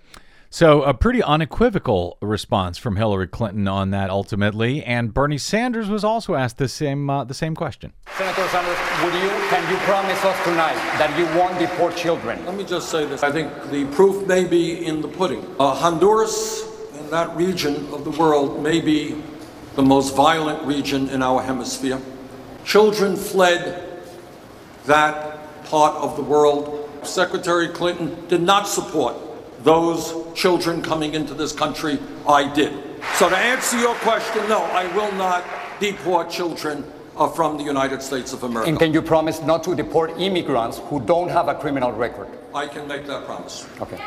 So, 0.53 0.83
a 0.83 0.93
pretty 0.93 1.23
unequivocal 1.23 2.17
response 2.21 2.77
from 2.77 2.97
Hillary 2.97 3.27
Clinton 3.27 3.69
on 3.69 3.91
that 3.91 4.09
ultimately, 4.09 4.83
and 4.83 5.13
Bernie 5.13 5.37
Sanders 5.37 5.89
was 5.89 6.03
also 6.03 6.35
asked 6.35 6.57
the 6.57 6.67
same 6.67 7.09
uh, 7.09 7.23
the 7.23 7.33
same 7.33 7.55
question. 7.55 7.93
Senator 8.17 8.45
Sanders, 8.49 8.77
would 9.01 9.13
you 9.13 9.29
can 9.47 9.71
you 9.71 9.77
promise 9.85 10.21
us 10.25 10.43
tonight 10.43 10.75
that 10.99 11.17
you 11.17 11.23
won't 11.39 11.57
deport 11.57 11.95
children? 11.95 12.45
Let 12.45 12.55
me 12.55 12.65
just 12.65 12.89
say 12.89 13.05
this. 13.05 13.23
I 13.23 13.31
think 13.31 13.49
the 13.71 13.85
proof 13.95 14.27
may 14.27 14.43
be 14.43 14.85
in 14.85 14.99
the 14.99 15.07
pudding. 15.07 15.41
Uh, 15.57 15.73
Honduras 15.73 16.67
and 16.95 17.09
that 17.11 17.33
region 17.37 17.87
of 17.93 18.03
the 18.03 18.11
world 18.11 18.61
may 18.61 18.81
be 18.81 19.23
the 19.75 19.81
most 19.81 20.15
violent 20.15 20.63
region 20.63 21.09
in 21.09 21.21
our 21.21 21.41
hemisphere. 21.41 21.99
Children 22.65 23.15
fled 23.15 24.01
that 24.85 25.63
part 25.65 25.95
of 25.95 26.15
the 26.15 26.23
world. 26.23 26.89
Secretary 27.03 27.67
Clinton 27.67 28.27
did 28.27 28.41
not 28.41 28.67
support 28.67 29.15
those 29.63 30.13
children 30.35 30.81
coming 30.81 31.13
into 31.13 31.33
this 31.33 31.51
country. 31.51 31.99
I 32.27 32.51
did. 32.53 32.73
So 33.15 33.29
to 33.29 33.37
answer 33.37 33.79
your 33.79 33.95
question, 33.95 34.47
no, 34.49 34.61
I 34.63 34.93
will 34.95 35.11
not 35.13 35.43
deport 35.79 36.29
children 36.29 36.83
uh, 37.17 37.27
from 37.27 37.57
the 37.57 37.63
United 37.63 38.01
States 38.01 38.33
of 38.33 38.43
America. 38.43 38.69
And 38.69 38.79
can 38.79 38.93
you 38.93 39.01
promise 39.01 39.41
not 39.41 39.63
to 39.63 39.75
deport 39.75 40.11
immigrants 40.19 40.79
who 40.85 40.99
don't 40.99 41.29
have 41.29 41.47
a 41.47 41.55
criminal 41.55 41.91
record? 41.91 42.27
I 42.53 42.67
can 42.67 42.87
make 42.87 43.05
that 43.07 43.25
promise. 43.25 43.67
Okay. 43.79 43.97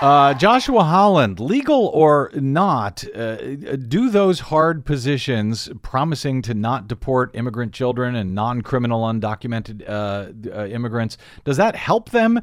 Uh, 0.00 0.32
Joshua 0.34 0.84
Holland, 0.84 1.40
legal 1.40 1.86
or 1.88 2.30
not, 2.34 3.04
uh, 3.16 3.36
do 3.76 4.10
those 4.10 4.40
hard 4.40 4.84
positions 4.84 5.68
promising 5.82 6.40
to 6.42 6.54
not 6.54 6.86
deport 6.86 7.34
immigrant 7.34 7.72
children 7.72 8.14
and 8.14 8.34
non 8.34 8.62
criminal 8.62 9.02
undocumented 9.02 9.88
uh, 9.88 10.32
uh, 10.56 10.66
immigrants, 10.66 11.18
does 11.44 11.56
that 11.56 11.74
help 11.74 12.10
them 12.10 12.40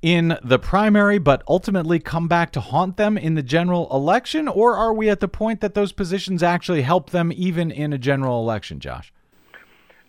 in 0.00 0.38
the 0.42 0.58
primary, 0.58 1.18
but 1.18 1.42
ultimately 1.48 1.98
come 1.98 2.28
back 2.28 2.52
to 2.52 2.60
haunt 2.60 2.96
them 2.96 3.18
in 3.18 3.34
the 3.34 3.42
general 3.42 3.88
election? 3.90 4.48
Or 4.48 4.74
are 4.74 4.92
we 4.92 5.10
at 5.10 5.20
the 5.20 5.28
point 5.28 5.60
that 5.60 5.74
those 5.74 5.92
positions 5.92 6.42
actually 6.42 6.82
help 6.82 7.10
them 7.10 7.32
even 7.34 7.70
in 7.70 7.92
a 7.92 7.98
general 7.98 8.40
election, 8.40 8.80
Josh? 8.80 9.12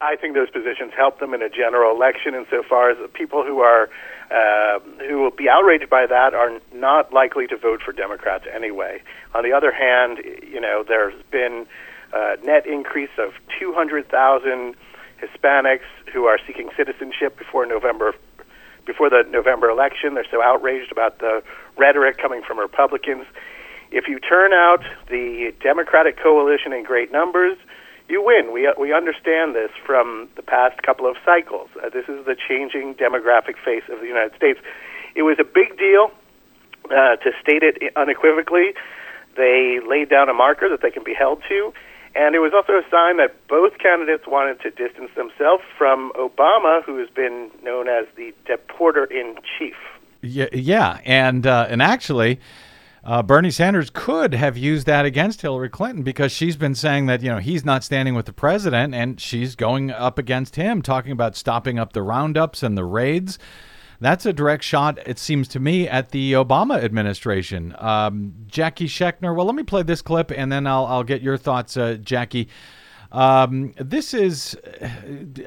I 0.02 0.16
think 0.16 0.34
those 0.34 0.50
positions 0.50 0.94
help 0.96 1.20
them 1.20 1.34
in 1.34 1.42
a 1.42 1.50
general 1.50 1.94
election 1.94 2.36
insofar 2.36 2.92
as 2.92 2.98
people 3.14 3.44
who 3.44 3.60
are 3.60 3.90
uh, 4.32 4.80
who 5.08 5.22
will 5.22 5.32
be 5.32 5.50
outraged 5.50 5.90
by 5.90 6.06
that 6.06 6.34
are 6.34 6.60
not 6.74 7.12
likely 7.12 7.48
to 7.48 7.58
vote 7.58 7.82
for 7.84 7.92
Democrats 7.92 8.46
anyway. 8.54 9.02
On 9.34 9.44
the 9.44 9.54
other 9.54 9.72
hand, 9.72 10.20
you 10.44 10.62
know, 10.62 10.84
there's 10.88 11.20
been 11.32 11.66
a 12.14 12.38
net 12.44 12.66
increase 12.68 13.10
of 13.18 13.32
200,000 13.60 14.76
Hispanics 15.22 15.88
who 16.14 16.26
are 16.26 16.38
seeking 16.46 16.70
citizenship 16.78 17.38
before 17.38 17.66
November 17.66 18.14
before 18.86 19.10
the 19.10 19.24
November 19.30 19.70
election. 19.70 20.16
They're 20.16 20.26
so 20.32 20.42
outraged 20.42 20.92
about 20.92 21.20
the 21.20 21.44
rhetoric 21.78 22.18
coming 22.18 22.42
from 22.42 22.58
Republicans. 22.58 23.26
If 23.92 24.08
you 24.08 24.20
turn 24.20 24.52
out 24.54 24.84
the 25.10 25.54
Democratic 25.62 26.18
coalition 26.18 26.74
in 26.74 26.84
great 26.84 27.12
numbers, 27.12 27.58
you 28.10 28.24
win. 28.24 28.51
We 28.51 28.72
we 28.78 28.93
understand 28.93 29.55
this 29.55 29.72
from 29.86 30.30
the 30.36 30.41
past 30.41 30.82
couple 30.84 31.05
of 31.10 31.16
cycles. 31.24 31.70
Uh, 31.78 31.89
this 31.89 32.05
is 32.10 32.26
the 32.26 32.36
changing 32.36 32.95
demographic 32.95 33.55
face 33.64 33.84
of 33.89 33.99
the 34.01 34.07
United 34.07 34.36
States. 34.36 34.60
It 35.16 35.24
was 35.24 35.38
a 35.39 35.43
big 35.43 35.78
deal 35.78 36.12
uh, 36.86 37.16
to 37.18 37.32
state 37.41 37.64
it 37.64 37.93
unequivocally. 37.95 38.74
They 39.38 39.80
laid 39.88 40.10
down 40.10 40.30
a 40.30 40.34
marker 40.34 40.70
that 40.70 40.82
they 40.82 40.91
can 40.91 41.03
be 41.03 41.14
held 41.14 41.43
to, 41.47 41.74
and 42.16 42.36
it 42.36 42.39
was 42.39 42.51
also 42.53 42.74
a 42.74 42.84
sign 42.89 43.18
that 43.18 43.47
both 43.47 43.78
candidates 43.78 44.24
wanted 44.28 44.60
to 44.62 44.72
distance 44.72 45.12
themselves 45.16 45.64
from 45.78 46.12
Obama, 46.16 46.84
who 46.84 46.97
has 46.97 47.10
been 47.10 47.51
known 47.64 47.88
as 47.88 48.05
the 48.16 48.34
deporter 48.45 49.10
in 49.10 49.36
chief. 49.57 49.76
Yeah, 50.22 50.47
yeah, 50.51 50.99
and 51.05 51.45
uh, 51.45 51.68
and 51.70 51.82
actually. 51.82 52.39
Uh, 53.04 53.24
Bernie 53.24 53.52
Sanders 53.52 53.89
could 53.89 54.34
have 54.34 54.58
used 54.58 54.86
that 54.88 55.06
against 55.06 55.41
Hillary 55.41 55.70
Clinton 55.70 56.04
because 56.04 56.32
she's 56.32 56.58
been 56.58 56.76
saying 56.76 57.06
that 57.06 57.22
you 57.22 57.30
know 57.30 57.38
he's 57.38 57.64
not 57.64 57.84
standing 57.84 58.14
with 58.14 58.26
the 58.26 58.34
president, 58.34 58.93
and 58.93 59.20
she's 59.20 59.56
going 59.56 59.91
up 59.91 60.18
against 60.18 60.56
him, 60.56 60.82
talking 60.82 61.12
about 61.12 61.36
stopping 61.36 61.80
up 61.80 61.93
the 61.93 62.02
roundups 62.02 62.62
and 62.62 62.78
the 62.78 62.86
raids. 62.86 63.39
That's 64.02 64.26
a 64.26 64.32
direct 64.32 64.64
shot, 64.64 64.97
it 65.06 65.20
seems 65.20 65.50
to 65.50 65.60
me, 65.60 65.88
at 65.88 66.12
the 66.12 66.32
Obama 66.34 66.82
administration. 66.82 67.76
Um, 67.78 68.34
Jackie 68.47 68.88
Schechner. 68.88 69.36
Well, 69.36 69.45
let 69.45 69.56
me 69.56 69.64
play 69.64 69.84
this 69.84 70.02
clip, 70.02 70.32
and 70.32 70.52
then 70.52 70.68
I'll 70.68 70.86
I'll 70.86 71.04
get 71.04 71.22
your 71.22 71.38
thoughts, 71.38 71.78
uh, 71.78 71.95
Jackie. 71.95 72.50
Um, 73.12 73.74
this 73.78 74.14
is, 74.14 74.55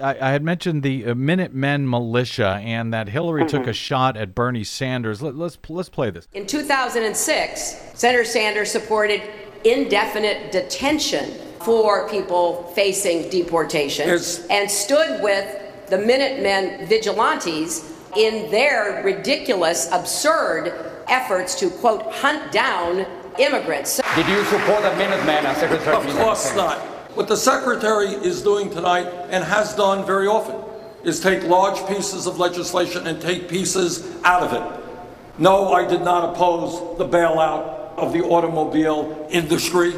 I, 0.03 0.17
I, 0.21 0.31
had 0.31 0.43
mentioned 0.43 0.83
the 0.83 1.15
Minutemen 1.15 1.89
militia 1.89 2.61
and 2.61 2.93
that 2.93 3.09
Hillary 3.09 3.43
mm-hmm. 3.43 3.57
took 3.57 3.67
a 3.69 3.73
shot 3.73 4.17
at 4.17 4.35
Bernie 4.35 4.65
Sanders. 4.65 5.23
Let, 5.23 5.37
let's 5.37 5.59
let's 5.69 5.89
play 5.89 6.11
this. 6.11 6.27
In 6.33 6.47
2006, 6.47 7.77
Senator 7.95 8.25
Sanders 8.25 8.71
supported 8.71 9.23
indefinite 9.65 10.51
detention 10.51 11.35
for 11.61 12.09
people 12.09 12.65
facing 12.75 13.31
deportation 13.31 14.09
yes. 14.09 14.45
and 14.49 14.69
stood 14.69 15.23
with 15.23 15.61
the 15.89 15.99
Minutemen 15.99 16.87
vigilantes 16.89 17.93
in 18.17 18.51
their 18.51 19.05
ridiculous, 19.05 19.89
absurd 19.93 20.73
efforts 21.09 21.55
to 21.61 21.71
quote 21.71 22.03
hunt 22.13 22.51
down 22.51 23.07
immigrants. 23.39 24.01
Did 24.17 24.27
you 24.27 24.45
support 24.47 24.83
the 24.83 24.97
Minutemen 24.97 25.47
as 25.47 25.59
Secretary? 25.59 25.97
Of 25.97 26.17
course 26.17 26.57
not. 26.57 26.92
What 27.15 27.29
the 27.29 27.37
Secretary 27.37 28.09
is 28.09 28.41
doing 28.41 28.71
tonight 28.71 29.07
and 29.29 29.45
has 29.45 29.75
done 29.75 30.07
very 30.07 30.27
often 30.27 30.57
is 31.05 31.21
take 31.21 31.43
large 31.45 31.87
pieces 31.87 32.27
of 32.27 32.39
legislation 32.39 33.07
and 33.07 33.21
take 33.21 33.49
pieces 33.49 34.11
out 34.25 34.43
of 34.43 34.53
it. 34.55 34.85
No, 35.39 35.75
I 35.75 35.87
did 35.87 36.01
not 36.01 36.33
oppose 36.33 36.97
the 36.97 37.07
bailout 37.07 37.99
of 37.99 38.15
the 38.15 38.23
automobile 38.23 39.27
industry. 39.31 39.93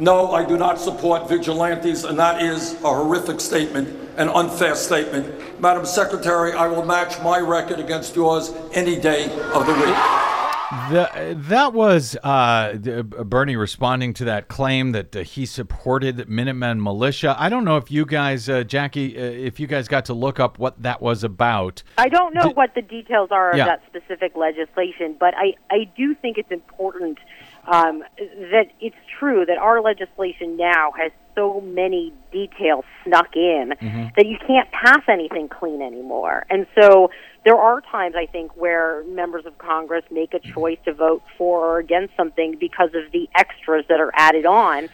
No, 0.00 0.32
I 0.32 0.44
do 0.44 0.56
not 0.56 0.80
support 0.80 1.28
vigilantes, 1.28 2.02
and 2.02 2.18
that 2.18 2.42
is 2.42 2.72
a 2.82 2.88
horrific 2.88 3.40
statement, 3.40 3.88
an 4.16 4.28
unfair 4.28 4.74
statement. 4.74 5.60
Madam 5.60 5.86
Secretary, 5.86 6.52
I 6.52 6.66
will 6.66 6.84
match 6.84 7.22
my 7.22 7.38
record 7.38 7.78
against 7.78 8.16
yours 8.16 8.52
any 8.72 9.00
day 9.00 9.26
of 9.52 9.66
the 9.66 9.74
week. 9.74 10.43
The, 10.90 11.34
that 11.48 11.72
was 11.72 12.16
uh, 12.22 12.74
Bernie 12.74 13.56
responding 13.56 14.14
to 14.14 14.24
that 14.24 14.48
claim 14.48 14.92
that 14.92 15.14
uh, 15.14 15.22
he 15.22 15.46
supported 15.46 16.28
Minutemen 16.28 16.82
militia. 16.82 17.36
I 17.38 17.48
don't 17.48 17.64
know 17.64 17.76
if 17.76 17.90
you 17.90 18.04
guys, 18.04 18.48
uh, 18.48 18.64
Jackie, 18.64 19.16
uh, 19.16 19.22
if 19.22 19.60
you 19.60 19.66
guys 19.66 19.88
got 19.88 20.04
to 20.06 20.14
look 20.14 20.40
up 20.40 20.58
what 20.58 20.82
that 20.82 21.00
was 21.00 21.24
about. 21.24 21.82
I 21.98 22.08
don't 22.08 22.34
know 22.34 22.50
what 22.50 22.74
the 22.74 22.82
details 22.82 23.30
are 23.30 23.50
of 23.50 23.56
that 23.56 23.82
specific 23.86 24.36
legislation, 24.36 25.16
but 25.18 25.34
I, 25.36 25.54
I 25.70 25.90
do 25.96 26.14
think 26.14 26.38
it's 26.38 26.50
important 26.50 27.18
um, 27.66 28.02
that 28.18 28.66
it's 28.80 28.96
true 29.18 29.44
that 29.46 29.58
our 29.58 29.80
legislation 29.80 30.56
now 30.56 30.92
has 30.98 31.12
so 31.34 31.60
many 31.60 32.12
details 32.32 32.84
snuck 33.04 33.34
in 33.34 33.74
mm-hmm. 33.80 34.06
that 34.16 34.26
you 34.26 34.36
can't 34.46 34.70
pass 34.70 35.02
anything 35.08 35.48
clean 35.48 35.82
anymore. 35.82 36.46
And 36.50 36.66
so 36.78 37.10
there 37.44 37.56
are 37.56 37.80
times 37.80 38.14
I 38.16 38.26
think 38.26 38.56
where 38.56 39.04
members 39.04 39.44
of 39.46 39.58
Congress 39.58 40.04
make 40.10 40.34
a 40.34 40.40
choice 40.40 40.78
to 40.86 40.94
vote 40.94 41.22
for 41.36 41.64
or 41.66 41.78
against 41.78 42.16
something 42.16 42.56
because 42.58 42.90
of 42.94 43.12
the 43.12 43.28
extras 43.34 43.84
that 43.88 44.00
are 44.00 44.12
added 44.14 44.46
on, 44.46 44.88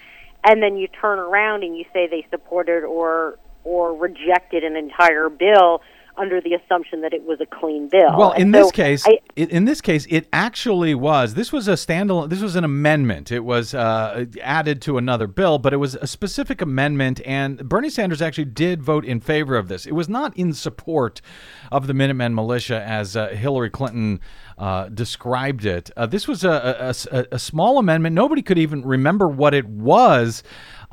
and 0.45 0.63
then 0.63 0.77
you 0.77 0.89
turn 0.89 1.19
around 1.19 1.63
and 1.63 1.77
you 1.77 1.85
say 1.93 2.09
they 2.09 2.27
supported 2.31 2.85
or 2.85 3.39
or 3.63 3.95
rejected 3.95 4.65
an 4.65 4.75
entire 4.77 5.29
bill 5.29 5.83
under 6.17 6.41
the 6.41 6.55
assumption 6.55 7.01
that 7.03 7.13
it 7.13 7.25
was 7.25 7.41
a 7.41 7.47
clean 7.47 7.89
bill. 7.89 8.17
Well, 8.17 8.33
in 8.33 8.51
this 8.51 8.71
case, 8.71 9.07
I, 9.07 9.19
it, 9.37 9.51
in 9.51 9.65
this 9.65 9.81
case, 9.81 10.07
it 10.11 10.29
actually 10.33 10.95
was. 10.95 11.35
This 11.35 11.53
was 11.53 11.69
a 11.69 11.73
standalone. 11.73 12.29
This 12.29 12.43
was 12.43 12.57
an 12.57 12.65
amendment. 12.65 13.31
It 13.31 13.45
was 13.45 13.75
uh, 13.75 14.27
added 14.43 14.83
to 14.83 14.99
another 14.99 15.27
bill, 15.27 15.59
but 15.59 15.73
it 15.73 15.79
was 15.79 15.95
a 15.95 16.07
specific 16.07 16.61
amendment. 16.61 17.21
And 17.25 17.69
Bernie 17.69 17.91
Sanders 17.91 18.21
actually 18.23 18.47
did 18.47 18.83
vote 18.83 19.05
in 19.05 19.21
favor 19.21 19.57
of 19.57 19.69
this. 19.69 19.87
It 19.87 19.95
was 19.95 20.09
not 20.09 20.37
in 20.37 20.53
support 20.53 21.21
of 21.71 21.87
the 21.87 21.95
Minutemen 21.95 22.35
militia 22.35 22.83
as 22.83 23.17
uh, 23.17 23.29
Hillary 23.29 23.71
Clinton. 23.71 24.21
Uh, 24.61 24.91
described 24.91 25.65
it. 25.65 25.91
Uh, 25.97 26.05
this 26.05 26.29
was 26.29 26.45
a, 26.45 26.95
a, 27.11 27.27
a, 27.33 27.39
small 27.39 27.79
amendment. 27.79 28.15
Nobody 28.15 28.43
could 28.43 28.59
even 28.59 28.85
remember 28.85 29.27
what 29.27 29.55
it 29.55 29.65
was 29.67 30.43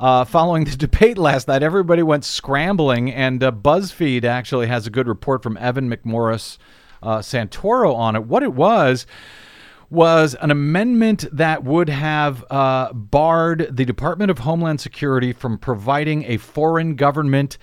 uh, 0.00 0.24
following 0.24 0.64
the 0.64 0.76
debate 0.76 1.18
last 1.18 1.48
night, 1.48 1.62
everybody 1.62 2.02
went 2.02 2.24
scrambling, 2.24 3.10
and 3.10 3.42
uh, 3.42 3.50
BuzzFeed 3.50 4.24
actually 4.24 4.68
has 4.68 4.86
a 4.86 4.90
good 4.90 5.08
report 5.08 5.42
from 5.42 5.56
Evan 5.56 5.90
McMorris 5.90 6.58
uh, 7.02 7.18
Santoro 7.18 7.94
on 7.94 8.16
it. 8.16 8.24
What 8.24 8.42
it 8.42 8.54
was 8.54 9.06
was 9.90 10.34
an 10.42 10.50
amendment 10.50 11.24
that 11.32 11.64
would 11.64 11.88
have 11.88 12.44
uh, 12.50 12.92
barred 12.92 13.68
the 13.70 13.86
Department 13.86 14.30
of 14.30 14.38
Homeland 14.40 14.80
Security 14.80 15.32
from 15.32 15.56
providing 15.56 16.24
a 16.24 16.36
foreign 16.36 16.94
government 16.94 17.56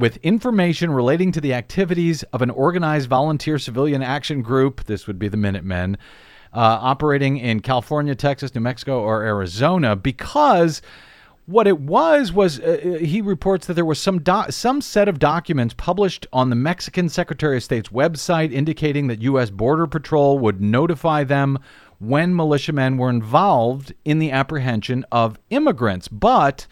with 0.00 0.16
information 0.18 0.90
relating 0.90 1.30
to 1.32 1.40
the 1.40 1.52
activities 1.52 2.22
of 2.32 2.40
an 2.40 2.50
organized 2.50 3.08
volunteer 3.08 3.58
civilian 3.58 4.02
action 4.02 4.40
group. 4.40 4.84
This 4.84 5.06
would 5.06 5.18
be 5.18 5.28
the 5.28 5.36
Minutemen. 5.36 5.98
Uh, 6.52 6.78
operating 6.80 7.36
in 7.36 7.60
California, 7.60 8.14
Texas, 8.16 8.52
New 8.54 8.60
Mexico, 8.60 9.00
or 9.00 9.22
Arizona, 9.22 9.94
because 9.94 10.82
what 11.46 11.66
it 11.66 11.78
was 11.78 12.32
was 12.32 12.58
uh, 12.58 12.98
he 13.00 13.20
reports 13.20 13.66
that 13.66 13.74
there 13.74 13.84
was 13.84 14.00
some 14.00 14.22
some 14.48 14.80
set 14.80 15.08
of 15.08 15.18
documents 15.18 15.74
published 15.74 16.26
on 16.32 16.50
the 16.50 16.56
Mexican 16.56 17.08
Secretary 17.08 17.58
of 17.58 17.62
State's 17.62 17.90
website 17.90 18.52
indicating 18.52 19.06
that 19.08 19.22
U.S. 19.22 19.50
Border 19.50 19.86
Patrol 19.86 20.38
would 20.40 20.60
notify 20.60 21.22
them 21.22 21.58
when 22.00 22.34
militiamen 22.34 22.96
were 22.96 23.10
involved 23.10 23.92
in 24.04 24.18
the 24.18 24.30
apprehension 24.30 25.04
of 25.12 25.38
immigrants, 25.50 26.08
but 26.08 26.66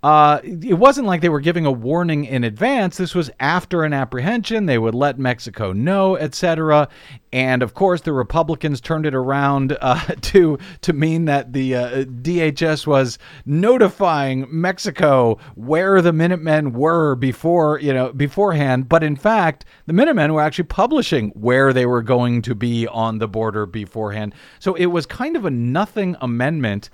uh, 0.00 0.38
it 0.44 0.78
wasn't 0.78 1.08
like 1.08 1.22
they 1.22 1.28
were 1.28 1.40
giving 1.40 1.66
a 1.66 1.72
warning 1.72 2.24
in 2.24 2.44
advance. 2.44 2.96
This 2.96 3.16
was 3.16 3.30
after 3.40 3.82
an 3.82 3.92
apprehension. 3.92 4.66
They 4.66 4.78
would 4.78 4.94
let 4.94 5.18
Mexico 5.18 5.72
know, 5.72 6.16
etc. 6.16 6.88
And 7.32 7.64
of 7.64 7.74
course, 7.74 8.02
the 8.02 8.12
Republicans 8.12 8.80
turned 8.80 9.06
it 9.06 9.14
around 9.14 9.76
uh, 9.80 9.98
to 10.20 10.56
to 10.82 10.92
mean 10.92 11.24
that 11.24 11.52
the 11.52 11.74
uh, 11.74 12.04
DHS 12.04 12.86
was 12.86 13.18
notifying 13.44 14.46
Mexico 14.48 15.38
where 15.56 16.00
the 16.00 16.12
Minutemen 16.12 16.74
were 16.74 17.16
before 17.16 17.80
you 17.80 17.92
know 17.92 18.12
beforehand. 18.12 18.88
But 18.88 19.02
in 19.02 19.16
fact, 19.16 19.64
the 19.86 19.92
Minutemen 19.92 20.32
were 20.32 20.42
actually 20.42 20.66
publishing 20.66 21.30
where 21.30 21.72
they 21.72 21.86
were 21.86 22.02
going 22.02 22.42
to 22.42 22.54
be 22.54 22.86
on 22.86 23.18
the 23.18 23.26
border 23.26 23.66
beforehand. 23.66 24.32
So 24.60 24.74
it 24.74 24.86
was 24.86 25.06
kind 25.06 25.34
of 25.34 25.44
a 25.44 25.50
nothing 25.50 26.14
amendment. 26.20 26.88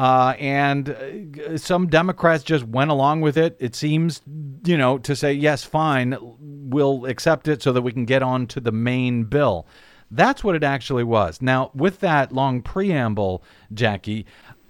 Uh, 0.00 0.34
and 0.38 0.88
uh, 0.88 1.58
some 1.58 1.86
Democrats 1.86 2.42
just 2.42 2.64
went 2.64 2.90
along 2.90 3.20
with 3.20 3.36
it. 3.36 3.54
It 3.60 3.76
seems, 3.76 4.22
you 4.64 4.78
know, 4.78 4.96
to 4.96 5.14
say, 5.14 5.34
yes, 5.34 5.62
fine, 5.62 6.16
we'll 6.40 7.04
accept 7.04 7.48
it 7.48 7.62
so 7.62 7.70
that 7.74 7.82
we 7.82 7.92
can 7.92 8.06
get 8.06 8.22
on 8.22 8.46
to 8.46 8.60
the 8.60 8.72
main 8.72 9.24
bill. 9.24 9.66
That's 10.10 10.42
what 10.42 10.56
it 10.56 10.64
actually 10.64 11.04
was. 11.04 11.42
Now, 11.42 11.70
with 11.74 12.00
that 12.00 12.32
long 12.32 12.62
preamble, 12.62 13.44
Jackie, 13.74 14.24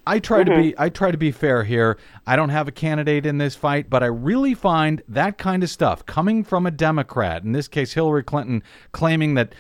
I 0.05 0.19
try 0.19 0.43
mm-hmm. 0.43 0.51
to 0.51 0.57
be 0.57 0.75
I 0.77 0.89
try 0.89 1.13
to 1.13 1.17
be 1.17 1.31
fair 1.31 1.63
here. 1.63 1.97
I 2.27 2.35
don't 2.35 2.49
have 2.49 2.67
a 2.67 2.73
candidate 2.73 3.25
in 3.25 3.39
this 3.39 3.55
fight, 3.55 3.89
but 3.89 4.03
I 4.03 4.07
really 4.07 4.55
find 4.55 5.01
that 5.07 5.39
kind 5.39 5.63
of 5.63 5.71
stuff 5.71 6.05
coming 6.07 6.43
from 6.43 6.67
a 6.67 6.73
Democrat, 6.73 7.45
in 7.45 7.53
this 7.53 7.69
case 7.69 7.93
Hillary 7.93 8.25
Clinton, 8.25 8.65
claiming 8.91 9.35
that 9.35 9.55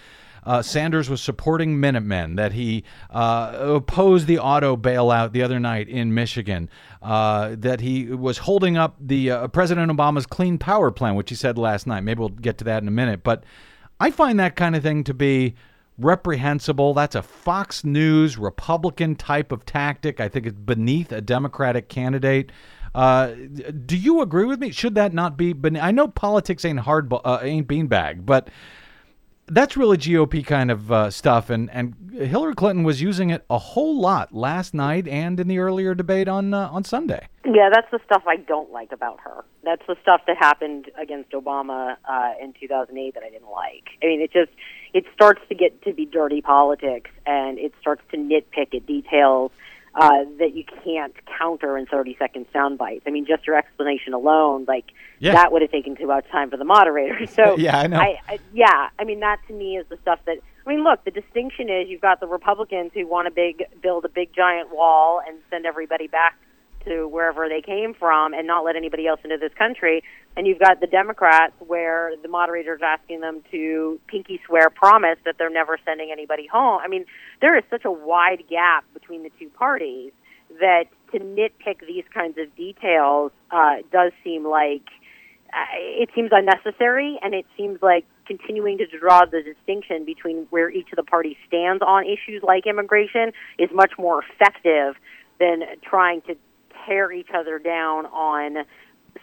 uh, 0.45 0.62
Sanders 0.62 1.11
was 1.11 1.20
supporting 1.20 1.78
Minutemen, 1.78 2.36
that 2.36 2.53
he 2.53 2.84
uh, 3.11 3.57
opposed 3.59 4.26
the 4.26 4.38
auto 4.38 4.76
bailout 4.76 5.32
the 5.32 5.43
other 5.43 5.61
night 5.61 5.88
in 5.88 6.14
Michigan, 6.14 6.68
uh, 7.03 7.55
that 7.59 7.80
he 7.80 8.07
was 8.07 8.38
holding 8.38 8.76
up 8.76 8.97
the 9.01 9.30
uh, 9.30 9.49
President 9.49 9.91
Obama's 9.91 10.26
Clean 10.26 10.59
Power 10.59 10.91
Plan, 10.91 11.14
which 11.14 11.30
he 11.30 11.36
said 11.36 11.59
last 11.59 11.86
night. 11.86 12.03
Maybe 12.03 12.20
we'll 12.20 12.28
get 12.28 12.59
to 12.59 12.64
that 12.64 12.82
in 12.82 12.88
a 12.88 12.93
minute. 12.93 13.22
But 13.22 13.45
I 13.99 14.11
find 14.11 14.41
that 14.41 14.57
kind 14.57 14.74
of 14.74 14.82
thing 14.82 15.05
to 15.05 15.14
be 15.14 15.55
reprehensible. 15.99 16.95
That's 16.95 17.14
a 17.14 17.22
Fox 17.22 17.84
News 17.84 18.38
Republican 18.38 19.16
type 19.16 19.53
of 19.53 19.66
tactic. 19.66 20.20
I 20.20 20.28
think 20.28 20.47
it's 20.47 20.57
beneath 20.57 21.12
a 21.12 21.20
Democratic 21.20 21.88
candidate. 21.88 22.51
Uh, 22.95 23.34
do 23.86 23.97
you 23.97 24.20
agree 24.20 24.47
with 24.47 24.59
me? 24.59 24.72
Should 24.72 24.97
that 24.97 25.12
not 25.12 25.36
be? 25.36 25.55
I 25.80 25.93
know 25.93 26.09
politics 26.09 26.64
ain't 26.64 26.80
hard, 26.80 27.12
uh, 27.12 27.38
ain't 27.43 27.68
beanbag, 27.68 28.26
but 28.26 28.49
that's 29.51 29.76
really 29.76 29.98
GOP 29.98 30.46
kind 30.46 30.70
of 30.70 30.90
uh, 30.90 31.11
stuff, 31.11 31.51
and 31.51 31.70
and 31.70 31.94
Hillary 32.12 32.55
Clinton 32.55 32.84
was 32.84 33.03
using 33.03 33.30
it 33.30 33.44
a 33.51 33.59
whole 33.59 34.01
lot 34.01 34.32
last 34.34 34.74
night 34.74 35.07
and 35.09 35.38
in 35.38 35.48
the 35.48 35.59
earlier 35.59 35.94
debate 35.94 36.28
on 36.28 36.55
uh, 36.55 36.68
on 36.70 36.84
Sunday. 36.84 37.26
Yeah, 37.44 37.68
that's 37.72 37.90
the 37.90 38.01
stuff 38.05 38.22
I 38.26 38.36
don't 38.36 38.70
like 38.70 38.92
about 38.92 39.20
her. 39.20 39.44
That's 39.64 39.82
the 39.86 39.96
stuff 40.03 40.22
that 40.26 40.36
happened 40.38 40.90
against 41.01 41.32
Obama 41.32 41.96
uh, 42.09 42.32
in 42.40 42.53
2008 42.59 43.14
that 43.14 43.22
I 43.22 43.30
didn't 43.30 43.51
like. 43.51 43.88
I 44.03 44.07
mean, 44.07 44.20
it 44.20 44.32
just 44.32 44.53
it 44.94 45.05
starts 45.12 45.40
to 45.48 45.55
get 45.55 45.82
to 45.82 45.92
be 45.92 46.07
dirty 46.07 46.40
politics, 46.40 47.11
and 47.26 47.59
it 47.59 47.72
starts 47.80 48.03
to 48.12 48.16
nitpick 48.16 48.74
at 48.74 48.86
details 48.86 49.51
uh, 49.95 50.24
that 50.38 50.55
you 50.55 50.64
can't 50.84 51.14
counter 51.38 51.76
in 51.76 51.86
30 51.86 52.16
second 52.18 52.47
sound 52.53 52.78
bites. 52.78 53.03
I 53.07 53.11
mean, 53.11 53.26
just 53.26 53.47
your 53.47 53.57
explanation 53.57 54.14
alone, 54.14 54.64
like 54.68 54.86
yeah. 55.18 55.32
that 55.32 55.53
would 55.53 55.62
have 55.62 55.70
taken 55.70 55.97
too 55.97 56.07
much 56.07 56.28
time 56.30 56.51
for 56.51 56.57
the 56.57 56.64
moderator. 56.64 57.26
So 57.30 57.57
yeah, 57.57 57.78
I 57.78 57.86
know. 57.86 57.99
I, 57.99 58.18
I, 58.28 58.38
yeah, 58.53 58.88
I 58.99 59.05
mean 59.05 59.20
that 59.20 59.38
to 59.49 59.55
me 59.55 59.76
is 59.76 59.86
the 59.88 59.97
stuff 60.03 60.18
that. 60.26 60.38
I 60.66 60.68
mean, 60.68 60.84
look, 60.84 61.05
the 61.05 61.11
distinction 61.11 61.68
is 61.70 61.88
you've 61.88 62.03
got 62.03 62.20
the 62.20 62.26
Republicans 62.26 62.93
who 62.93 63.07
want 63.07 63.26
to 63.26 63.30
big 63.30 63.64
build 63.82 64.05
a 64.05 64.09
big 64.09 64.32
giant 64.34 64.74
wall 64.74 65.20
and 65.26 65.38
send 65.49 65.64
everybody 65.64 66.07
back 66.07 66.36
to 66.84 67.06
wherever 67.06 67.48
they 67.48 67.60
came 67.60 67.94
from 67.94 68.34
and 68.34 68.46
not 68.46 68.64
let 68.64 68.76
anybody 68.76 69.06
else 69.06 69.20
into 69.24 69.36
this 69.36 69.52
country. 69.54 70.02
And 70.36 70.46
you've 70.46 70.58
got 70.58 70.80
the 70.80 70.86
Democrats 70.86 71.54
where 71.58 72.12
the 72.22 72.28
moderator 72.28 72.74
is 72.74 72.80
asking 72.82 73.20
them 73.20 73.42
to 73.50 74.00
pinky 74.06 74.40
swear 74.46 74.70
promise 74.70 75.18
that 75.24 75.36
they're 75.38 75.50
never 75.50 75.78
sending 75.84 76.10
anybody 76.12 76.46
home. 76.46 76.80
I 76.82 76.88
mean, 76.88 77.04
there 77.40 77.56
is 77.56 77.64
such 77.70 77.84
a 77.84 77.90
wide 77.90 78.44
gap 78.48 78.84
between 78.94 79.22
the 79.22 79.30
two 79.38 79.48
parties 79.50 80.12
that 80.60 80.84
to 81.12 81.18
nitpick 81.18 81.86
these 81.86 82.04
kinds 82.12 82.38
of 82.38 82.54
details 82.56 83.32
uh, 83.50 83.76
does 83.92 84.12
seem 84.24 84.44
like 84.44 84.82
uh, 85.52 85.64
it 85.74 86.08
seems 86.14 86.30
unnecessary, 86.32 87.18
and 87.22 87.34
it 87.34 87.44
seems 87.56 87.82
like 87.82 88.06
continuing 88.26 88.78
to 88.78 88.86
draw 88.86 89.24
the 89.24 89.42
distinction 89.42 90.04
between 90.04 90.46
where 90.50 90.70
each 90.70 90.86
of 90.92 90.96
the 90.96 91.02
parties 91.02 91.36
stands 91.48 91.82
on 91.84 92.04
issues 92.04 92.40
like 92.44 92.66
immigration 92.66 93.32
is 93.58 93.68
much 93.72 93.90
more 93.98 94.22
effective 94.22 94.94
than 95.40 95.62
trying 95.82 96.22
to 96.22 96.36
tear 96.86 97.12
each 97.12 97.30
other 97.34 97.58
down 97.58 98.06
on 98.06 98.64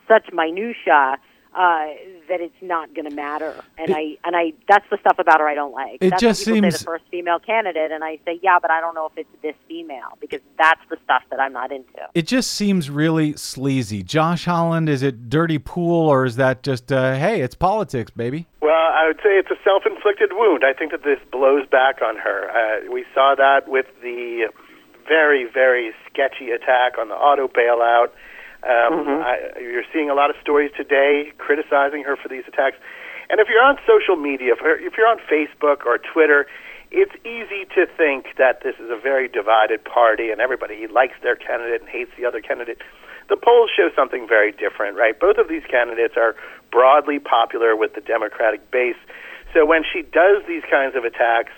such 0.07 0.31
minutia 0.33 1.17
uh, 1.57 1.87
that 2.29 2.39
it's 2.39 2.61
not 2.61 2.93
going 2.93 3.09
to 3.09 3.15
matter. 3.15 3.55
And 3.77 3.89
it, 3.89 3.95
I 3.95 4.17
and 4.23 4.35
I 4.35 4.53
that's 4.67 4.85
the 4.91 4.97
stuff 4.99 5.17
about 5.17 5.39
her 5.39 5.47
I 5.47 5.55
don't 5.55 5.73
like. 5.73 5.97
It 6.01 6.11
that's 6.11 6.21
just 6.21 6.43
seems 6.43 6.75
say 6.75 6.77
the 6.77 6.85
first 6.85 7.05
female 7.09 7.39
candidate, 7.39 7.91
and 7.91 8.03
I 8.03 8.19
say 8.25 8.39
yeah, 8.43 8.59
but 8.61 8.69
I 8.69 8.79
don't 8.79 8.93
know 8.93 9.07
if 9.07 9.13
it's 9.17 9.41
this 9.41 9.55
female 9.67 10.17
because 10.21 10.41
that's 10.57 10.81
the 10.89 10.97
stuff 11.03 11.23
that 11.31 11.39
I'm 11.39 11.53
not 11.53 11.71
into. 11.71 12.07
It 12.13 12.27
just 12.27 12.51
seems 12.51 12.89
really 12.89 13.33
sleazy. 13.33 14.03
Josh 14.03 14.45
Holland, 14.45 14.87
is 14.87 15.01
it 15.01 15.29
dirty 15.29 15.57
pool 15.57 16.07
or 16.07 16.25
is 16.25 16.35
that 16.35 16.61
just 16.61 16.91
uh, 16.91 17.15
hey, 17.15 17.41
it's 17.41 17.55
politics, 17.55 18.11
baby? 18.11 18.45
Well, 18.61 18.73
I 18.73 19.07
would 19.07 19.17
say 19.17 19.31
it's 19.31 19.49
a 19.49 19.57
self-inflicted 19.63 20.31
wound. 20.33 20.63
I 20.63 20.77
think 20.77 20.91
that 20.91 21.03
this 21.03 21.19
blows 21.31 21.67
back 21.67 22.01
on 22.03 22.17
her. 22.17 22.51
Uh, 22.51 22.91
we 22.91 23.05
saw 23.15 23.33
that 23.35 23.67
with 23.67 23.87
the 24.03 24.51
very, 25.07 25.47
very 25.51 25.93
sketchy 26.18 26.49
attack 26.49 26.97
on 26.97 27.09
the 27.09 27.15
auto 27.15 27.47
bailout. 27.47 28.09
Um, 28.65 29.05
mm-hmm. 29.05 29.22
I, 29.22 29.61
you're 29.61 29.86
seeing 29.93 30.09
a 30.09 30.15
lot 30.15 30.32
of 30.32 30.36
stories 30.41 30.72
today 30.76 31.32
criticizing 31.38 32.01
her 32.03 32.18
for 32.18 32.28
these 32.28 32.43
attacks. 32.47 32.78
And 33.30 33.39
if 33.39 33.47
you're 33.49 33.61
on 33.61 33.78
social 33.86 34.15
media, 34.15 34.53
if, 34.53 34.59
if 34.82 34.97
you're 34.97 35.07
on 35.07 35.20
Facebook 35.30 35.86
or 35.86 35.99
Twitter, 35.99 36.47
it's 36.89 37.13
easy 37.22 37.70
to 37.76 37.86
think 37.86 38.34
that 38.38 38.63
this 38.63 38.74
is 38.80 38.89
a 38.89 38.97
very 38.97 39.28
divided 39.28 39.84
party 39.86 40.32
and 40.32 40.41
everybody 40.41 40.88
likes 40.88 41.13
their 41.22 41.36
candidate 41.36 41.82
and 41.82 41.89
hates 41.89 42.09
the 42.18 42.26
other 42.26 42.41
candidate. 42.41 42.82
The 43.30 43.38
polls 43.38 43.70
show 43.76 43.89
something 43.95 44.26
very 44.28 44.53
different, 44.53 44.97
right? 44.97 45.20
Both 45.20 45.38
of 45.38 45.49
these 45.49 45.63
candidates 45.70 46.15
are 46.18 46.36
broadly 46.72 47.20
popular 47.20 47.76
with 47.76 47.93
the 47.93 48.01
Democratic 48.01 48.72
base. 48.72 48.95
So 49.53 49.65
when 49.65 49.84
she 49.84 50.01
does 50.01 50.41
these 50.47 50.63
kinds 50.72 50.95
of 50.95 51.03
attacks, 51.03 51.51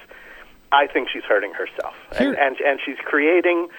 I 0.72 0.88
think 0.88 1.10
she's 1.12 1.24
hurting 1.24 1.54
herself, 1.54 1.96
and, 2.20 2.38
and 2.38 2.56
and 2.62 2.80
she's 2.86 2.98
creating 3.04 3.70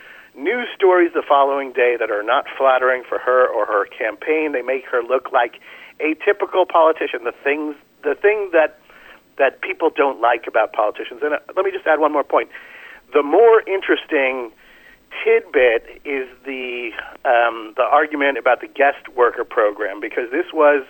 news 0.41 0.69
stories 0.75 1.13
the 1.15 1.23
following 1.27 1.73
day 1.73 1.97
that 2.01 2.11
are 2.11 2.23
not 2.23 2.47
flattering 2.57 3.05
for 3.09 3.19
her 3.19 3.47
or 3.47 3.67
her 3.67 3.87
campaign. 3.87 4.53
They 4.53 4.63
make 4.63 4.85
her 4.87 5.03
look 5.03 5.31
like 5.33 5.61
a 6.01 6.15
typical 6.25 6.65
politician. 6.67 7.25
The 7.25 7.35
things, 7.45 7.77
the 8.03 8.15
thing 8.15 8.51
that 8.53 8.81
that 9.39 9.61
people 9.63 9.91
don't 9.95 10.21
like 10.21 10.47
about 10.47 10.73
politicians. 10.73 11.21
And 11.23 11.35
uh, 11.35 11.39
let 11.57 11.65
me 11.65 11.71
just 11.71 11.87
add 11.87 12.01
one 12.01 12.13
more 12.13 12.25
point. 12.25 12.51
The 13.15 13.23
more 13.23 13.63
interesting 13.63 14.53
tidbit 15.25 16.03
is 16.05 16.29
the 16.45 16.91
um, 17.25 17.75
the 17.77 17.85
argument 17.85 18.39
about 18.39 18.61
the 18.61 18.69
guest 18.69 19.09
worker 19.15 19.45
program 19.45 20.01
because 20.01 20.31
this 20.31 20.47
was 20.53 20.85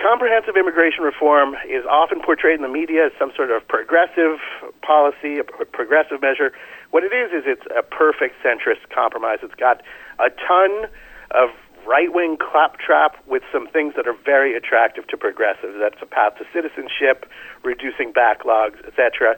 Comprehensive 0.00 0.56
immigration 0.56 1.04
reform 1.04 1.54
is 1.68 1.84
often 1.88 2.20
portrayed 2.20 2.56
in 2.56 2.62
the 2.62 2.68
media 2.68 3.06
as 3.06 3.12
some 3.18 3.32
sort 3.36 3.50
of 3.50 3.66
progressive 3.68 4.36
policy, 4.84 5.38
a 5.38 5.44
progressive 5.44 6.20
measure. 6.20 6.52
What 6.90 7.04
it 7.04 7.12
is, 7.12 7.32
is 7.32 7.44
it's 7.46 7.66
a 7.76 7.82
perfect 7.82 8.36
centrist 8.44 8.88
compromise. 8.94 9.38
It's 9.42 9.54
got 9.54 9.82
a 10.18 10.30
ton 10.30 10.90
of 11.30 11.50
right 11.86 12.12
wing 12.12 12.36
claptrap 12.38 13.16
with 13.26 13.42
some 13.52 13.66
things 13.68 13.94
that 13.96 14.06
are 14.06 14.16
very 14.24 14.54
attractive 14.56 15.06
to 15.08 15.16
progressives. 15.16 15.74
That's 15.78 16.00
a 16.00 16.06
path 16.06 16.36
to 16.38 16.44
citizenship, 16.52 17.26
reducing 17.62 18.12
backlogs, 18.12 18.76
etc. 18.86 19.36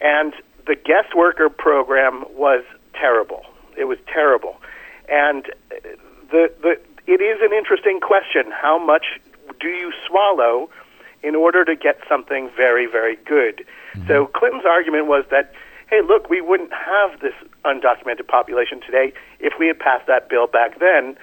And 0.00 0.34
the 0.66 0.74
guest 0.74 1.16
worker 1.16 1.48
program 1.48 2.24
was 2.30 2.64
terrible. 2.94 3.42
It 3.76 3.84
was 3.84 3.98
terrible. 4.12 4.56
And 5.08 5.46
the, 6.30 6.52
the, 6.62 6.76
it 7.06 7.22
is 7.22 7.38
an 7.40 7.52
interesting 7.56 8.00
question 8.00 8.52
how 8.52 8.78
much 8.78 9.20
do 9.60 9.68
you 9.68 9.92
swallow 10.06 10.68
in 11.22 11.34
order 11.34 11.64
to 11.64 11.74
get 11.74 11.98
something 12.08 12.50
very, 12.56 12.86
very 12.86 13.16
good. 13.16 13.64
Mm-hmm. 13.94 14.08
So 14.08 14.26
Clinton's 14.26 14.64
argument 14.64 15.06
was 15.06 15.24
that, 15.30 15.52
hey, 15.88 16.00
look, 16.06 16.28
we 16.30 16.40
wouldn't 16.40 16.72
have 16.72 17.20
this 17.20 17.34
undocumented 17.64 18.26
population 18.28 18.80
today 18.80 19.12
if 19.40 19.54
we 19.58 19.66
had 19.66 19.78
passed 19.78 20.06
that 20.06 20.28
bill 20.28 20.46
back 20.46 20.78
then. 20.78 21.16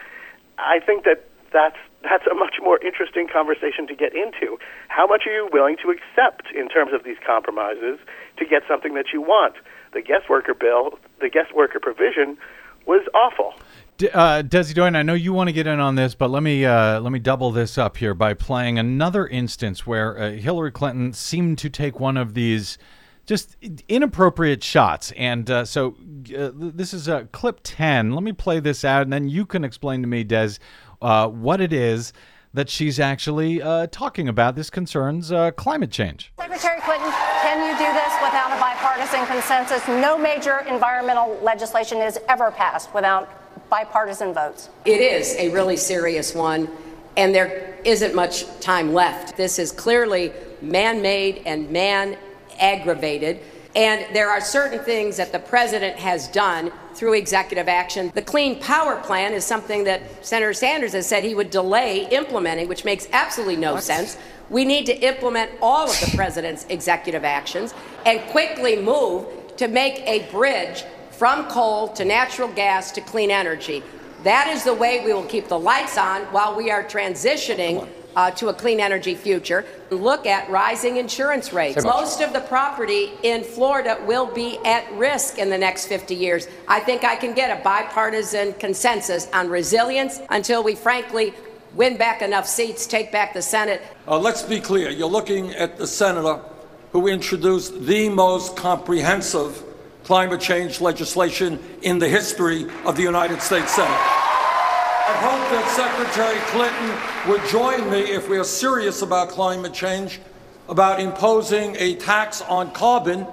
I 0.58 0.80
think 0.80 1.06
that 1.06 1.28
that's 1.52 1.78
that's 2.04 2.28
a 2.28 2.36
much 2.36 2.56
more 2.62 2.80
interesting 2.86 3.28
conversation 3.28 3.88
to 3.88 3.96
get 3.96 4.14
into. 4.14 4.60
How 4.89 5.08
much 5.08 5.24
are 5.26 5.34
you 5.34 5.50
willing 5.52 5.76
to 5.82 5.89
accept 5.89 6.52
in 6.54 6.70
terms 6.70 6.93
of 6.93 7.04
these 7.04 7.18
compromises 7.26 7.98
to 8.38 8.46
get 8.46 8.62
something 8.68 8.93
that 8.93 9.08
you 9.12 9.22
want? 9.22 9.56
The 9.93 10.02
guest 10.02 10.30
worker 10.30 10.54
bill, 10.54 11.00
the 11.20 11.30
guest 11.30 11.56
worker 11.56 11.80
provision, 11.80 12.38
was 12.86 13.02
awful. 13.16 13.56
D- 13.98 14.10
uh, 14.10 14.43
Desi 14.43 14.74
Doyen, 14.74 14.96
I 14.98 15.04
know 15.04 15.14
you 15.14 15.32
want 15.32 15.48
to 15.48 15.54
get 15.54 15.68
in 15.68 15.80
on 15.80 15.96
this, 15.96 16.16
but 16.16 16.30
let 16.30 16.43
me 16.43 16.66
uh, 16.66 17.00
let 17.00 17.14
me 17.14 17.20
double 17.20 17.52
this 17.52 17.78
up 17.78 17.96
here 17.96 18.14
by 18.14 18.34
playing 18.34 18.78
another 18.78 19.26
instance 19.26 19.88
where 19.88 20.20
uh, 20.20 20.32
Hillary 20.32 20.72
Clinton 20.72 21.14
seemed 21.14 21.58
to 21.60 21.70
take 21.70 21.98
one 21.98 22.18
of 22.18 22.34
these 22.34 22.78
just 23.26 23.56
inappropriate 23.88 24.62
shots. 24.64 25.14
And 25.16 25.50
uh, 25.50 25.64
so 25.64 25.96
uh, 26.38 26.52
this 26.54 26.93
is 26.93 27.08
uh, 27.08 27.26
clip 27.32 27.62
ten. 27.64 28.12
Let 28.12 28.24
me 28.24 28.34
play 28.34 28.60
this 28.60 28.84
out, 28.84 29.04
and 29.04 29.14
then 29.14 29.30
you 29.30 29.46
can 29.46 29.64
explain 29.64 30.02
to 30.02 30.10
me, 30.10 30.26
Des, 30.26 30.56
uh, 31.02 31.30
what 31.30 31.62
it 31.62 31.72
is 31.72 32.12
that 32.54 32.70
she's 32.70 33.00
actually 33.00 33.62
uh, 33.62 33.88
talking 33.88 34.28
about. 34.28 34.58
This 34.58 34.70
concerns 34.70 35.32
uh, 35.32 35.52
climate 35.52 35.91
change. 35.91 36.34
Secretary 36.38 36.82
Clinton, 36.82 37.12
can 37.41 37.64
you 37.64 37.78
do 37.78 37.93
this 37.93 38.14
without 38.22 38.52
a 38.52 38.60
bipartisan 38.60 39.26
consensus? 39.26 39.88
No 39.88 40.18
major 40.18 40.66
environmental 40.68 41.39
legislation 41.41 42.00
is 42.00 42.20
ever 42.28 42.52
passed 42.52 42.93
without 42.93 43.45
bipartisan 43.70 44.34
votes. 44.34 44.70
It 44.86 45.01
is 45.01 45.36
a 45.38 45.49
really 45.49 45.78
serious 45.78 46.34
one, 46.34 46.70
and 47.18 47.34
there 47.34 47.78
isn't 47.84 48.16
much 48.16 48.45
time 48.59 48.93
left. 48.93 49.38
This 49.38 49.59
is 49.59 49.72
clearly 49.72 50.32
man 50.61 51.01
made 51.01 51.43
and 51.45 51.70
man 51.70 52.18
aggravated. 52.59 53.39
And 53.76 54.05
there 54.16 54.30
are 54.30 54.39
certain 54.39 54.80
things 54.80 55.18
that 55.18 55.34
the 55.34 55.39
president 55.39 55.97
has 55.97 56.30
done 56.30 56.72
through 56.93 57.13
executive 57.13 57.68
action. 57.68 58.09
The 58.16 58.22
Clean 58.22 58.57
Power 58.57 58.95
Plan 59.01 59.34
is 59.34 59.43
something 59.43 59.84
that 59.84 60.26
Senator 60.26 60.53
Sanders 60.53 60.93
has 60.93 61.05
said 61.05 61.26
he 61.26 61.36
would 61.36 61.49
delay 61.49 62.07
implementing, 62.07 62.70
which 62.70 62.86
makes 62.86 63.09
absolutely 63.11 63.57
no 63.57 63.78
sense. 63.80 64.18
We 64.49 64.63
need 64.63 64.86
to 64.86 64.93
implement 64.93 65.51
all 65.61 65.89
of 65.89 65.99
the 65.99 66.16
president's 66.16 66.66
executive 66.70 67.26
actions 67.26 67.74
and 68.05 68.22
quickly 68.30 68.82
move 68.82 69.26
to 69.57 69.68
make 69.68 69.99
a 70.07 70.30
bridge 70.32 70.86
from 71.18 71.47
coal 71.47 71.88
to 71.89 72.05
natural 72.05 72.49
gas 72.49 72.91
to 72.91 73.01
clean 73.01 73.32
energy. 73.32 73.84
That 74.24 74.47
is 74.47 74.63
the 74.63 74.74
way 74.74 75.05
we 75.05 75.13
will 75.13 75.26
keep 75.26 75.47
the 75.47 75.59
lights 75.59 75.97
on 75.97 76.22
while 76.34 76.55
we 76.55 76.72
are 76.72 76.84
transitioning 76.84 77.88
uh, 78.16 78.32
to 78.32 78.47
a 78.49 78.53
clean 78.53 78.80
energy 78.80 79.13
future. 79.13 79.66
Look 79.89 80.26
at 80.26 80.49
rising 80.49 80.97
insurance 80.97 81.53
rates. 81.53 81.84
Most 81.84 82.22
of 82.22 82.34
the 82.34 82.39
property 82.41 83.11
in 83.24 83.43
Florida 83.43 84.01
will 84.05 84.26
be 84.26 84.57
at 84.66 84.91
risk 84.93 85.38
in 85.38 85.49
the 85.49 85.57
next 85.57 85.88
50 85.88 86.16
years. 86.16 86.47
I 86.68 86.80
think 86.80 87.03
I 87.03 87.16
can 87.16 87.34
get 87.34 87.57
a 87.57 87.63
bipartisan 87.63 88.53
consensus 88.53 89.28
on 89.34 89.49
resilience 89.49 90.22
until 90.30 90.63
we, 90.63 90.76
frankly, 90.76 91.34
win 91.76 91.97
back 91.97 92.22
enough 92.22 92.47
seats, 92.47 92.88
take 92.88 93.11
back 93.11 93.34
the 93.34 93.41
Senate. 93.41 93.82
Uh, 94.07 94.18
let's 94.18 94.41
be 94.41 94.59
clear. 94.59 94.89
You're 94.89 95.09
looking 95.09 95.51
at 95.51 95.78
the 95.78 95.86
senator 95.86 96.41
who 96.93 97.07
introduced 97.07 97.86
the 97.86 98.07
most 98.09 98.55
comprehensive 98.55 99.61
climate 100.06 100.39
change 100.39 100.80
legislation 100.82 101.60
in 101.82 101.97
the 101.97 102.08
history 102.08 102.68
of 102.86 102.95
the 102.95 103.01
United 103.01 103.41
States 103.41 103.74
Senate. 103.74 103.89
I 103.89 105.18
hope 105.20 105.41
that 105.49 105.66
Secretary 105.76 106.39
Clinton 106.53 107.32
would 107.32 107.41
join 107.49 107.89
me 107.89 108.12
if 108.14 108.30
we 108.30 108.38
are 108.38 108.43
serious 108.43 109.01
about 109.01 109.30
climate 109.30 109.74
change, 109.74 110.22
about 110.70 110.99
imposing 110.99 111.76
a 111.80 111.95
tax 111.95 112.41
on 112.43 112.72
carbon 112.72 113.26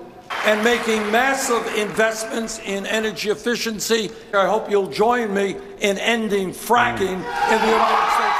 and 0.47 0.65
making 0.65 0.99
massive 1.13 1.67
investments 1.77 2.59
in 2.61 2.87
energy 2.87 3.29
efficiency. 3.29 4.11
I 4.33 4.47
hope 4.47 4.71
you'll 4.71 4.91
join 4.91 5.35
me 5.35 5.57
in 5.81 5.99
ending 5.99 6.53
fracking 6.53 7.21
in 7.21 7.61
the 7.61 7.67
United 7.67 8.13
States. 8.15 8.32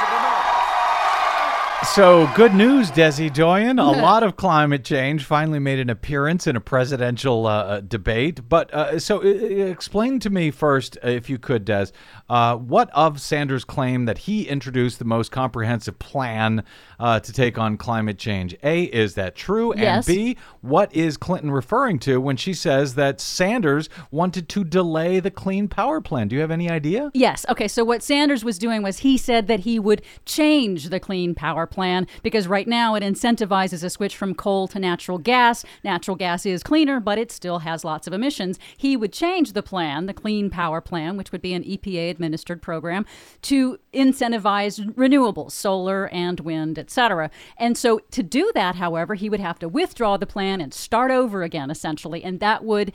So, 1.83 2.31
good 2.33 2.55
news, 2.55 2.89
Desi 2.91 3.31
Doyen. 3.31 3.77
A 3.77 3.91
lot 4.01 4.23
of 4.23 4.35
climate 4.37 4.85
change 4.85 5.25
finally 5.25 5.59
made 5.59 5.79
an 5.79 5.89
appearance 5.89 6.47
in 6.47 6.55
a 6.55 6.61
presidential 6.61 7.45
uh, 7.45 7.51
uh, 7.51 7.79
debate. 7.81 8.47
But 8.47 8.73
uh, 8.73 8.99
so, 8.99 9.21
uh, 9.21 9.25
explain 9.25 10.19
to 10.21 10.29
me 10.29 10.49
first, 10.49 10.97
if 11.03 11.29
you 11.29 11.37
could, 11.37 11.65
Des, 11.65 11.87
uh, 12.29 12.55
what 12.55 12.89
of 12.91 13.19
Sanders' 13.19 13.65
claim 13.65 14.05
that 14.05 14.19
he 14.19 14.47
introduced 14.47 14.99
the 14.99 15.05
most 15.05 15.31
comprehensive 15.31 15.99
plan 15.99 16.63
uh, 16.99 17.19
to 17.19 17.33
take 17.33 17.57
on 17.57 17.77
climate 17.77 18.17
change? 18.17 18.55
A, 18.63 18.83
is 18.83 19.15
that 19.15 19.35
true? 19.35 19.73
Yes. 19.75 20.07
And 20.07 20.15
B, 20.15 20.37
what 20.61 20.93
is 20.95 21.17
Clinton 21.17 21.51
referring 21.51 21.99
to 21.99 22.21
when 22.21 22.37
she 22.37 22.53
says 22.53 22.95
that 22.95 23.19
Sanders 23.19 23.89
wanted 24.11 24.47
to 24.49 24.63
delay 24.63 25.19
the 25.19 25.31
Clean 25.31 25.67
Power 25.67 25.99
Plan? 25.99 26.27
Do 26.27 26.35
you 26.35 26.41
have 26.41 26.51
any 26.51 26.69
idea? 26.69 27.11
Yes. 27.13 27.45
Okay. 27.49 27.67
So 27.67 27.83
what 27.83 28.01
Sanders 28.01 28.45
was 28.45 28.57
doing 28.57 28.81
was 28.81 28.99
he 28.99 29.17
said 29.17 29.47
that 29.47 29.61
he 29.61 29.77
would 29.77 30.01
change 30.25 30.89
the 30.89 30.99
Clean 30.99 31.35
Power 31.35 31.65
Plan 31.65 32.07
because 32.21 32.47
right 32.47 32.67
now 32.67 32.95
it 32.95 33.03
incentivizes 33.03 33.83
a 33.83 33.89
switch 33.89 34.15
from 34.15 34.33
coal 34.33 34.67
to 34.69 34.79
natural 34.79 35.17
gas. 35.17 35.65
Natural 35.83 36.15
gas 36.15 36.45
is 36.45 36.63
cleaner, 36.63 36.99
but 36.99 37.17
it 37.17 37.31
still 37.31 37.59
has 37.59 37.83
lots 37.83 38.07
of 38.07 38.13
emissions. 38.13 38.59
He 38.77 38.95
would 38.95 39.11
change 39.11 39.53
the 39.53 39.63
plan, 39.63 40.05
the 40.05 40.13
Clean 40.13 40.49
Power 40.49 40.81
Plan, 40.81 41.17
which 41.17 41.31
would 41.31 41.41
be 41.41 41.53
an 41.53 41.63
EPA 41.63 42.12
administered 42.13 42.61
program, 42.61 43.05
to 43.43 43.77
incentivize 43.93 44.79
renewables, 44.93 45.51
solar 45.51 46.07
and 46.09 46.39
wind, 46.39 46.79
etc. 46.79 47.29
And 47.57 47.77
so 47.77 47.99
to 48.11 48.23
do 48.23 48.51
that, 48.55 48.75
however, 48.75 49.15
he 49.15 49.29
would 49.29 49.39
have 49.39 49.59
to 49.59 49.67
withdraw 49.67 50.17
the 50.17 50.25
plan 50.25 50.61
and 50.61 50.73
start 50.73 51.11
over 51.11 51.43
again, 51.43 51.69
essentially, 51.69 52.23
and 52.23 52.39
that 52.39 52.63
would 52.63 52.93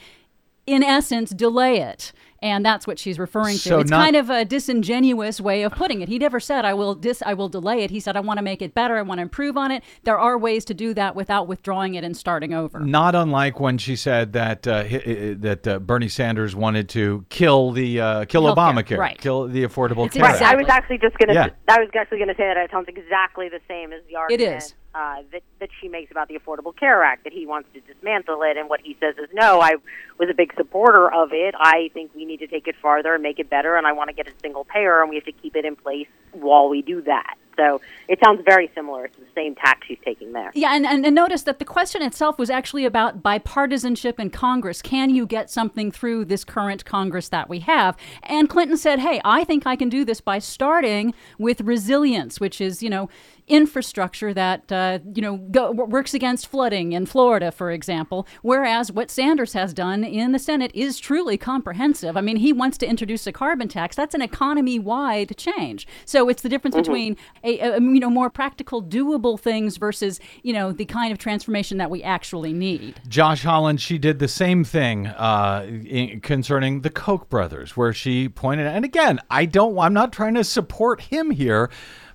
in 0.69 0.83
essence, 0.83 1.31
delay 1.31 1.79
it. 1.79 2.13
And 2.41 2.65
that's 2.65 2.87
what 2.87 2.99
she's 3.01 3.19
referring 3.19 3.55
to. 3.55 3.59
So 3.69 3.81
it's 3.81 3.91
not- 3.91 4.05
kind 4.05 4.15
of 4.17 4.31
a 4.31 4.45
disingenuous 4.45 5.41
way 5.41 5.63
of 5.63 5.73
putting 5.73 6.01
it. 6.03 6.09
He 6.09 6.19
never 6.19 6.39
said, 6.39 6.65
I 6.65 6.73
will 6.73 6.95
dis 6.95 7.21
I 7.27 7.35
will 7.35 7.49
delay 7.49 7.83
it. 7.83 7.91
He 7.91 7.99
said, 8.01 8.17
I 8.17 8.21
want 8.21 8.39
to 8.39 8.43
make 8.43 8.63
it 8.63 8.75
better, 8.75 8.97
I 8.97 9.03
want 9.03 9.19
to 9.19 9.23
improve 9.23 9.57
on 9.57 9.71
it. 9.73 9.83
There 10.05 10.19
are 10.19 10.39
ways 10.39 10.65
to 10.67 10.75
do 10.75 10.95
that 10.95 11.17
without 11.17 11.49
withdrawing 11.49 11.95
it 11.97 12.05
and 12.05 12.17
starting 12.17 12.55
over. 12.55 12.79
Not 12.81 13.15
unlike 13.17 13.59
when 13.59 13.77
she 13.77 13.97
said 13.97 14.33
that 14.35 14.67
uh, 14.69 14.85
hi- 14.85 15.03
hi- 15.05 15.35
that 15.39 15.67
uh, 15.67 15.79
Bernie 15.81 16.09
Sanders 16.09 16.55
wanted 16.55 16.89
to 16.91 17.25
kill 17.29 17.73
the 17.73 18.01
uh, 18.01 18.25
kill 18.27 18.43
Healthcare, 18.45 18.75
Obamacare, 18.75 18.99
right. 18.99 19.19
kill 19.19 19.49
the 19.49 19.65
Affordable 19.65 20.07
It's 20.07 20.15
Care 20.15 20.23
Right. 20.25 20.41
Act. 20.41 20.43
I 20.43 20.55
was 20.55 20.69
actually 20.69 20.99
just 20.99 21.19
going 21.19 21.29
to. 21.29 21.35
Yeah. 21.35 21.49
I 21.69 21.81
was 21.81 21.89
actually 21.99 22.19
going 22.19 22.29
to 22.29 22.35
say 22.37 22.47
that 22.47 22.57
it 22.57 22.71
sounds 22.71 22.87
exactly 22.89 23.49
the 23.49 23.61
same 23.67 23.93
as 23.93 24.03
the 24.09 24.15
argument 24.17 24.63
is. 24.63 24.75
Uh, 24.95 25.23
that 25.33 25.43
that 25.61 25.69
she 25.81 25.87
makes 25.87 26.11
about 26.11 26.29
the 26.29 26.39
Affordable 26.39 26.75
Care 26.75 27.05
Act. 27.05 27.25
That 27.25 27.33
he 27.33 27.47
wants 27.47 27.69
to 27.75 27.81
dismantle 27.81 28.43
it, 28.43 28.57
and 28.57 28.69
what 28.69 28.81
he 28.81 28.97
says 28.99 29.17
is 29.19 29.29
no. 29.33 29.61
I 29.61 29.77
was 30.19 30.29
a 30.31 30.35
big 30.35 30.53
supporter 30.57 31.13
of 31.13 31.31
it. 31.33 31.55
I 31.59 31.91
think 31.93 32.11
we 32.15 32.25
need 32.25 32.39
to 32.39 32.47
take 32.47 32.67
it 32.67 32.75
farther 32.81 33.15
and 33.15 33.23
make 33.23 33.39
it 33.39 33.51
better, 33.51 33.77
and 33.77 33.87
I 33.87 33.93
want 33.93 34.09
to 34.09 34.15
get 34.15 34.27
a 34.27 34.33
single 34.43 34.65
payer, 34.65 35.01
and 35.01 35.11
we 35.11 35.17
have 35.17 35.27
to 35.27 35.33
keep 35.33 35.55
it 35.57 35.65
in 35.65 35.77
place 35.77 36.09
while 36.33 36.69
we 36.69 36.83
do 36.83 37.03
that. 37.03 37.37
So 37.57 37.81
it 38.07 38.21
sounds 38.25 38.41
very 38.45 38.71
similar. 38.75 39.07
It's 39.07 39.17
the 39.17 39.27
same 39.35 39.57
tack 39.57 39.83
she's 39.87 39.99
taking 40.05 40.33
there. 40.33 40.53
Yeah, 40.55 40.75
and, 40.77 40.87
and, 40.87 41.05
and 41.05 41.15
notice 41.15 41.43
that 41.43 41.59
the 41.59 41.65
question 41.65 42.03
itself 42.03 42.39
was 42.39 42.51
actually 42.51 42.85
about 42.85 43.21
bipartisanship 43.21 44.21
in 44.21 44.31
Congress. 44.31 44.81
Can 44.81 45.11
you 45.11 45.27
get 45.27 45.51
something 45.51 45.91
through 45.91 46.27
this 46.27 46.45
current 46.45 46.85
Congress 46.85 47.29
that 47.31 47.49
we 47.49 47.59
have? 47.61 47.97
And 48.23 48.49
Clinton 48.49 48.77
said, 48.77 49.01
hey, 49.01 49.21
I 49.25 49.43
think 49.43 49.67
I 49.67 49.75
can 49.75 49.89
do 49.89 50.05
this 50.05 50.21
by 50.21 50.39
starting 50.39 51.15
with 51.37 51.61
resilience, 51.63 52.39
which 52.39 52.61
is, 52.61 52.81
you 52.81 52.91
know, 52.91 53.11
infrastructure 53.49 54.35
that, 54.35 54.71
uh, 54.71 54.99
you 55.15 55.23
know, 55.23 55.37
go, 55.37 55.73
works 55.73 56.15
against 56.15 56.47
flooding 56.47 56.93
in 56.93 57.07
Florida, 57.07 57.51
for 57.51 57.71
example. 57.71 58.27
Whereas 58.43 58.93
what 58.93 59.11
Sanders 59.11 59.53
has 59.55 59.73
done 59.73 60.05
in 60.05 60.33
the 60.33 60.39
Senate 60.39 60.71
is 60.75 60.99
truly 60.99 61.37
comprehensive. 61.37 62.17
I 62.17 62.21
mean, 62.21 62.37
he 62.37 62.53
wants 62.53 62.79
to 62.79 62.87
introduce 62.87 63.27
a 63.27 63.33
carbon 63.33 63.69
tax. 63.69 63.97
That's 63.97 64.15
an 64.15 64.23
economy 64.23 64.79
wide 64.79 65.37
change. 65.37 65.87
So 66.05 66.29
it's 66.29 66.43
the 66.43 66.49
difference 66.49 66.77
between 66.77 67.17
a, 67.43 67.59
a, 67.59 67.81
you 67.81 68.01
know, 68.01 68.11
more 68.11 68.31
practical, 68.31 68.83
doable 68.83 69.39
things 69.39 69.77
versus, 69.77 70.21
you 70.43 70.53
know, 70.53 70.73
the 70.73 70.85
kind 70.85 71.13
of 71.13 71.19
transformation 71.19 71.79
that 71.79 71.91
we 71.91 72.03
actually 72.03 72.53
need. 72.53 73.01
Josh 73.09 73.43
Holland, 73.43 73.81
she 73.81 73.99
did 73.99 74.19
the 74.19 74.29
same 74.29 74.65
thing 74.65 75.07
uh, 75.07 75.67
in, 75.67 76.21
concerning 76.21 76.83
the 76.83 76.91
Koch 76.91 77.29
brothers, 77.29 77.77
where 77.77 77.93
she 77.93 78.29
pointed, 78.29 78.67
and 78.67 78.85
again, 78.85 79.21
I 79.31 79.47
don't, 79.47 79.79
I'm 79.79 79.95
not 79.95 80.13
trying 80.13 80.35
to 80.35 80.45
support 80.45 81.01
him 81.01 81.31
here, 81.31 81.71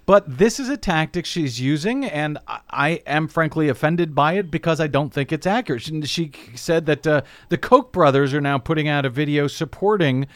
but 0.05 0.37
this 0.37 0.59
is 0.59 0.69
a 0.69 0.77
tactic 0.77 1.25
she's 1.25 1.61
using, 1.61 2.05
and 2.05 2.37
I, 2.69 3.01
am 3.07 3.27
frankly 3.27 3.69
offended 3.69 4.13
by 4.13 4.33
it 4.33 4.51
because 4.51 4.81
I 4.81 4.87
don't 4.87 5.13
think 5.13 5.31
it's 5.31 5.47
accurate. 5.47 5.83
She, 5.83 6.01
she 6.07 6.31
said 6.55 6.85
that 6.87 7.07
uh, 7.07 7.21
the 7.49 7.57
Koch 7.57 7.91
brothers 7.91 8.33
are 8.33 8.41
now 8.41 8.57
putting 8.57 8.87
out 8.87 9.05
a 9.05 9.09
video 9.09 9.47
supporting 9.47 10.27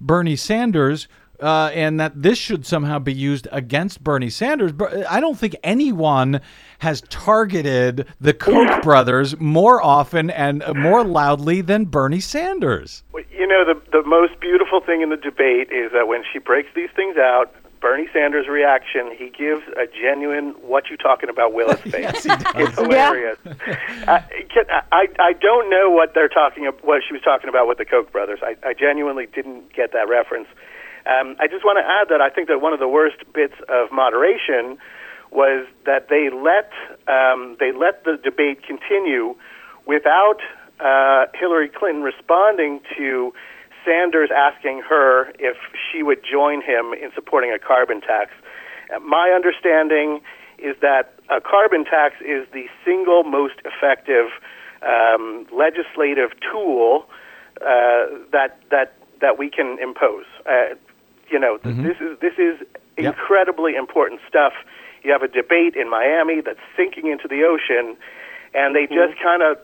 Bernie 0.00 0.36
Sanders. 0.36 1.08
Uh, 1.40 1.70
and 1.72 2.00
that 2.00 2.20
this 2.20 2.36
should 2.36 2.66
somehow 2.66 2.98
be 2.98 3.12
used 3.12 3.46
against 3.52 4.02
Bernie 4.02 4.28
Sanders. 4.28 4.72
But 4.72 5.06
I 5.08 5.20
don't 5.20 5.38
think 5.38 5.54
anyone 5.62 6.40
has 6.80 7.00
targeted 7.02 8.08
the 8.20 8.34
Koch 8.34 8.82
brothers 8.82 9.38
more 9.38 9.80
often 9.80 10.30
and 10.30 10.64
more 10.74 11.04
loudly 11.04 11.60
than 11.60 11.84
Bernie 11.84 12.18
Sanders. 12.18 13.04
You 13.30 13.46
know, 13.46 13.64
the 13.64 13.80
the 13.92 14.02
most 14.02 14.40
beautiful 14.40 14.80
thing 14.80 15.00
in 15.00 15.10
the 15.10 15.16
debate 15.16 15.70
is 15.70 15.92
that 15.92 16.08
when 16.08 16.24
she 16.32 16.40
breaks 16.40 16.70
these 16.74 16.90
things 16.96 17.16
out, 17.16 17.54
Bernie 17.80 18.08
Sanders' 18.12 18.48
reaction, 18.48 19.10
he 19.16 19.30
gives 19.30 19.62
a 19.76 19.86
genuine 19.86 20.50
"What 20.62 20.90
you 20.90 20.96
talking 20.96 21.28
about, 21.28 21.52
Willis?" 21.52 21.80
face. 21.82 22.24
Yes, 22.24 22.24
he. 22.24 22.62
It's 22.62 22.74
hilarious. 22.74 23.38
I, 23.46 24.24
can, 24.52 24.64
I 24.92 25.06
I 25.18 25.32
don't 25.34 25.70
know 25.70 25.90
what 25.90 26.14
they're 26.14 26.28
talking 26.28 26.66
ab- 26.66 26.80
what 26.82 27.02
she 27.06 27.12
was 27.12 27.22
talking 27.22 27.48
about 27.48 27.68
with 27.68 27.78
the 27.78 27.84
Koch 27.84 28.10
brothers. 28.10 28.40
I, 28.42 28.56
I 28.66 28.74
genuinely 28.74 29.26
didn't 29.26 29.72
get 29.72 29.92
that 29.92 30.08
reference. 30.08 30.48
Um, 31.06 31.36
I 31.40 31.46
just 31.46 31.64
want 31.64 31.78
to 31.78 31.86
add 31.86 32.08
that 32.10 32.20
I 32.20 32.28
think 32.28 32.48
that 32.48 32.60
one 32.60 32.72
of 32.72 32.80
the 32.80 32.88
worst 32.88 33.16
bits 33.32 33.54
of 33.68 33.90
moderation 33.92 34.78
was 35.30 35.66
that 35.86 36.08
they 36.08 36.30
let 36.30 36.72
um, 37.06 37.56
they 37.60 37.72
let 37.72 38.04
the 38.04 38.18
debate 38.22 38.62
continue 38.62 39.34
without 39.86 40.40
uh, 40.80 41.26
Hillary 41.34 41.68
Clinton 41.68 42.02
responding 42.02 42.80
to 42.96 43.32
Sanders 43.84 44.30
asking 44.34 44.82
her 44.88 45.30
if 45.38 45.56
she 45.90 46.02
would 46.02 46.20
join 46.24 46.60
him 46.62 46.92
in 46.92 47.10
supporting 47.14 47.52
a 47.52 47.58
carbon 47.58 48.00
tax. 48.00 48.30
Uh, 48.94 48.98
my 49.00 49.30
understanding 49.34 50.20
is 50.58 50.76
that 50.80 51.14
a 51.28 51.40
carbon 51.40 51.84
tax 51.84 52.16
is 52.20 52.46
the 52.52 52.66
single 52.84 53.22
most 53.24 53.54
effective 53.64 54.26
um, 54.82 55.46
legislative 55.52 56.30
tool 56.50 57.06
uh, 57.60 58.06
that 58.32 58.58
that 58.70 58.94
that 59.20 59.38
we 59.38 59.50
can 59.50 59.78
impose. 59.82 60.24
Uh, 60.46 60.74
you 61.30 61.38
know, 61.38 61.58
th- 61.58 61.76
this 61.76 61.96
is 62.00 62.18
this 62.20 62.34
is 62.38 62.66
Yep. 62.98 63.14
incredibly 63.14 63.76
important 63.76 64.20
stuff. 64.28 64.52
You 65.04 65.12
have 65.12 65.22
a 65.22 65.28
debate 65.28 65.76
in 65.76 65.88
Miami 65.88 66.40
that's 66.40 66.58
sinking 66.76 67.06
into 67.06 67.28
the 67.28 67.44
ocean, 67.44 67.96
and 68.54 68.74
they 68.74 68.86
just 68.86 69.14
kind 69.22 69.40
of 69.40 69.56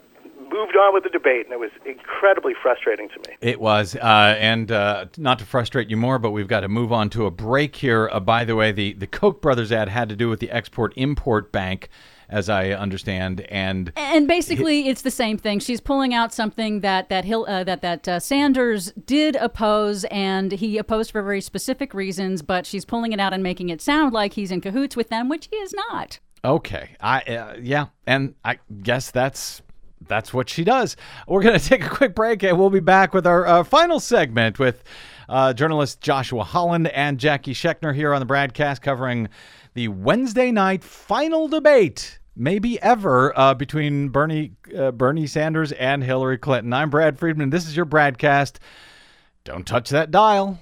moved 0.45 0.77
on 0.77 0.95
with 0.95 1.05
the 1.05 1.11
debate, 1.11 1.47
and 1.47 1.53
it 1.53 1.61
was 1.61 1.71
incredibly 1.85 2.53
frustrating 2.61 3.09
to 3.11 3.19
me. 3.29 3.37
It 3.41 3.61
was, 3.61 3.97
uh, 3.97 4.37
and 4.39 4.71
uh, 4.71 5.07
not 5.17 5.39
to 5.41 5.45
frustrate 5.45 5.91
you 5.91 5.97
more, 5.97 6.19
but 6.19 6.31
we've 6.31 6.49
got 6.49 6.61
to 6.61 6.69
move 6.69 6.93
on 6.93 7.11
to 7.11 7.27
a 7.27 7.31
break 7.31 7.77
here. 7.77 8.09
Uh, 8.13 8.21
by 8.21 8.45
the 8.45 8.57
way, 8.57 8.73
the 8.73 8.93
the 8.95 9.07
Koch 9.07 9.41
brothers 9.41 9.73
ad 9.73 9.89
had 9.89 10.09
to 10.09 10.17
do 10.17 10.29
with 10.29 10.41
the 10.41 10.51
Export 10.51 10.93
Import 10.97 11.53
Bank, 11.53 11.89
as 12.29 12.49
I 12.49 12.71
understand, 12.71 13.43
and 13.43 13.93
And 13.97 14.27
basically, 14.27 14.89
it's 14.89 15.03
the 15.03 15.11
same 15.11 15.39
thing. 15.39 15.59
She's 15.59 15.81
pulling 15.81 16.15
out 16.15 16.33
something 16.33 16.81
that 16.81 17.09
that 17.09 17.25
Hill 17.25 17.47
uh, 17.49 17.65
that 17.65 17.83
that 17.83 18.09
uh, 18.09 18.21
Sanders 18.21 18.93
did 18.93 19.37
oppose, 19.37 20.05
and 20.05 20.53
he 20.53 20.79
opposed 20.79 21.11
for 21.13 21.23
very 21.23 21.41
specific 21.41 21.95
reasons. 21.95 22.43
But 22.43 22.67
she's 22.67 22.85
pulling 22.85 23.13
it 23.13 23.21
out 23.21 23.33
and 23.33 23.43
making 23.43 23.69
it 23.69 23.81
sound 23.81 24.13
like 24.13 24.35
he's 24.35 24.51
in 24.51 24.61
cahoots 24.61 24.97
with 24.97 25.09
them, 25.09 25.29
which 25.29 25.49
he 25.51 25.57
is 25.57 25.73
not. 25.73 26.19
Okay. 26.45 26.91
I 27.01 27.21
uh, 27.23 27.57
yeah, 27.61 27.87
and 28.07 28.35
I 28.45 28.59
guess 28.83 29.11
that's 29.11 29.63
that's 30.09 30.33
what 30.33 30.49
she 30.49 30.65
does. 30.65 30.97
We're 31.27 31.43
going 31.43 31.59
to 31.59 31.65
take 31.65 31.85
a 31.85 31.89
quick 31.89 32.15
break 32.15 32.43
and 32.43 32.59
we'll 32.59 32.71
be 32.71 32.81
back 32.81 33.15
with 33.15 33.27
our 33.27 33.47
uh, 33.47 33.65
final 33.65 34.01
segment 34.01 34.59
with 34.59 34.85
uh, 35.29 35.53
journalist 35.53 36.01
Joshua 36.01 36.45
Holland 36.45 36.89
and 36.89 37.19
Jackie 37.19 37.55
Schechner 37.55 37.95
here 37.95 38.13
on 38.13 38.21
the 38.21 38.27
BradCast 38.27 38.83
covering 38.83 39.29
the 39.75 39.89
Wednesday 39.89 40.53
night 40.53 40.85
final 40.85 41.49
debate, 41.49 42.19
maybe 42.37 42.81
ever, 42.83 43.37
uh, 43.39 43.55
between 43.55 44.09
Bernie 44.09 44.53
uh, 44.77 44.91
Bernie 44.93 45.27
Sanders 45.27 45.73
and 45.73 46.03
Hillary 46.03 46.39
Clinton. 46.39 46.73
I'm 46.73 46.91
Brad 46.91 47.19
Friedman. 47.19 47.51
This 47.51 47.67
is 47.67 47.77
your 47.77 47.87
BradCast. 47.87 48.57
Don't 49.45 49.67
touch 49.67 49.91
that 49.91 50.11
dial. 50.11 50.59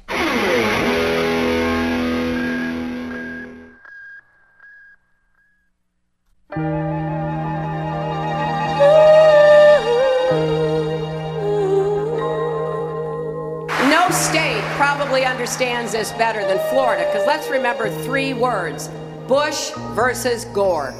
No 14.03 14.11
state 14.11 14.61
probably 14.76 15.24
understands 15.24 15.92
this 15.92 16.11
better 16.12 16.44
than 16.44 16.59
Florida, 16.70 17.07
because 17.07 17.24
let's 17.24 17.48
remember 17.48 17.88
three 18.03 18.34
words 18.34 18.90
Bush 19.28 19.70
versus 19.94 20.44
Gore. 20.46 20.92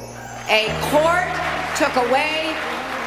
A 0.47 0.67
court 0.89 1.27
took 1.75 1.93
away 1.97 2.55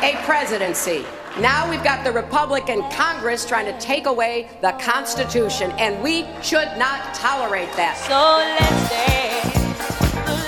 a 0.03 0.15
presidency. 0.27 1.03
Now 1.41 1.71
we've 1.71 1.83
got 1.83 2.05
the 2.05 2.13
Republican 2.13 2.83
Congress 2.91 3.47
trying 3.47 3.65
to 3.65 3.81
take 3.81 4.05
away 4.05 4.51
the 4.61 4.73
Constitution, 4.73 5.71
and 5.79 6.03
we 6.03 6.27
should 6.43 6.69
not 6.77 7.15
tolerate 7.15 7.73
that. 7.73 7.97
So 7.97 8.37
let's 8.37 8.91
dance, 8.91 9.57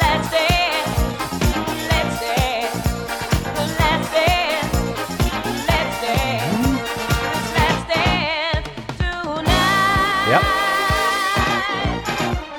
let's 0.03 0.31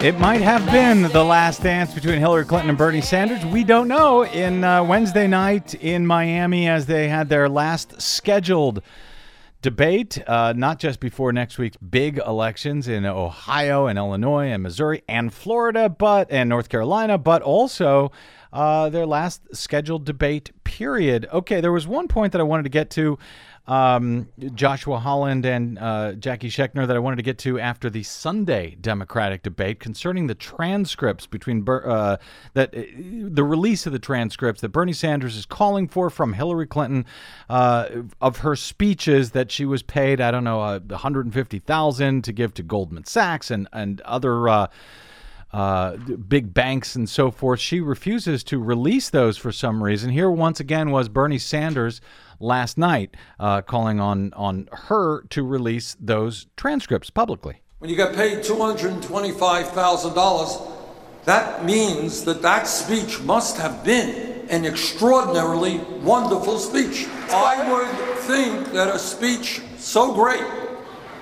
It 0.01 0.17
might 0.17 0.39
have 0.39 0.65
been 0.71 1.01
the 1.11 1.25
last 1.25 1.61
dance 1.61 1.93
between 1.93 2.19
Hillary 2.19 2.45
Clinton 2.45 2.69
and 2.69 2.77
Bernie 2.77 3.01
Sanders. 3.01 3.45
We 3.45 3.65
don't 3.65 3.89
know. 3.89 4.23
In 4.23 4.63
uh, 4.63 4.81
Wednesday 4.81 5.27
night 5.27 5.73
in 5.73 6.07
Miami, 6.07 6.69
as 6.69 6.85
they 6.85 7.09
had 7.09 7.27
their 7.27 7.49
last 7.49 8.01
scheduled 8.01 8.81
debate, 9.61 10.17
uh, 10.25 10.53
not 10.55 10.79
just 10.79 11.01
before 11.01 11.33
next 11.33 11.57
week's 11.57 11.75
big 11.75 12.17
elections 12.17 12.87
in 12.87 13.05
Ohio 13.05 13.87
and 13.87 13.99
Illinois 13.99 14.47
and 14.47 14.63
Missouri 14.63 15.03
and 15.09 15.33
Florida, 15.33 15.89
but 15.89 16.31
and 16.31 16.47
North 16.47 16.69
Carolina, 16.69 17.17
but 17.17 17.41
also 17.41 18.09
uh, 18.53 18.87
their 18.87 19.05
last 19.05 19.53
scheduled 19.53 20.05
debate. 20.05 20.51
Period. 20.63 21.27
Okay, 21.33 21.59
there 21.59 21.73
was 21.73 21.87
one 21.87 22.07
point 22.07 22.31
that 22.31 22.39
I 22.39 22.45
wanted 22.45 22.63
to 22.63 22.69
get 22.69 22.89
to. 22.91 23.19
Um, 23.69 24.29
Joshua 24.55 24.97
Holland 24.97 25.45
and 25.45 25.77
uh, 25.77 26.13
Jackie 26.13 26.49
Schechner 26.49 26.87
that 26.87 26.95
I 26.95 26.99
wanted 26.99 27.17
to 27.17 27.21
get 27.21 27.37
to 27.39 27.59
after 27.59 27.87
the 27.87 28.01
Sunday 28.01 28.75
Democratic 28.81 29.43
debate 29.43 29.79
concerning 29.79 30.25
the 30.25 30.33
transcripts 30.33 31.27
between 31.27 31.61
Ber- 31.61 31.87
uh, 31.87 32.17
that 32.55 32.75
uh, 32.75 32.81
the 32.97 33.43
release 33.43 33.85
of 33.85 33.93
the 33.93 33.99
transcripts 33.99 34.61
that 34.61 34.69
Bernie 34.69 34.91
Sanders 34.91 35.37
is 35.37 35.45
calling 35.45 35.87
for 35.87 36.09
from 36.09 36.33
Hillary 36.33 36.65
Clinton 36.65 37.05
uh, 37.47 37.89
of 38.19 38.37
her 38.39 38.55
speeches 38.55 39.31
that 39.31 39.51
she 39.51 39.65
was 39.65 39.83
paid 39.83 40.19
I 40.19 40.31
don't 40.31 40.43
know 40.43 40.61
uh, 40.61 40.79
150,000 40.79 42.23
to 42.23 42.33
give 42.33 42.55
to 42.55 42.63
Goldman 42.63 43.05
Sachs 43.05 43.51
and 43.51 43.67
and 43.71 44.01
other. 44.01 44.69
Uh, 45.51 45.95
big 45.95 46.53
banks 46.53 46.95
and 46.95 47.09
so 47.09 47.31
forth. 47.31 47.59
She 47.59 47.81
refuses 47.81 48.43
to 48.45 48.59
release 48.59 49.09
those 49.09 49.35
for 49.35 49.51
some 49.51 49.83
reason. 49.83 50.11
Here, 50.11 50.29
once 50.29 50.59
again, 50.59 50.91
was 50.91 51.09
Bernie 51.09 51.39
Sanders 51.39 52.01
last 52.39 52.77
night 52.77 53.17
uh, 53.39 53.63
calling 53.63 53.99
on 53.99 54.31
on 54.33 54.69
her 54.71 55.23
to 55.29 55.41
release 55.43 55.97
those 55.99 56.45
transcripts 56.55 57.09
publicly. 57.09 57.63
When 57.79 57.89
you 57.89 57.95
get 57.95 58.13
paid 58.13 58.39
$225,000, 58.39 60.71
that 61.25 61.65
means 61.65 62.25
that 62.25 62.43
that 62.43 62.67
speech 62.67 63.19
must 63.21 63.57
have 63.57 63.83
been 63.83 64.45
an 64.49 64.65
extraordinarily 64.65 65.79
wonderful 66.03 66.59
speech. 66.59 67.07
I 67.29 67.71
would 67.71 67.89
think 68.19 68.71
that 68.73 68.93
a 68.93 68.99
speech 68.99 69.61
so 69.77 70.13
great 70.13 70.45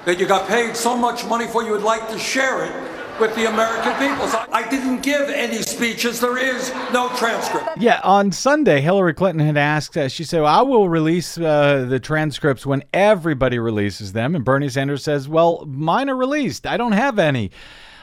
that 0.06 0.20
you 0.20 0.26
got 0.26 0.48
paid 0.48 0.76
so 0.76 0.98
much 0.98 1.24
money 1.26 1.46
for, 1.48 1.64
you 1.64 1.72
would 1.72 1.84
like 1.84 2.10
to 2.10 2.18
share 2.18 2.66
it 2.66 2.97
with 3.20 3.36
the 3.36 3.50
American 3.50 3.94
people. 3.94 4.28
So 4.28 4.44
I 4.52 4.68
didn't 4.70 5.02
give 5.02 5.30
any 5.30 5.62
speeches. 5.62 6.20
There 6.20 6.38
is 6.38 6.72
no 6.94 7.10
transcript. 7.18 7.78
Yeah, 7.78 8.00
on 8.04 8.32
Sunday, 8.32 8.82
Hillary 8.82 9.14
Clinton 9.14 9.46
had 9.46 9.58
asked, 9.58 9.98
uh, 9.98 10.08
she 10.08 10.24
said, 10.24 10.42
well, 10.42 10.60
I 10.60 10.62
will 10.62 10.90
release 10.90 11.38
uh, 11.38 11.86
the 11.88 12.00
transcripts 12.00 12.66
when 12.66 12.84
everybody 12.94 13.60
releases 13.60 14.14
them. 14.14 14.36
And 14.36 14.46
Bernie 14.46 14.70
Sanders 14.70 15.04
says, 15.04 15.28
well, 15.28 15.66
mine 15.66 16.10
are 16.10 16.16
released. 16.16 16.68
I 16.68 16.78
don't 16.78 16.94
have 16.94 17.20
any. 17.20 17.52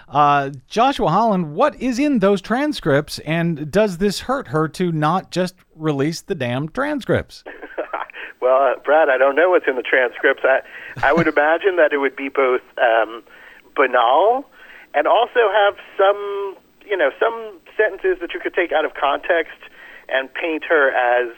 Uh, 0.08 0.50
Joshua 0.68 1.08
Holland, 1.08 1.54
what 1.54 1.80
is 1.80 1.98
in 1.98 2.18
those 2.18 2.40
transcripts? 2.40 3.18
And 3.20 3.70
does 3.70 3.98
this 3.98 4.20
hurt 4.20 4.48
her 4.48 4.68
to 4.68 4.92
not 4.92 5.30
just 5.30 5.54
release 5.74 6.20
the 6.20 6.34
damn 6.34 6.68
transcripts? 6.68 7.44
Well, 8.40 8.60
uh, 8.60 8.78
Brad, 8.84 9.08
I 9.08 9.16
don't 9.16 9.36
know 9.36 9.48
what's 9.48 9.64
in 9.66 9.76
the 9.76 9.82
transcripts. 9.82 10.42
I, 10.44 10.60
I 11.02 11.14
would 11.14 11.26
imagine 11.34 11.76
that 11.76 11.94
it 11.94 11.96
would 11.96 12.14
be 12.14 12.28
both 12.28 12.60
um, 12.76 13.22
banal 13.74 14.44
and 14.95 15.07
also 15.07 15.51
have 15.53 15.76
some, 15.99 16.57
you 16.86 16.97
know, 16.97 17.11
some 17.18 17.59
sentences 17.76 18.18
that 18.20 18.32
you 18.32 18.40
could 18.40 18.55
take 18.55 18.72
out 18.72 18.84
of 18.84 18.95
context 18.95 19.59
and 20.09 20.32
paint 20.32 20.64
her 20.64 20.90
as 20.90 21.34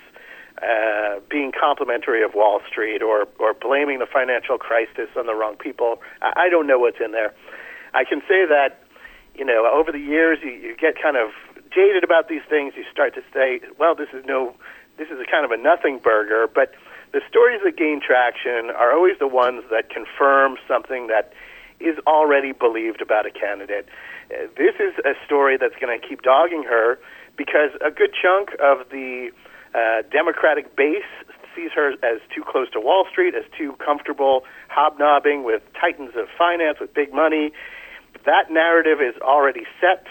uh, 0.63 1.21
being 1.29 1.53
complimentary 1.53 2.23
of 2.23 2.35
Wall 2.35 2.61
Street 2.69 3.03
or 3.03 3.29
or 3.39 3.55
blaming 3.55 3.99
the 3.99 4.07
financial 4.07 4.59
crisis 4.59 5.09
on 5.17 5.27
the 5.27 5.35
wrong 5.35 5.57
people. 5.57 6.01
I, 6.23 6.47
I 6.47 6.49
don't 6.49 6.67
know 6.67 6.79
what's 6.79 7.01
in 7.05 7.13
there. 7.13 7.35
I 7.95 8.05
can 8.05 8.21
say 8.29 8.47
that, 8.47 8.83
you 9.35 9.45
know, 9.45 9.67
over 9.73 9.93
the 9.93 9.99
years 10.01 10.39
you, 10.43 10.51
you 10.51 10.77
get 10.77 11.01
kind 11.01 11.17
of 11.17 11.31
jaded 11.71 12.05
about 12.05 12.29
these 12.29 12.43
things. 12.49 12.75
You 12.77 12.85
start 12.91 13.15
to 13.15 13.23
say, 13.33 13.61
well, 13.79 13.95
this 13.95 14.09
is 14.13 14.25
no, 14.25 14.55
this 14.99 15.09
is 15.09 15.19
a 15.21 15.31
kind 15.31 15.45
of 15.45 15.51
a 15.51 15.57
nothing 15.57 15.99
burger, 15.99 16.49
but 16.49 16.73
the 17.13 17.21
stories 17.29 17.61
that 17.65 17.77
gain 17.77 18.01
traction 18.01 18.71
are 18.71 18.93
always 18.93 19.19
the 19.19 19.29
ones 19.29 19.63
that 19.71 19.91
confirm 19.91 20.57
something 20.67 21.07
that 21.07 21.33
is 21.81 21.99
already 22.07 22.53
believed 22.53 23.01
about 23.01 23.27
a 23.27 23.31
candidate. 23.31 23.87
Uh, 24.31 24.47
this 24.57 24.74
is 24.81 24.95
a 25.05 25.14
story 25.24 25.57
that's 25.57 25.77
going 25.81 25.99
to 25.99 26.07
keep 26.07 26.22
dogging 26.22 26.64
her 26.64 26.99
because 27.37 27.70
a 27.85 27.91
good 27.91 28.11
chunk 28.14 28.51
of 28.61 28.89
the 28.91 29.31
uh, 29.74 30.03
Democratic 30.11 30.74
base 30.74 31.05
sees 31.55 31.70
her 31.74 31.93
as 32.03 32.20
too 32.35 32.43
close 32.47 32.70
to 32.70 32.81
Wall 32.81 33.07
Street, 33.11 33.35
as 33.35 33.45
too 33.57 33.72
comfortable 33.85 34.45
hobnobbing 34.68 35.45
with 35.45 35.62
titans 35.79 36.12
of 36.16 36.29
finance 36.37 36.79
with 36.81 36.93
big 36.93 37.12
money. 37.12 37.53
that 38.24 38.51
narrative 38.51 39.01
is 39.01 39.14
already 39.22 39.64
set, 39.81 40.07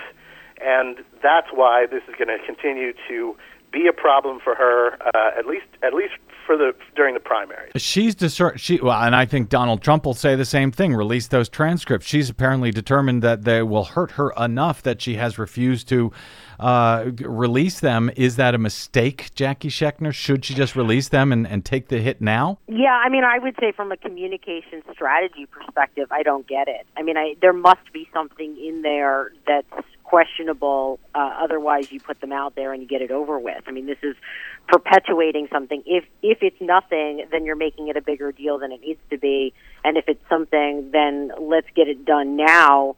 and 0.62 0.98
that's 1.22 1.48
why 1.54 1.86
this 1.86 2.02
is 2.08 2.16
going 2.16 2.30
to 2.30 2.44
continue 2.46 2.94
to 3.08 3.36
be 3.72 3.88
a 3.88 3.94
problem 3.94 4.40
for 4.40 4.56
her, 4.56 4.98
uh, 5.14 5.38
at 5.38 5.46
least 5.46 5.68
at 5.84 5.94
least 5.94 6.14
for 6.46 6.58
the 6.58 6.74
during 6.96 7.14
the 7.14 7.20
primaries. 7.20 7.72
She's 7.78 8.16
discern 8.16 8.58
she 8.58 8.80
well, 8.82 9.02
and 9.02 9.16
I 9.16 9.26
think 9.26 9.50
Donald 9.50 9.82
Trump 9.82 10.06
will 10.06 10.14
say 10.14 10.36
the 10.36 10.46
same 10.46 10.72
thing. 10.72 10.94
Release 10.94 11.28
those 11.28 11.50
transcripts. 11.50 12.08
She's 12.08 12.30
apparently 12.30 12.72
determined 12.72 13.22
that 13.24 13.44
they 13.44 13.64
will 13.64 13.86
hurt 13.86 14.12
her 14.12 14.32
enough 14.38 14.82
that 14.84 15.02
she 15.02 15.16
has 15.16 15.38
refused 15.38 15.88
to 15.90 16.12
uh, 16.60 17.12
release 17.20 17.80
them. 17.80 18.10
Is 18.16 18.36
that 18.38 18.56
a 18.56 18.58
mistake, 18.58 19.34
Jackie 19.36 19.70
Schechner? 19.70 20.14
Should 20.14 20.46
she 20.46 20.54
just 20.54 20.76
release 20.76 21.10
them 21.10 21.32
and, 21.32 21.48
and 21.48 21.66
take 21.66 21.90
the 21.90 22.00
hit 22.00 22.22
now? 22.22 22.60
Yeah, 22.68 22.94
I 22.94 23.10
mean, 23.10 23.24
I 23.24 23.40
would 23.40 23.56
say 23.60 23.72
from 23.72 23.92
a 23.92 23.98
communication 23.98 24.84
strategy 24.94 25.48
perspective, 25.48 26.08
I 26.12 26.24
don't 26.24 26.48
get 26.48 26.68
it. 26.68 26.86
I 26.96 27.04
mean, 27.04 27.18
I, 27.18 27.36
there 27.42 27.54
must 27.54 27.92
be 27.94 28.08
something 28.14 28.58
in 28.58 28.82
there 28.82 29.32
that's 29.48 29.86
questionable. 30.04 31.00
Uh, 31.14 31.32
otherwise, 31.42 31.92
you 31.92 32.00
put 32.00 32.22
them 32.22 32.32
out 32.32 32.56
there 32.56 32.72
and 32.72 32.82
you 32.82 32.88
get 32.88 33.02
it 33.02 33.12
over 33.12 33.38
with. 33.40 33.64
I 33.68 33.72
mean, 33.72 33.86
this 33.86 33.98
is 34.02 34.16
perpetuating 34.68 35.48
something. 35.52 35.84
If 35.86 36.06
if 36.22 36.40
it's 36.42 36.60
nothing, 36.60 37.26
then 37.32 37.46
you're 37.46 37.56
making 37.56 37.88
it 37.88 37.98
a 37.98 38.02
bigger 38.02 38.32
deal 38.32 38.58
than 38.60 38.72
it 38.72 38.82
needs 38.82 39.00
to 39.10 39.18
be. 39.18 39.54
And 39.84 39.98
if 39.98 40.06
it's 40.08 40.24
something, 40.30 40.90
then 40.92 41.32
let's 41.40 41.68
get 41.76 41.88
it 41.88 42.06
done 42.06 42.36
now. 42.36 42.96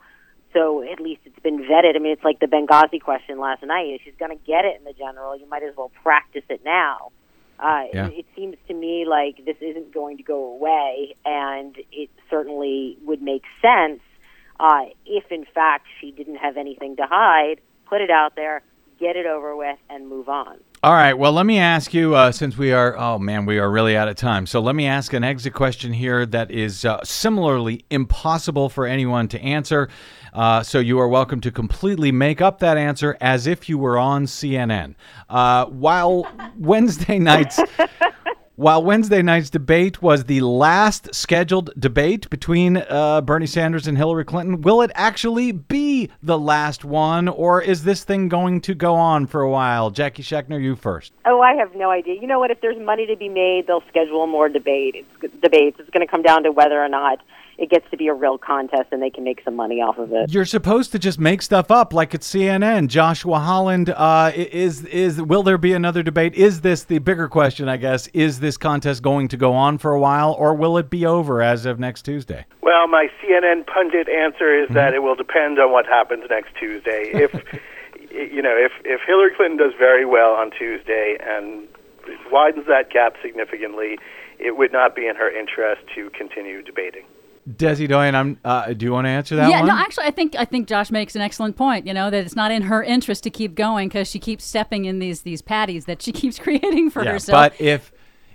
So 0.53 0.81
at 0.81 0.99
least 0.99 1.21
it's 1.25 1.39
been 1.39 1.59
vetted. 1.59 1.95
I 1.95 1.99
mean, 1.99 2.13
it's 2.13 2.23
like 2.23 2.39
the 2.39 2.47
Benghazi 2.47 3.01
question 3.01 3.37
last 3.39 3.63
night. 3.63 3.87
If 3.87 4.01
she's 4.03 4.15
going 4.17 4.35
to 4.35 4.43
get 4.45 4.65
it 4.65 4.77
in 4.77 4.85
the 4.85 4.93
general, 4.93 5.37
you 5.37 5.47
might 5.47 5.61
as 5.63 5.75
well 5.75 5.91
practice 6.03 6.43
it 6.49 6.61
now. 6.63 7.11
Uh, 7.59 7.83
Yeah. 7.93 8.07
it, 8.07 8.19
it 8.19 8.25
seems 8.35 8.55
to 8.67 8.73
me 8.73 9.05
like 9.07 9.43
this 9.45 9.57
isn't 9.61 9.93
going 9.93 10.17
to 10.17 10.23
go 10.23 10.45
away, 10.53 11.15
and 11.25 11.75
it 11.91 12.09
certainly 12.29 12.97
would 13.03 13.21
make 13.21 13.43
sense 13.61 13.99
uh, 14.59 14.85
if, 15.05 15.31
in 15.31 15.45
fact, 15.53 15.85
she 15.99 16.11
didn't 16.11 16.37
have 16.37 16.55
anything 16.57 16.95
to 16.95 17.05
hide. 17.05 17.59
Put 17.87 18.01
it 18.01 18.09
out 18.09 18.35
there, 18.35 18.61
get 18.99 19.15
it 19.15 19.25
over 19.25 19.55
with, 19.55 19.77
and 19.89 20.07
move 20.07 20.29
on. 20.29 20.57
All 20.87 20.93
right. 20.93 21.15
Well, 21.15 21.33
let 21.33 21.45
me 21.45 21.57
ask 21.57 21.93
you, 21.93 22.15
uh, 22.15 22.31
since 22.31 22.57
we 22.57 22.71
are, 22.71 22.97
oh 22.97 23.19
man, 23.19 23.45
we 23.45 23.59
are 23.59 23.69
really 23.69 23.97
out 23.97 24.07
of 24.07 24.15
time. 24.15 24.45
So 24.45 24.61
let 24.61 24.73
me 24.73 24.87
ask 24.87 25.11
an 25.11 25.21
exit 25.21 25.53
question 25.53 25.91
here 25.91 26.25
that 26.27 26.49
is 26.49 26.85
uh, 26.85 27.03
similarly 27.03 27.83
impossible 27.89 28.69
for 28.69 28.85
anyone 28.85 29.27
to 29.27 29.41
answer. 29.41 29.89
Uh, 30.31 30.63
so 30.63 30.79
you 30.79 30.97
are 30.99 31.09
welcome 31.09 31.41
to 31.41 31.51
completely 31.51 32.13
make 32.13 32.39
up 32.39 32.59
that 32.59 32.77
answer 32.77 33.17
as 33.19 33.47
if 33.47 33.67
you 33.67 33.77
were 33.77 33.97
on 33.97 34.27
CNN. 34.27 34.95
Uh, 35.29 35.65
while 35.65 36.25
Wednesday 36.57 37.19
nights. 37.19 37.59
While 38.57 38.81
Wednesday 38.81 39.21
night's 39.21 39.51
debate 39.51 40.01
was 40.01 40.23
the 40.23 40.41
last 40.41 41.13
scheduled 41.13 41.69
debate 41.79 42.27
between 42.31 42.77
uh, 42.77 43.21
Bernie 43.21 43.45
Sanders 43.45 43.85
and 43.85 43.95
Hillary 43.95 44.25
Clinton, 44.25 44.63
will 44.63 44.81
it 44.81 44.89
actually 44.95 45.51
be 45.51 46.09
the 46.23 46.39
last 46.39 46.83
one, 46.83 47.27
or 47.27 47.61
is 47.61 47.83
this 47.83 48.03
thing 48.03 48.29
going 48.29 48.61
to 48.61 48.73
go 48.73 48.95
on 48.95 49.27
for 49.27 49.41
a 49.41 49.49
while? 49.51 49.91
Jackie 49.91 50.23
Schechner, 50.23 50.59
you 50.59 50.75
first. 50.75 51.13
Oh, 51.27 51.39
I 51.39 51.53
have 51.53 51.75
no 51.75 51.91
idea. 51.91 52.19
You 52.19 52.25
know 52.25 52.39
what? 52.39 52.49
If 52.49 52.61
there's 52.61 52.83
money 52.83 53.05
to 53.05 53.15
be 53.15 53.29
made, 53.29 53.67
they'll 53.67 53.83
schedule 53.89 54.25
more 54.25 54.49
debate. 54.49 54.95
It's 54.95 55.33
debates. 55.39 55.79
It's 55.79 55.91
going 55.91 56.03
to 56.03 56.09
come 56.09 56.23
down 56.23 56.41
to 56.41 56.51
whether 56.51 56.83
or 56.83 56.89
not 56.89 57.19
it 57.57 57.69
gets 57.69 57.89
to 57.89 57.97
be 57.97 58.07
a 58.07 58.13
real 58.13 58.37
contest 58.37 58.89
and 58.91 59.01
they 59.01 59.09
can 59.09 59.23
make 59.23 59.41
some 59.43 59.55
money 59.55 59.81
off 59.81 59.97
of 59.97 60.11
it. 60.13 60.31
You're 60.31 60.45
supposed 60.45 60.91
to 60.91 60.99
just 60.99 61.19
make 61.19 61.41
stuff 61.41 61.71
up 61.71 61.93
like 61.93 62.13
it's 62.13 62.31
CNN. 62.31 62.87
Joshua 62.87 63.39
Holland, 63.39 63.89
uh, 63.89 64.31
is 64.35 64.85
is 64.85 65.21
will 65.21 65.43
there 65.43 65.57
be 65.57 65.73
another 65.73 66.03
debate? 66.03 66.35
Is 66.35 66.61
this 66.61 66.83
the 66.83 66.99
bigger 66.99 67.27
question? 67.27 67.67
I 67.67 67.77
guess 67.77 68.07
is 68.09 68.39
this 68.39 68.57
contest 68.57 69.01
going 69.01 69.27
to 69.29 69.37
go 69.37 69.53
on 69.53 69.77
for 69.77 69.93
a 69.93 69.99
while, 69.99 70.33
or 70.33 70.53
will 70.53 70.77
it 70.77 70.89
be 70.89 71.05
over 71.05 71.41
as 71.41 71.65
of 71.65 71.79
next 71.79 72.03
Tuesday? 72.03 72.45
Well, 72.61 72.87
my 72.87 73.07
CNN 73.21 73.65
pundit 73.65 74.07
answer 74.07 74.53
is 74.53 74.69
that 74.69 74.93
it 74.93 75.01
will 75.01 75.15
depend 75.15 75.59
on 75.59 75.71
what 75.71 75.85
happens 75.85 76.25
next 76.29 76.53
Tuesday. 76.59 77.09
If 77.13 77.33
you 78.11 78.41
know, 78.41 78.55
if 78.55 78.71
if 78.85 79.01
Hillary 79.05 79.31
Clinton 79.35 79.57
does 79.57 79.73
very 79.77 80.05
well 80.05 80.33
on 80.33 80.51
Tuesday 80.51 81.17
and 81.21 81.67
widens 82.31 82.67
that 82.67 82.91
gap 82.91 83.15
significantly, 83.21 83.97
it 84.39 84.57
would 84.57 84.71
not 84.71 84.95
be 84.95 85.07
in 85.07 85.15
her 85.15 85.29
interest 85.29 85.81
to 85.95 86.09
continue 86.11 86.61
debating. 86.61 87.03
Desi 87.47 87.87
Doyen, 87.87 88.13
I'm. 88.13 88.37
Uh, 88.43 88.73
do 88.73 88.85
you 88.85 88.91
want 88.91 89.05
to 89.05 89.09
answer 89.09 89.35
that 89.37 89.49
yeah, 89.49 89.59
one? 89.59 89.69
no, 89.69 89.75
actually, 89.75 90.05
I 90.05 90.11
think 90.11 90.35
I 90.35 90.43
think 90.43 90.67
Josh 90.67 90.91
makes 90.91 91.15
an 91.15 91.21
excellent 91.21 91.55
point. 91.55 91.87
You 91.87 91.93
know 91.93 92.09
that 92.09 92.25
it's 92.25 92.35
not 92.35 92.51
in 92.51 92.63
her 92.63 92.83
interest 92.83 93.23
to 93.23 93.29
keep 93.29 93.55
going 93.55 93.87
because 93.87 94.09
she 94.09 94.19
keeps 94.19 94.43
stepping 94.43 94.85
in 94.85 94.99
these 94.99 95.21
these 95.21 95.41
patties 95.41 95.85
that 95.85 96.01
she 96.01 96.11
keeps 96.21 96.39
creating 96.39 96.89
for 96.89 97.03
yeah, 97.03 97.13
herself. 97.13 97.51
But 97.51 97.61
if 97.61 97.93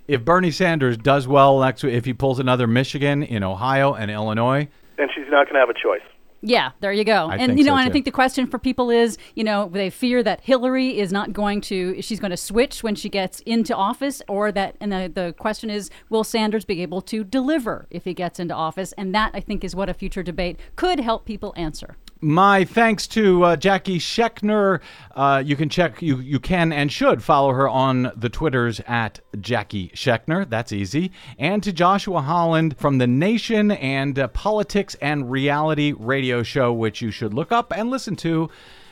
if 0.08 0.24
Bernie 0.24 0.50
Sanders 0.50 0.96
does 0.96 1.28
well 1.28 1.60
next, 1.60 1.84
if 1.84 2.04
he 2.04 2.14
pulls 2.14 2.38
another 2.38 2.66
Michigan 2.66 3.22
in 3.22 3.42
Ohio 3.42 3.92
and 3.94 4.10
Illinois, 4.10 4.68
Then 4.96 5.08
she's 5.14 5.26
not 5.28 5.46
going 5.46 5.54
to 5.54 5.60
have 5.60 5.70
a 5.70 5.74
choice. 5.74 6.02
Yeah, 6.44 6.72
there 6.80 6.92
you 6.92 7.04
go. 7.04 7.28
I 7.30 7.36
and 7.36 7.56
you 7.56 7.64
know, 7.64 7.72
so, 7.72 7.76
and 7.76 7.88
I 7.88 7.92
think 7.92 8.04
the 8.04 8.10
question 8.10 8.48
for 8.48 8.58
people 8.58 8.90
is, 8.90 9.16
you 9.36 9.44
know, 9.44 9.68
they 9.72 9.90
fear 9.90 10.24
that 10.24 10.40
Hillary 10.40 10.98
is 10.98 11.12
not 11.12 11.32
going 11.32 11.60
to 11.62 12.02
she's 12.02 12.18
going 12.18 12.32
to 12.32 12.36
switch 12.36 12.82
when 12.82 12.96
she 12.96 13.08
gets 13.08 13.40
into 13.40 13.76
office 13.76 14.22
or 14.28 14.50
that 14.50 14.76
and 14.80 14.90
the, 14.90 15.10
the 15.14 15.34
question 15.38 15.70
is 15.70 15.88
will 16.10 16.24
Sanders 16.24 16.64
be 16.64 16.82
able 16.82 17.00
to 17.02 17.22
deliver 17.22 17.86
if 17.90 18.04
he 18.04 18.12
gets 18.12 18.40
into 18.40 18.54
office? 18.54 18.92
And 18.94 19.14
that 19.14 19.30
I 19.34 19.40
think 19.40 19.62
is 19.62 19.76
what 19.76 19.88
a 19.88 19.94
future 19.94 20.24
debate 20.24 20.58
could 20.74 20.98
help 20.98 21.26
people 21.26 21.54
answer. 21.56 21.96
My 22.24 22.62
thanks 22.64 23.08
to 23.08 23.42
uh, 23.42 23.56
Jackie 23.56 23.98
Schechner. 23.98 24.80
Uh, 25.10 25.42
you 25.44 25.56
can 25.56 25.68
check, 25.68 26.00
you, 26.00 26.18
you 26.18 26.38
can 26.38 26.72
and 26.72 26.90
should 26.92 27.20
follow 27.20 27.52
her 27.52 27.68
on 27.68 28.12
the 28.14 28.28
Twitters 28.28 28.80
at 28.86 29.18
Jackie 29.40 29.88
Schechner. 29.88 30.48
That's 30.48 30.72
easy. 30.72 31.10
And 31.36 31.64
to 31.64 31.72
Joshua 31.72 32.20
Holland 32.20 32.78
from 32.78 32.98
The 32.98 33.08
Nation 33.08 33.72
and 33.72 34.16
uh, 34.20 34.28
Politics 34.28 34.94
and 35.02 35.32
Reality 35.32 35.94
radio 35.98 36.31
show, 36.40 36.72
which 36.72 37.02
you 37.02 37.10
should 37.10 37.34
look 37.34 37.52
up 37.52 37.70
and 37.76 37.90
listen 37.90 38.16
to 38.16 38.48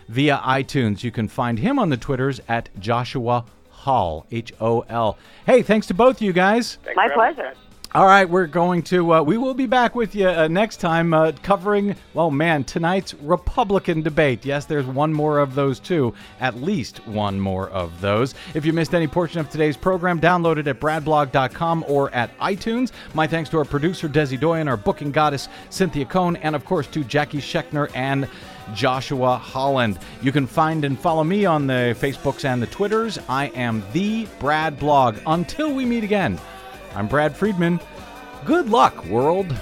via 0.07 0.37
iTunes. 0.45 1.03
You 1.03 1.11
can 1.11 1.29
find 1.29 1.59
him 1.61 1.79
on 1.79 1.89
the 1.89 1.97
Twitters 1.97 2.43
at 2.47 2.69
Joshua 2.79 3.47
Hall, 3.71 4.27
H 4.31 4.53
O 4.61 4.81
L. 4.91 5.17
Hey, 5.47 5.63
thanks 5.63 5.87
to 5.87 5.95
both 5.95 6.21
you 6.21 6.35
guys. 6.35 6.77
My 6.95 7.09
pleasure. 7.09 7.55
All 7.93 8.07
right, 8.07 8.29
we're 8.29 8.47
going 8.47 8.83
to. 8.85 9.15
Uh, 9.15 9.23
we 9.23 9.37
will 9.37 9.53
be 9.53 9.67
back 9.67 9.97
with 9.97 10.15
you 10.15 10.29
uh, 10.29 10.47
next 10.47 10.77
time, 10.77 11.13
uh, 11.13 11.33
covering. 11.43 11.97
Well, 12.15 12.31
man, 12.31 12.63
tonight's 12.63 13.15
Republican 13.15 14.03
debate. 14.03 14.45
Yes, 14.45 14.65
there's 14.65 14.87
one 14.87 15.13
more 15.13 15.41
of 15.41 15.57
those 15.57 15.81
too. 15.81 16.15
At 16.39 16.63
least 16.63 17.05
one 17.09 17.41
more 17.41 17.69
of 17.71 18.01
those. 18.01 18.37
If 18.55 18.65
you 18.65 18.73
missed 18.73 18.95
any 18.95 19.09
portion 19.09 19.41
of 19.41 19.51
today's 19.51 19.77
program, 19.77 20.21
download 20.21 20.59
it 20.59 20.69
at 20.69 20.79
bradblog.com 20.79 21.85
or 21.89 22.15
at 22.15 22.39
iTunes. 22.39 22.93
My 23.13 23.27
thanks 23.27 23.51
to 23.51 23.59
our 23.59 23.65
producer 23.65 24.09
Desi 24.09 24.39
Doyen, 24.39 24.69
our 24.69 24.77
booking 24.77 25.11
goddess 25.11 25.49
Cynthia 25.71 26.05
Cohn, 26.05 26.37
and 26.37 26.55
of 26.55 26.65
course 26.65 26.87
to 26.89 27.03
Jackie 27.03 27.41
Schechner 27.41 27.91
and. 27.97 28.29
Joshua 28.73 29.37
Holland. 29.37 29.99
You 30.23 30.31
can 30.31 30.47
find 30.47 30.85
and 30.85 30.97
follow 30.97 31.25
me 31.25 31.45
on 31.45 31.67
the 31.67 31.97
Facebooks 31.99 32.45
and 32.45 32.63
the 32.63 32.69
Twitters. 32.69 33.19
I 33.29 33.47
am 33.49 33.83
the 33.93 34.29
Brad 34.39 34.79
Blog. 34.79 35.19
Until 35.27 35.75
we 35.75 35.85
meet 35.85 36.05
again, 36.05 36.39
I'm 36.95 37.07
Brad 37.07 37.37
Friedman. 37.37 37.81
Good 38.45 38.69
luck, 38.69 39.05
world. 39.07 39.55